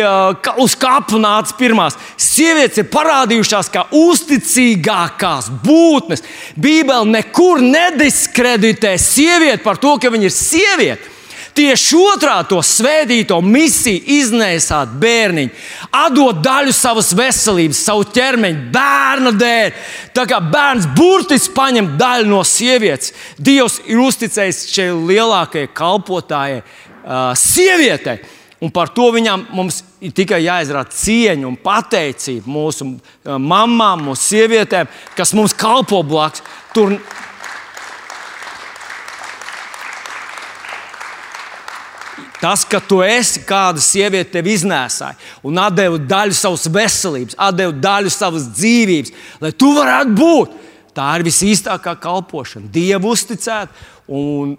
uz 0.66 0.74
kapu 0.74 1.22
nāca 1.22 1.54
pirmās. 1.60 2.00
Sievietes 2.18 2.82
ir 2.82 2.90
parādījušās 2.90 3.70
kā 3.70 3.84
uzticīgākās 3.94 5.52
būtnes. 5.68 6.26
Bībele 6.58 7.06
nekur 7.14 7.62
nediskreditē 7.62 8.98
sievieti 8.98 9.62
par 9.62 9.78
to, 9.78 9.94
ka 10.02 10.10
viņa 10.10 10.32
ir 10.32 10.36
sieviete. 10.38 11.14
Tieši 11.58 11.98
otrā 11.98 12.36
to 12.46 12.60
svētīto 12.62 13.40
misiju 13.42 14.04
iznēsāt 14.20 14.92
bērniņu, 15.02 15.54
atdot 15.90 16.44
daļu 16.46 16.76
savas 16.76 17.10
veselības, 17.18 17.80
savu 17.88 18.06
ķermeņa, 18.14 18.68
bērna 18.76 19.32
dēļ. 19.34 19.80
Tā 20.14 20.28
kā 20.30 20.38
bērns 20.54 20.86
burtiski 20.98 21.56
paņem 21.58 21.96
daļu 21.98 22.30
no 22.30 22.44
sievietes, 22.46 23.16
Dievs 23.42 23.80
ir 23.90 24.04
uzticējis 24.06 24.68
šai 24.70 24.90
lielākajai 25.10 25.72
kalpotājai, 25.74 26.62
uh, 26.62 27.32
sievietei. 27.34 28.20
Un 28.62 28.72
par 28.74 28.90
to 28.94 29.12
viņam 29.14 29.48
mums 29.54 29.84
ir 30.02 30.14
tikai 30.18 30.40
jāizrāda 30.42 30.94
cieņa 30.94 31.46
un 31.46 31.58
pateicība 31.62 32.50
mūsu 32.50 32.88
mamām, 33.26 34.08
mūsu 34.08 34.32
sievietēm, 34.32 34.90
kas 35.18 35.34
mums 35.38 35.54
kalpo 35.58 36.02
blakus. 36.06 36.42
Tur 36.74 36.96
Tas, 42.42 42.62
ka 42.70 42.80
tu 42.84 43.00
esi 43.02 43.42
kāda 43.48 43.82
sieviete, 43.82 44.30
tevi 44.36 44.54
iznēsāja 44.54 45.18
un 45.48 45.58
deva 45.74 45.98
daļu 45.98 46.38
savas 46.38 46.68
veselības, 46.70 47.38
deva 47.58 47.74
daļu 47.74 48.14
savas 48.14 48.46
dzīvības, 48.54 49.14
lai 49.42 49.54
tu 49.58 49.74
varētu 49.78 50.18
būt. 50.18 50.64
Tā 50.98 51.12
ir 51.20 51.28
visīstākā 51.28 51.94
kalpošana, 52.02 52.72
Dievu 52.74 53.12
uzticēt, 53.14 53.70
un 54.10 54.56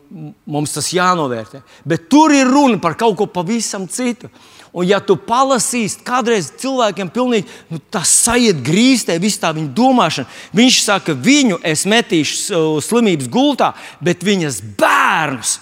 mums 0.46 0.74
tas 0.76 0.92
jānovērtē. 0.94 1.64
Bet 1.88 2.06
tur 2.12 2.34
ir 2.34 2.46
runa 2.46 2.78
par 2.82 2.94
kaut 2.98 3.16
ko 3.18 3.26
pavisam 3.26 3.88
citu. 3.90 4.30
Un, 4.68 4.84
ja 4.86 5.00
tu 5.02 5.16
palasīsi, 5.16 6.02
kādreiz 6.06 6.52
cilvēkiem 6.60 7.10
pilnīgi, 7.10 7.48
nu, 7.72 7.80
tas 7.90 8.12
sajiet 8.26 8.60
grīstē, 8.62 9.16
viss 9.18 9.40
tā 9.40 9.50
viņa 9.56 9.72
domāšana. 9.74 10.30
Viņš 10.54 10.82
saka, 10.84 11.16
viņu 11.16 11.58
es 11.66 11.86
metīšu 11.88 12.62
slimības 12.84 13.32
gultā, 13.32 13.72
bet 14.04 14.22
viņas 14.26 14.60
bērnus 14.78 15.56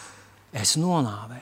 es 0.57 0.77
nonāvēšu. 0.81 1.36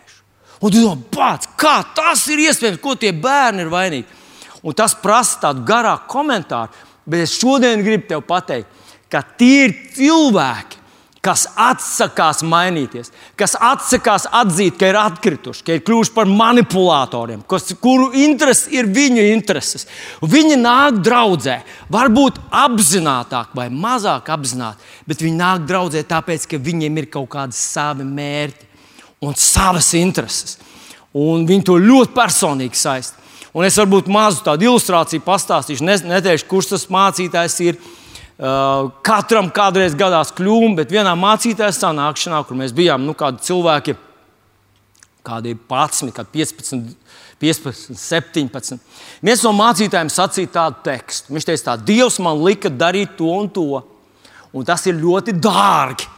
Un 0.64 0.72
tu 0.72 0.80
domā, 0.80 0.96
pats, 1.12 1.50
kā 1.60 1.76
tas 1.96 2.22
ir 2.32 2.46
iespējams, 2.46 2.80
ko 2.80 2.94
tie 2.96 3.12
bērni 3.12 3.66
ir 3.66 3.72
vainīgi. 3.72 4.22
Un 4.64 4.76
tas 4.76 4.94
prasa 4.96 5.42
tādu 5.42 5.64
garāku 5.68 6.08
komentāru. 6.14 6.72
Bet 7.04 7.26
es 7.26 7.34
šodien 7.36 7.84
gribu 7.84 8.08
tev 8.08 8.22
pateikt, 8.24 8.70
ka 9.12 9.20
tie 9.36 9.66
ir 9.66 9.74
cilvēki, 9.92 10.80
kas 11.24 11.44
atsakās 11.56 12.42
mainīties, 12.44 13.10
kas 13.36 13.54
atsakās 13.60 14.26
atzīt, 14.28 14.76
ka 14.80 14.88
ir 14.88 14.98
atkrituši, 15.00 15.64
ka 15.64 15.76
ir 15.76 15.84
kļuvuši 15.84 16.12
par 16.16 16.28
manipulatoriem, 16.28 17.44
kas, 17.48 17.70
kuru 17.80 18.10
intereses 18.24 18.68
ir 18.72 18.88
viņu 18.92 19.24
intereses. 19.32 19.86
Viņi 20.20 20.58
nāk 20.60 21.00
draudzē, 21.04 21.62
varbūt 21.92 22.40
apzināti 22.64 23.40
vai 23.56 23.70
mazāk 23.72 24.28
apzināti, 24.32 24.84
bet 25.08 25.24
viņi 25.24 25.40
nāk 25.40 25.64
draudzē 25.68 26.04
tāpēc, 26.08 26.48
ka 26.48 26.60
viņiem 26.60 27.00
ir 27.00 27.12
kaut 27.16 27.32
kādi 27.36 27.56
savi 27.56 28.08
mērķi 28.08 28.73
un 29.22 29.36
savas 29.38 29.92
intereses. 29.98 30.58
Un 31.14 31.44
viņi 31.46 31.66
to 31.68 31.76
ļoti 31.78 32.14
personīgi 32.16 32.78
saista. 32.78 33.20
Un 33.54 33.66
es 33.66 33.76
varbūt 33.78 34.08
mazu 34.10 34.42
tādu 34.42 34.66
ilustrāciju 34.66 35.22
pastāstīšu, 35.22 35.86
neteikšu, 35.86 36.48
kurš 36.50 36.72
tas 36.72 36.88
mācītājs 36.90 37.60
ir. 37.68 37.78
Uh, 38.34 38.88
katram 39.06 39.46
kādreiz 39.54 39.92
gadās 39.94 40.32
kļūme, 40.34 40.72
bet 40.80 40.90
vienā 40.90 41.12
mācītājas 41.14 41.78
sanākšanā, 41.84 42.40
kur 42.48 42.58
mēs 42.58 42.72
bijām, 42.74 43.04
nu, 43.06 43.12
kādi 43.14 43.44
cilvēki, 43.46 43.94
kādi 45.22 45.52
11, 45.54 46.10
15, 46.34 46.96
15, 47.38 47.94
17. 47.94 48.80
Viens 49.22 49.44
no 49.46 49.52
mācītājiem 49.54 50.10
sacīja 50.10 50.50
tādu 50.58 50.82
tekstu. 50.90 51.30
Viņš 51.30 51.46
teica, 51.46 51.64
tā, 51.68 51.76
Dievs 51.92 52.18
man 52.26 52.42
lika 52.42 52.72
darīt 52.74 53.14
to 53.20 53.30
un 53.30 53.46
to, 53.54 53.84
un 54.50 54.66
tas 54.66 54.82
ir 54.90 54.98
ļoti 54.98 55.36
dārgi. 55.38 56.10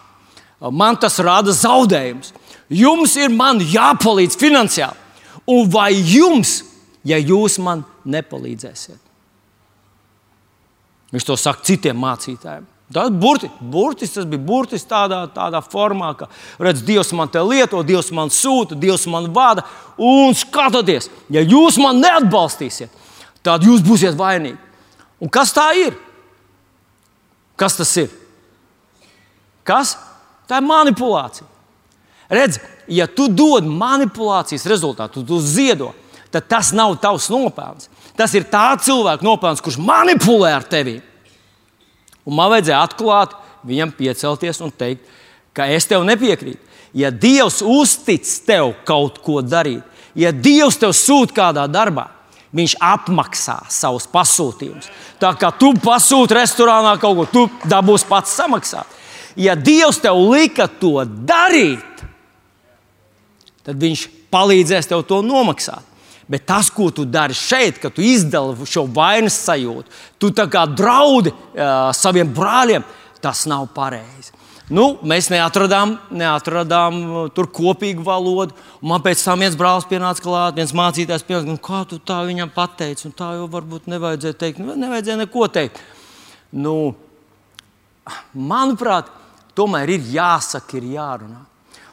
Man 0.72 0.96
tas 0.96 1.20
rada 1.20 1.52
zaudējumus. 1.52 2.32
Jums 2.72 3.14
ir 3.20 3.30
man 3.30 3.60
jāpalīdz 3.62 4.38
finansiāli. 4.40 5.04
Un 5.46 5.68
vai 5.70 5.92
jums, 5.94 6.60
ja 7.06 7.18
jūs 7.20 7.60
man 7.62 7.84
nepalīdzēsiet? 8.04 9.02
Viņš 11.14 11.26
to 11.28 11.36
saka 11.38 11.62
citiem 11.66 11.98
mācītājiem. 12.02 12.66
Tas, 12.92 13.10
burti, 13.10 13.48
burtis, 13.60 14.12
tas 14.14 14.26
bija 14.30 14.42
burtiski 14.46 14.86
tādā, 14.90 15.24
tādā 15.34 15.58
formā, 15.62 16.12
ka 16.18 16.28
redz, 16.62 16.84
Dievs 16.86 17.10
man 17.18 17.30
te 17.30 17.42
lieto, 17.42 17.80
Dievs 17.86 18.12
man 18.14 18.30
sūta, 18.30 18.78
Dievs 18.78 19.08
man 19.10 19.26
vada. 19.34 19.64
Un 19.98 20.34
skatieties, 20.38 21.08
ja 21.34 21.42
jūs 21.42 21.80
man 21.82 21.98
neatbalstīsiet, 22.02 22.94
tad 23.46 23.66
jūs 23.66 23.82
būsiet 23.86 24.14
vainīgi. 24.18 24.58
Un 25.22 25.30
kas 25.32 25.54
tā 25.56 25.66
ir? 25.78 25.96
Kas 27.58 27.78
tas 27.78 27.90
ir? 27.98 28.10
Kas? 29.66 29.96
Tā 30.46 30.60
ir 30.60 30.66
manipulācija. 30.68 31.55
Redz, 32.28 32.58
ja 32.88 33.06
tu 33.06 33.28
dod 33.28 33.66
manipulācijas 33.66 34.66
rezultātu, 34.70 35.22
tu 35.26 35.38
ziedo, 35.42 35.92
tad 36.30 36.48
tas 36.50 36.72
nav 36.74 36.96
tavs 37.02 37.28
nopelns. 37.30 37.90
Tas 38.16 38.32
ir 38.34 38.48
tā 38.50 38.70
cilvēka 38.80 39.26
nopelns, 39.26 39.62
kurš 39.62 39.78
manipulē 39.82 40.54
ar 40.56 40.66
tevi. 40.66 40.98
Un 42.26 42.34
man 42.38 42.50
vajadzēja 42.54 42.82
atklāt, 42.82 43.36
viņam 43.66 43.92
piecelties 43.94 44.62
un 44.64 44.72
teikt, 44.72 45.04
ka 45.54 45.68
es 45.70 45.86
tev 45.86 46.04
nepiekrītu. 46.08 46.62
Ja 46.96 47.10
Dievs 47.12 47.60
uztic 47.60 48.24
tev 48.46 48.72
kaut 48.88 49.20
ko 49.22 49.42
darīt, 49.44 49.84
ja 50.16 50.32
Dievs 50.32 50.78
tev 50.80 50.94
sūta 50.96 51.36
kādā 51.36 51.66
darbā, 51.70 52.08
Viņš 52.56 52.76
apmaksā 52.80 53.56
savus 53.72 54.06
pasūtījumus. 54.08 54.86
Tā 55.20 55.32
kā 55.36 55.50
tu 55.58 55.72
pasūti 55.82 56.36
restorānā 56.38 56.94
kaut 57.00 57.18
ko, 57.18 57.24
tu 57.26 57.68
dabūsi 57.68 58.06
pats 58.08 58.36
samaksāt. 58.38 58.94
Ja 59.36 59.56
Dievs 59.58 59.98
tev 60.00 60.16
lika 60.30 60.68
to 60.80 61.02
darīt, 61.04 61.95
tad 63.66 63.82
Viņš 63.82 64.06
palīdzēs 64.32 64.90
tev 64.90 65.04
to 65.08 65.20
nomaksāt. 65.26 65.94
Bet 66.26 66.42
tas, 66.48 66.72
ko 66.74 66.88
tu 66.90 67.04
dari 67.06 67.36
šeit, 67.38 67.78
kad 67.78 67.94
tu 67.94 68.02
izdali 68.02 68.66
šo 68.66 68.82
vainas 68.90 69.36
sajūtu, 69.46 69.92
tu 70.18 70.32
tā 70.34 70.48
kā 70.50 70.64
draudi 70.66 71.30
uh, 71.30 71.92
saviem 71.94 72.32
brāļiem, 72.34 72.82
tas 73.22 73.44
nav 73.46 73.68
pareizi. 73.74 74.34
Nu, 74.66 74.96
mēs 75.06 75.28
neatradām, 75.30 75.92
neatradām 76.10 76.96
tur 77.36 77.46
kopīgu 77.54 78.02
valodu. 78.02 78.56
Man 78.82 79.04
pēc 79.04 79.20
tam 79.22 79.44
viens 79.44 79.54
brālis 79.58 79.86
pienāca 79.86 80.24
klāt, 80.24 80.56
viens 80.58 80.74
mācītājs 80.74 81.22
pienāca, 81.28 81.46
nu, 81.46 81.60
kā 81.62 81.84
tu 81.86 82.00
tā 82.02 82.18
viņam 82.26 82.50
pateici, 82.54 83.12
tā 83.14 83.36
jau 83.36 83.46
varbūt 83.52 83.86
nevajadzēja 83.92 84.38
teikt. 84.40 84.58
Nu, 84.64 84.74
nevajadzēja 84.74 85.20
neko 85.22 85.46
teikt. 85.54 85.78
Nu, 86.50 86.74
manuprāt, 88.34 89.12
tomēr 89.54 89.94
ir 89.94 90.10
jāsaka, 90.16 90.80
ir 90.80 90.90
jārunā. 90.96 91.44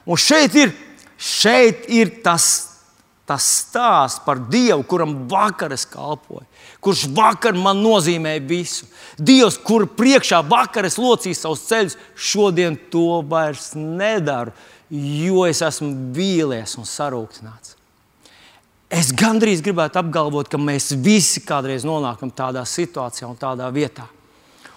Un 0.10 0.20
šeit 0.20 0.58
ir, 0.58 0.74
šeit 1.18 1.90
ir 1.92 2.22
tas 2.24 2.74
tas 3.26 3.46
stāsts 3.62 4.22
par 4.26 4.42
Dievu, 4.52 4.84
kuram 4.88 5.16
vakar 5.32 5.72
es 5.74 5.86
kalpoju, 5.88 6.44
kurš 6.84 7.06
vakar 7.16 7.56
man 7.56 7.80
nozīmē 7.84 8.36
visu. 8.48 8.88
Dievs, 9.18 9.58
kur 9.64 9.88
priekšā 9.88 10.42
vakar 10.50 10.88
es 10.90 11.00
locīju 11.00 11.40
savus 11.40 11.64
ceļus, 11.70 11.98
šodien 12.16 12.76
to 12.92 13.22
vairs 13.30 13.72
nedaru, 13.80 14.52
jo 14.92 15.48
es 15.48 15.64
esmu 15.64 16.12
vīlies 16.16 16.76
un 16.78 16.90
sarūktināts. 16.90 17.78
Es 18.94 19.10
gandrīz 19.18 19.64
gribētu 19.66 20.04
apgalvot, 20.04 20.52
ka 20.52 20.60
mēs 20.62 20.92
visi 21.02 21.42
kādreiz 21.48 21.88
nonākam 21.88 22.30
tādā 22.30 22.62
situācijā 22.68 23.26
un 23.26 23.40
tādā 23.40 23.72
vietā. 23.74 24.06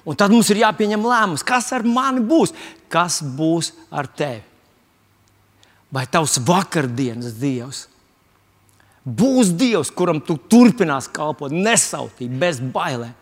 Un 0.06 0.16
tad 0.16 0.30
mums 0.30 0.48
ir 0.54 0.62
jāpieņem 0.62 1.02
lēmums, 1.04 1.44
kas 1.44 1.72
ar 1.74 1.82
mani 1.84 2.22
būs, 2.24 2.54
kas 2.88 3.18
būs 3.36 3.74
ar 3.90 4.06
tevi. 4.06 4.40
Vai 5.92 6.06
tavs 6.10 6.40
vakardienas 6.42 7.36
dievs? 7.38 7.86
Būs 9.06 9.52
Dievs, 9.54 9.92
kuram 9.94 10.18
tu 10.18 10.34
turpinās 10.50 11.06
kalpot, 11.14 11.52
nesautīgi, 11.54 12.38
bez 12.40 12.58
bailēm. 12.58 13.14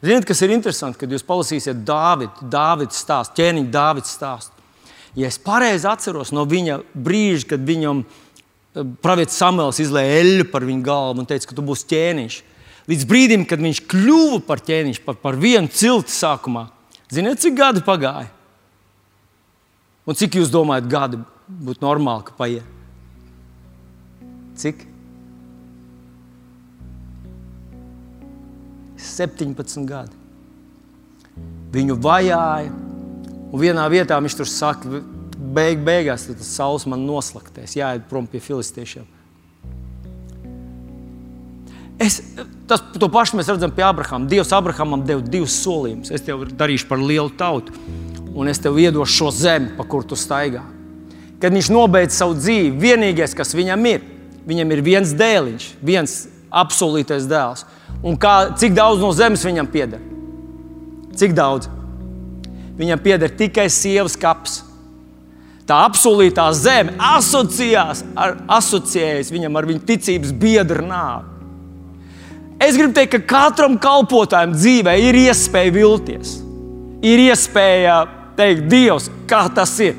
Ziniet, 0.00 0.24
kas 0.28 0.40
ir 0.44 0.52
interesanti, 0.54 1.00
kad 1.02 1.12
jūs 1.12 1.24
palasīsiet 1.28 1.82
Dāvidu, 1.84 2.48
Dāvidas 2.52 3.02
stāstu, 3.04 3.36
ķēniņa 3.36 3.72
Dāvidas 3.72 4.14
stāstu. 4.16 4.64
Ja 5.16 5.28
es 5.28 5.36
pareizi 5.40 5.88
atceros 5.88 6.32
no 6.36 6.44
viņa 6.48 6.78
brīža, 6.92 7.50
kad 7.52 7.64
viņam 7.68 8.02
eh, 8.04 8.86
pravietis 9.04 9.36
Samuēls 9.40 9.80
izlēja 9.84 10.22
eļļu 10.22 10.48
par 10.52 10.64
viņa 10.68 10.84
galvu 10.88 11.24
un 11.24 11.28
teica, 11.28 11.50
ka 11.50 11.56
tu 11.56 11.64
būsi 11.64 11.88
ķēniņš. 11.92 12.38
Līdz 12.88 13.08
brīdim, 13.10 13.44
kad 13.48 13.60
viņš 13.60 13.82
kļuva 13.92 14.40
par 14.46 14.64
ķēniņš, 14.64 15.02
par, 15.04 15.18
par 15.20 15.36
vienu 15.40 15.72
cilti 15.72 16.16
sākumā, 16.16 16.68
ziniet, 17.12 17.40
cik 17.42 17.56
gadi 17.58 17.84
pagāja? 17.84 18.30
Un 20.06 20.14
cik 20.14 20.38
jūs 20.38 20.52
domājat, 20.54 20.86
gadi 20.90 21.18
būtu 21.46 21.82
normāli, 21.82 22.26
ka 22.28 22.36
paiet? 22.38 22.74
Cik? 24.56 24.86
17 28.96 29.84
gadi. 29.88 30.14
Viņu 31.74 31.98
vajāja, 32.00 32.70
un 33.50 33.60
vienā 33.60 33.84
vietā 33.92 34.16
viņš 34.22 34.38
tur 34.38 34.48
saka, 34.48 35.02
beig, 35.36 35.82
beigās 35.84 36.28
tas 36.30 36.54
saules 36.54 36.86
man 36.88 37.04
noslaktēs, 37.06 37.76
jāiet 37.76 38.06
prom 38.10 38.28
pie 38.30 38.40
filistiešiem. 38.40 39.04
Es, 42.00 42.18
tas, 42.68 42.82
to 42.92 43.08
pašu 43.08 43.38
mēs 43.38 43.48
redzam 43.48 43.72
pie 43.72 43.84
Abrahama. 43.86 44.28
Dievs 44.28 44.52
Abrahamam 44.52 45.04
deva 45.08 45.22
divus 45.24 45.54
solījumus. 45.62 46.12
Es 46.12 46.24
tev 46.24 46.44
darīšu 46.52 46.90
par 46.90 47.00
lielu 47.00 47.32
tautu, 47.40 47.72
un 48.36 48.50
es 48.52 48.60
tev 48.60 48.76
iedošu 48.78 49.16
šo 49.16 49.30
zemi, 49.32 49.72
pa 49.78 49.86
kuru 49.88 50.12
tu 50.12 50.18
staigā. 50.18 50.62
Kad 51.40 51.52
viņš 51.56 51.70
nobeidz 51.72 52.16
savu 52.16 52.36
dzīvi, 52.36 52.76
vienīgais, 52.80 53.34
kas 53.36 53.56
viņam 53.56 53.88
ir, 53.88 54.04
viņam 54.48 54.72
ir 54.72 54.82
viens 54.84 55.12
dēliņš, 55.16 55.70
viens 55.84 56.18
apsolītais 56.52 57.28
dēls. 57.28 57.64
Un 58.04 58.16
kā, 58.20 58.52
cik 58.60 58.76
daudz 58.76 59.02
no 59.02 59.10
zemes 59.16 59.44
viņam 59.44 59.68
pieder? 59.72 60.02
Cik 61.16 61.34
daudz? 61.36 61.70
Viņam 62.76 63.00
pieder 63.00 63.32
tikai 63.32 63.68
sievas 63.72 64.16
kaps. 64.20 64.60
Tā 65.66 65.80
apsolītā 65.88 66.44
zeme 66.54 66.94
asociējās 67.02 68.04
ar, 68.14 68.36
asociējas 68.58 69.32
viņam 69.34 69.56
ar 69.58 69.66
viņa 69.66 69.82
ticības 69.88 70.34
biedru 70.36 70.84
nāvi. 70.86 71.32
Es 72.62 72.76
gribu 72.78 72.94
teikt, 72.96 73.16
ka 73.16 73.32
katram 73.34 73.74
kalpotājam 73.80 74.54
dzīvē 74.56 74.94
ir 75.08 75.18
iespēja 75.26 75.74
vilties. 75.74 76.38
Ir 77.04 77.20
iespēja 77.26 77.98
teikt, 78.36 78.66
Dievs, 78.70 79.10
kā 79.28 79.46
tas 79.54 79.74
ir. 79.84 79.98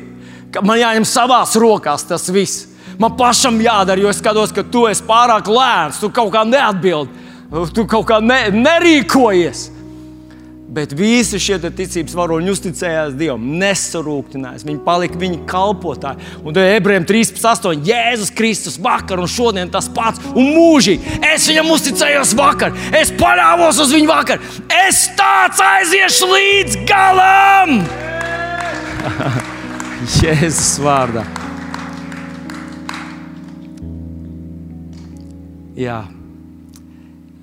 Ka 0.53 0.63
man 0.65 0.79
jāņem 0.79 1.05
savās 1.07 1.55
rokās 1.59 2.07
tas 2.07 2.29
viss 2.31 2.67
man 2.99 3.17
pašam 3.17 3.61
jādara, 3.61 4.01
jo 4.01 4.11
es 4.11 4.21
skatos, 4.21 4.53
ka 4.53 4.65
tu 4.65 4.87
esi 4.89 5.05
pārāk 5.07 5.49
lēns, 5.51 6.01
tu 6.01 6.11
kaut 6.13 6.33
kā 6.33 6.43
neatbildi, 6.47 7.25
tu 7.75 7.87
kaut 7.89 8.07
kā 8.09 8.21
ne, 8.23 8.47
nerīkojies. 8.53 9.71
Bet 10.77 10.91
visi 10.93 11.39
šie 11.39 11.55
ticības 11.63 12.13
varoņi 12.13 12.51
uzticējās 12.51 13.13
Dievam, 13.17 13.45
nesarūktinājās. 13.57 14.65
Viņi 14.67 14.81
palika 14.85 15.17
viņa 15.17 15.39
kalpotāji. 15.47 16.27
Un 16.43 16.51
tad 16.51 16.67
ebrejiem 16.75 17.07
13, 17.07 17.87
Jēzus 17.87 18.33
Kristus 18.35 18.75
vakar 18.83 19.23
un 19.23 19.31
šodien 19.31 19.71
tas 19.73 19.87
pats 19.95 20.21
un 20.35 20.51
mūžīgi. 20.51 21.21
Es 21.31 21.47
viņam 21.47 21.71
uzticējos 21.77 22.35
vakar, 22.37 22.75
es 22.99 23.15
paļāvos 23.15 23.79
uz 23.87 23.95
viņu 23.95 24.11
vakar. 24.11 24.43
Es 24.83 25.07
tāds 25.17 25.63
aiziešu 25.71 26.31
līdz 26.35 26.79
galam! 26.91 27.79
Jēzus 30.21 30.77
vārdā. 30.83 31.23
Jā. 35.77 36.01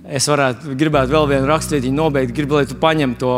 Es 0.04 0.26
varētu, 0.28 0.74
gribētu 0.76 1.14
vēl 1.14 1.28
vienu 1.30 1.48
rakstīti 1.48 1.92
nobeigt, 1.94 2.34
gribu, 2.36 2.58
lai 2.58 2.66
tu 2.68 2.76
paņem 2.80 3.14
to. 3.20 3.34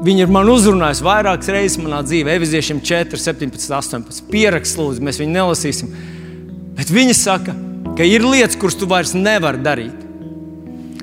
Viņa 0.00 0.24
ir 0.24 0.30
man 0.32 0.48
uzrunājusi 0.48 1.04
vairākas 1.04 1.50
reizes 1.52 1.80
manā 1.82 2.00
dzīvē, 2.06 2.38
Eviziešiem 2.38 2.80
4, 2.80 3.20
17, 3.20 3.66
18. 3.76 4.22
Pierakst, 4.30 4.78
lūdzu, 4.80 5.04
mēs 5.04 5.20
viņu 5.20 5.34
nelasīsim. 5.34 5.90
Bet 6.78 6.92
viņa 6.94 7.16
saka, 7.18 7.56
ka 7.98 8.06
ir 8.08 8.24
lietas, 8.24 8.56
kuras 8.60 8.78
tu 8.80 8.88
vairs 8.88 9.12
nevari 9.18 9.60
darīt. 9.60 10.09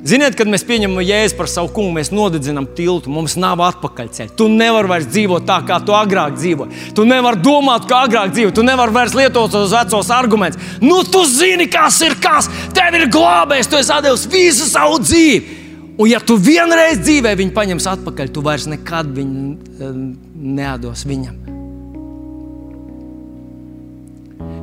Ziniet, 0.08 0.38
kad 0.40 0.48
mēs 0.48 0.64
pieņemam 0.64 1.02
jēzu 1.04 1.36
par 1.36 1.50
savu 1.52 1.68
kungu, 1.76 1.92
mēs 1.98 2.14
nodedzinām 2.16 2.70
tiltu, 2.78 3.12
mums 3.12 3.36
nav 3.40 3.60
atpakaļceļa. 3.66 4.36
Tu 4.40 4.48
nevari 4.54 4.92
vairs 4.94 5.10
dzīvot 5.10 5.44
tā, 5.48 5.58
kā 5.68 5.82
tu 5.84 5.96
agrāk 5.98 6.38
dzīvoji. 6.38 6.94
Tu 6.96 7.04
nevari 7.08 7.42
domāt, 7.44 7.90
kā 7.90 8.06
agrāk 8.08 8.32
dzīvoji. 8.32 8.56
Tu 8.56 8.64
nevari 8.64 8.96
vairs 8.96 9.18
lietot 9.18 9.52
tos 9.52 9.76
vecos 9.76 10.14
argumentus. 10.16 10.78
Nu, 10.80 11.02
tu 11.04 11.26
zini, 11.28 11.68
kas 11.72 12.00
ir 12.08 12.16
kas. 12.24 12.48
Tev 12.78 12.96
ir 12.96 13.10
glābējs, 13.12 13.68
tu 13.68 13.80
esi 13.82 14.00
devis 14.06 14.28
visu 14.32 14.70
savu 14.70 15.02
dzīvi. 15.04 15.66
Un, 15.98 16.06
ja 16.12 16.22
tu 16.22 16.38
vienreiz 16.38 17.02
dzīvē 17.02 17.34
viņu 17.40 17.56
paņemsi 17.58 17.92
atpakaļ, 17.98 18.32
tu 18.32 18.46
vairs 18.46 18.70
nekad 18.70 19.12
viņu 19.18 19.46
eh, 19.82 20.02
nedos 20.62 21.08
viņam. 21.10 21.57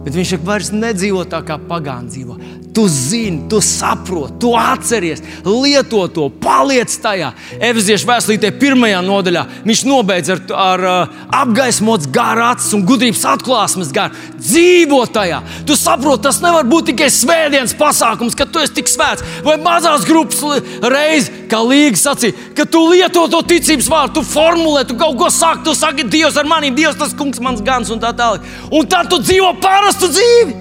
Bet 0.04 0.12
viņš 0.12 0.34
vairs 0.44 0.68
nedzīvo 0.74 1.24
tā, 1.28 1.40
kā 1.46 1.56
pagāni 1.68 2.12
dzīvo. 2.12 2.36
Tu 2.74 2.84
zini, 2.90 3.44
tu 3.48 3.60
saproti, 3.62 4.34
tu 4.42 4.50
atceries, 4.58 5.22
lieto 5.46 6.02
to, 6.10 6.26
paliec 6.42 6.90
tajā. 7.00 7.30
Efeziešu 7.62 8.08
vēstulītē, 8.08 8.50
pirmajā 8.58 8.98
nodaļā, 9.06 9.44
viņš 9.64 9.82
nobeidz 9.86 10.32
ar, 10.34 10.42
ar 10.58 10.84
uh, 10.90 11.20
apgaismots 11.38 12.10
gārā 12.12 12.50
acis 12.56 12.74
un 12.74 12.82
gudrības 12.84 13.22
atklāsmes 13.30 13.94
gāru. 13.94 14.18
Dzīvo 14.42 14.98
tajā. 15.14 15.38
Tu 15.68 15.78
saproti, 15.78 16.24
tas 16.26 16.42
nevar 16.42 16.66
būt 16.68 16.90
tikai 16.90 17.08
svētdienas 17.14 17.76
pasākums, 17.78 18.36
kad 18.36 18.50
tu 18.52 18.60
esi 18.60 18.74
tik 18.80 18.90
svēts, 18.90 19.24
vai 19.46 19.54
mazās 19.62 20.04
grupas 20.08 20.42
reizes, 20.82 21.30
kā 21.48 21.62
Līga 21.64 22.00
sacīja, 22.00 22.34
ka 22.58 22.66
tu 22.68 22.82
lieto 22.90 23.22
to 23.30 23.40
ticības 23.54 23.88
vārdu, 23.92 24.18
tu 24.18 24.26
formulē, 24.26 24.82
tu 24.88 24.98
kaut 24.98 25.16
ko 25.20 25.30
saki, 25.32 25.62
tu 25.64 25.76
saki, 25.78 26.08
Dievs 26.10 26.36
ar 26.40 26.48
maniem, 26.50 26.74
Dievs 26.76 26.98
tas 27.00 27.14
kungs, 27.16 27.40
mans 27.44 27.62
gans 27.64 27.92
un 27.94 28.02
tā 28.02 28.10
tālāk. 28.16 28.44
Un 28.74 28.88
tad 28.90 29.08
tu 29.12 29.20
dzīvo 29.22 29.54
parastu 29.94 30.10
dzīvi. 30.10 30.54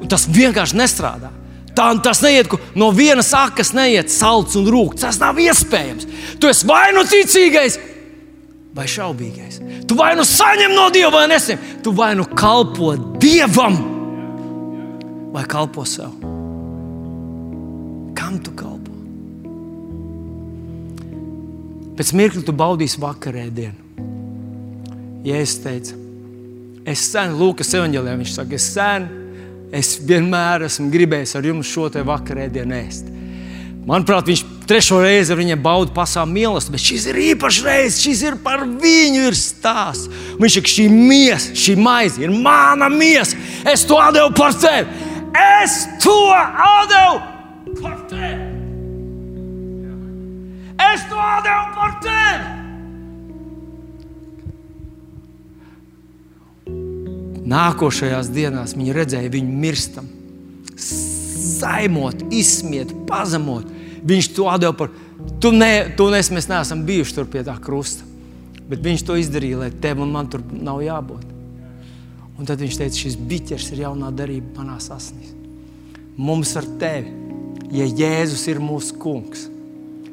Un 0.00 0.08
tas 0.08 0.26
vienkārši 0.28 0.76
nestrādā. 0.76 1.30
Tā, 1.76 1.90
tas 2.00 2.22
neiet 2.24 2.48
no 2.74 2.90
vienas 2.90 3.34
akas, 3.36 3.74
neiet 3.76 4.10
salds 4.10 4.56
un 4.56 4.66
rūkts. 4.66 5.04
Tas 5.04 5.18
nav 5.20 5.36
iespējams. 5.36 6.06
Tu 6.40 6.48
esi 6.48 6.66
vai 6.66 6.92
nu 6.94 7.04
ticīgais, 7.04 7.78
vai 8.74 8.86
šaubīgais. 8.88 9.60
Tu 9.86 9.96
vai 9.96 10.14
nu 10.16 10.24
saņem 10.24 10.72
no 10.72 10.88
Dieva, 10.90 11.12
vai 11.18 11.26
nesim. 11.28 11.58
Tu 11.84 11.92
vai 11.92 12.14
nu 12.16 12.24
kalpo 12.24 12.94
Dievam, 13.20 13.76
vai 15.34 15.44
kalpo 15.44 15.84
sev. 15.84 16.16
Kam 18.16 18.40
tu 18.40 18.56
kalpo? 18.56 18.94
Pēc 21.96 22.12
mirkļa 22.16 22.42
tu 22.44 22.56
baudīsi 22.56 23.00
vakarēdienu. 23.00 23.84
Ja 25.26 25.40
es 25.42 25.56
teicu, 25.58 26.05
Es 26.86 27.02
sen, 27.10 27.34
Lūkas 27.34 27.72
evanģēlijā 27.74 28.18
viņš 28.20 28.32
saka, 28.36 28.54
es 28.54 28.66
sen, 28.70 29.08
es 29.74 29.96
vienmēr 30.06 30.68
esmu 30.68 30.86
gribējis 30.92 31.34
ar 31.34 31.48
jums 31.48 31.70
šo 31.72 31.88
te 31.90 32.04
vakarēdienu 32.06 32.76
ēst. 32.78 33.08
Manuprāt, 33.86 34.26
viņš 34.30 34.42
trešo 34.66 35.00
reizi 35.02 35.30
ar 35.34 35.38
viņiem 35.38 35.60
bauda 35.62 35.94
pasaules 35.94 36.30
mīlestību, 36.34 36.74
bet 36.74 36.84
šis 36.84 37.06
ir 37.10 37.18
īpašs 37.24 37.58
reizes, 37.66 38.00
šis 38.02 38.22
ir 38.26 38.38
par 38.42 38.64
viņu 38.66 39.28
ir 39.28 39.38
stāsts. 39.38 40.10
Viņš 40.38 40.58
saka, 40.58 40.72
šī 40.74 40.86
miesa, 40.90 41.54
šī 41.58 41.76
maize 41.78 42.22
ir 42.22 42.34
mana 42.34 42.90
miesa. 42.90 43.38
Es 43.66 43.86
to 43.86 43.98
devu 44.14 44.34
par 44.38 44.54
tevi. 44.58 44.86
Es 45.62 45.78
to 46.02 46.18
devu 46.90 47.80
par 47.82 47.98
tevi. 48.10 48.52
Es 50.92 51.06
to 51.10 51.30
devu 51.46 51.66
par 51.78 51.98
tevi. 52.02 52.55
Nākošajās 57.46 58.30
dienās 58.34 58.74
viņi 58.74 58.94
redzēja 58.96 59.30
viņu 59.30 59.58
mirstam, 59.62 60.08
zaimot, 60.76 62.26
izsmiet, 62.34 62.90
pazemot. 63.06 63.68
Viņš 64.06 64.32
to 64.34 64.48
atdeva 64.50 64.74
par 64.76 64.90
tu, 65.40 65.52
ne, 65.54 65.94
tu 65.98 66.08
nes, 66.10 66.30
mēs 66.34 66.50
neesam 66.50 66.82
bijuši 66.86 67.16
tur 67.16 67.30
pie 67.30 67.44
tā 67.46 67.54
krusta. 67.62 68.06
Bet 68.66 68.82
viņš 68.82 69.04
to 69.06 69.14
izdarīja, 69.18 69.60
lai 69.60 69.70
tev 69.70 70.02
un 70.02 70.10
man 70.10 70.26
tur 70.30 70.42
nav 70.50 70.82
jābūt. 70.82 71.22
Un 72.36 72.48
tad 72.48 72.60
viņš 72.60 72.80
teica, 72.80 72.98
šis 72.98 73.14
biķers 73.16 73.70
ir 73.72 73.84
jaunā 73.86 74.10
darība 74.12 74.58
manā 74.58 74.76
asnīs. 74.76 75.32
Mums 76.16 76.54
ar 76.58 76.66
tevi, 76.80 77.12
ja 77.76 77.86
Jēzus 77.86 78.42
ir 78.50 78.60
mūsu 78.60 78.96
kungs, 79.00 79.46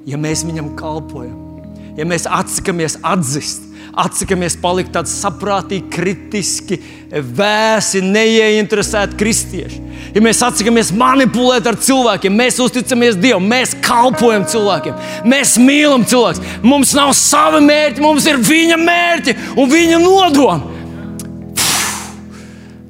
ja 0.07 0.19
mēs 0.19 0.45
viņam 0.47 0.73
kalpojam, 0.79 1.52
ja 1.97 2.07
mēs 2.07 2.25
atsakāmies 2.29 2.97
atzīt, 3.05 3.69
atsakāmies 3.99 4.55
palikt 4.61 4.93
tādi 4.95 5.11
saprātīgi, 5.11 5.89
kritiski, 5.93 6.79
vēsi, 7.13 8.01
neieinteresēti 8.05 9.17
kristieši. 9.19 9.81
Ja 10.13 10.21
mēs 10.21 10.41
atsakāmies 10.45 10.91
manipulēt 10.97 11.67
ar 11.69 11.77
cilvēkiem, 11.81 12.33
mēs 12.37 12.59
uzticamies 12.61 13.17
Dievam, 13.21 13.45
mēs 13.49 13.75
kalpojam 13.85 14.45
cilvēkiem, 14.49 14.97
mēs 15.29 15.55
mīlam 15.61 16.05
cilvēkus. 16.09 16.59
Mums 16.65 16.93
nav 16.97 17.13
sava 17.17 17.61
mērķa, 17.63 18.03
mums 18.03 18.27
ir 18.29 18.41
viņa 18.41 18.77
mērķi 18.81 19.37
un 19.57 19.73
viņa 19.73 20.01
nodomi. 20.01 20.79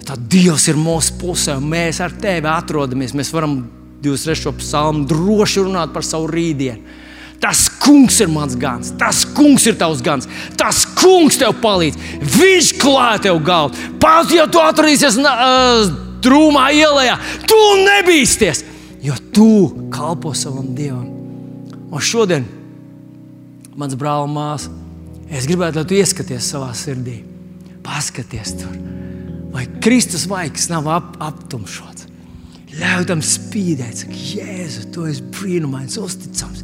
Tad 0.04 0.28
Dievs 0.32 0.68
ir 0.68 0.80
mūsu 0.80 1.16
pusē, 1.20 1.56
un 1.60 1.70
mēs 1.72 2.02
ar 2.04 2.12
tevi 2.20 2.50
atrodamies. 2.52 3.16
Mēs 3.16 3.32
varam 3.34 3.62
23. 4.04 4.52
psalmu 4.60 5.08
droši 5.08 5.64
runāt 5.64 5.94
par 5.96 6.04
savu 6.04 6.28
rītdienu. 6.32 7.02
Tas 7.44 7.66
kungs 7.84 8.22
ir 8.24 8.30
mans 8.32 8.56
gans, 8.56 8.94
tas 8.96 9.26
kungs 9.36 9.66
ir 9.68 9.76
tavs 9.76 10.00
gans, 10.06 10.30
tas 10.56 10.86
kungs 10.96 11.36
tev 11.42 11.58
palīdz. 11.60 12.00
Viņš 12.38 12.70
klāja 12.80 13.26
tev 13.26 13.42
galvu. 13.44 13.76
Pat 14.00 14.32
ja 14.32 14.46
tu 14.48 14.62
atradīsies 14.64 15.18
uh, 15.20 15.92
drūmā 16.24 16.70
ielā, 16.78 17.18
tu 17.44 17.60
nebīsties, 17.84 18.64
jo 19.04 19.18
tu 19.36 19.50
kalpo 19.92 20.32
savam 20.38 20.72
dievam. 20.78 21.10
Un 21.94 22.02
šodien, 22.02 22.48
mans 23.76 24.00
brāl, 24.00 24.24
māsa, 24.32 24.72
es 25.28 25.44
gribētu, 25.50 25.82
lai 25.82 25.90
tu 25.90 26.00
ieskaties 26.00 26.48
savā 26.48 26.72
sirdī. 26.78 27.20
Paskaties 27.84 28.56
tur, 28.62 28.80
vai 29.52 29.68
Kristus 29.84 30.24
vaigs 30.32 30.70
nav 30.72 30.88
ap, 30.88 31.18
aptumšots. 31.20 32.03
Ļauj 32.74 33.06
tam 33.06 33.22
spīdēt, 33.22 34.00
saka, 34.02 34.18
Jēzu, 34.18 34.88
tu 34.94 35.06
esi 35.06 35.22
brīnumains, 35.36 36.00
uzticams. 36.02 36.64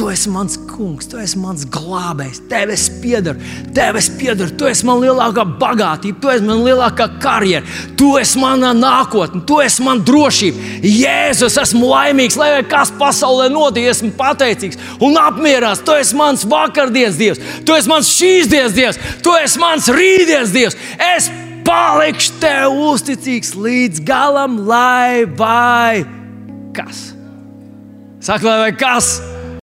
Tu 0.00 0.06
esi 0.08 0.30
mans 0.32 0.54
kungs, 0.64 1.04
tu 1.12 1.18
esi 1.20 1.36
mans 1.36 1.66
glābējs, 1.68 2.38
tev 2.48 2.70
es 2.72 2.86
piedaru, 3.02 3.42
tev 3.76 3.98
es 4.00 4.06
piedaru, 4.16 4.54
tu 4.56 4.64
esi 4.70 4.86
man 4.88 5.02
lielākā 5.02 5.44
bagātība, 5.60 6.16
tu 6.22 6.30
esi 6.32 6.46
man 6.46 6.62
lielākā 6.64 7.10
karjera, 7.20 7.60
tu 8.00 8.14
esi 8.16 8.40
mana 8.40 8.70
nākotne, 8.72 9.42
tu 9.44 9.58
esi 9.60 9.84
man 9.84 10.00
drošība. 10.08 10.70
Jēzus, 10.88 11.58
esmu 11.60 11.90
laimīgs, 11.90 12.40
lai 12.40 12.48
kas 12.70 12.94
pasaulē 12.96 13.50
notiek, 13.52 13.90
esmu 13.92 14.14
pateicīgs 14.16 14.80
un 15.04 15.20
apmierināts. 15.20 15.84
Tu 15.84 15.98
esi 16.00 16.16
mans 16.16 16.48
vakardienas 16.48 17.20
dievs, 17.20 17.44
tu 17.68 17.76
esi 17.76 17.92
mans 17.92 18.16
šīs 18.16 18.48
dienas 18.48 18.78
dievs, 18.78 19.04
tu 19.20 19.36
esi 19.42 19.60
mans 19.60 19.92
rītdienas 19.92 20.56
dievs. 20.56 20.80
Es 21.10 21.28
palikšu 21.66 22.38
tev 22.42 22.76
uzticīgs 22.90 23.54
līdz 23.58 24.04
galam, 24.06 24.60
lai 24.68 25.24
vai 25.24 26.04
kas? 26.76 27.10
Saka, 28.20 28.44
lai 28.46 28.58
vai 28.66 28.72
kas? 28.76 29.18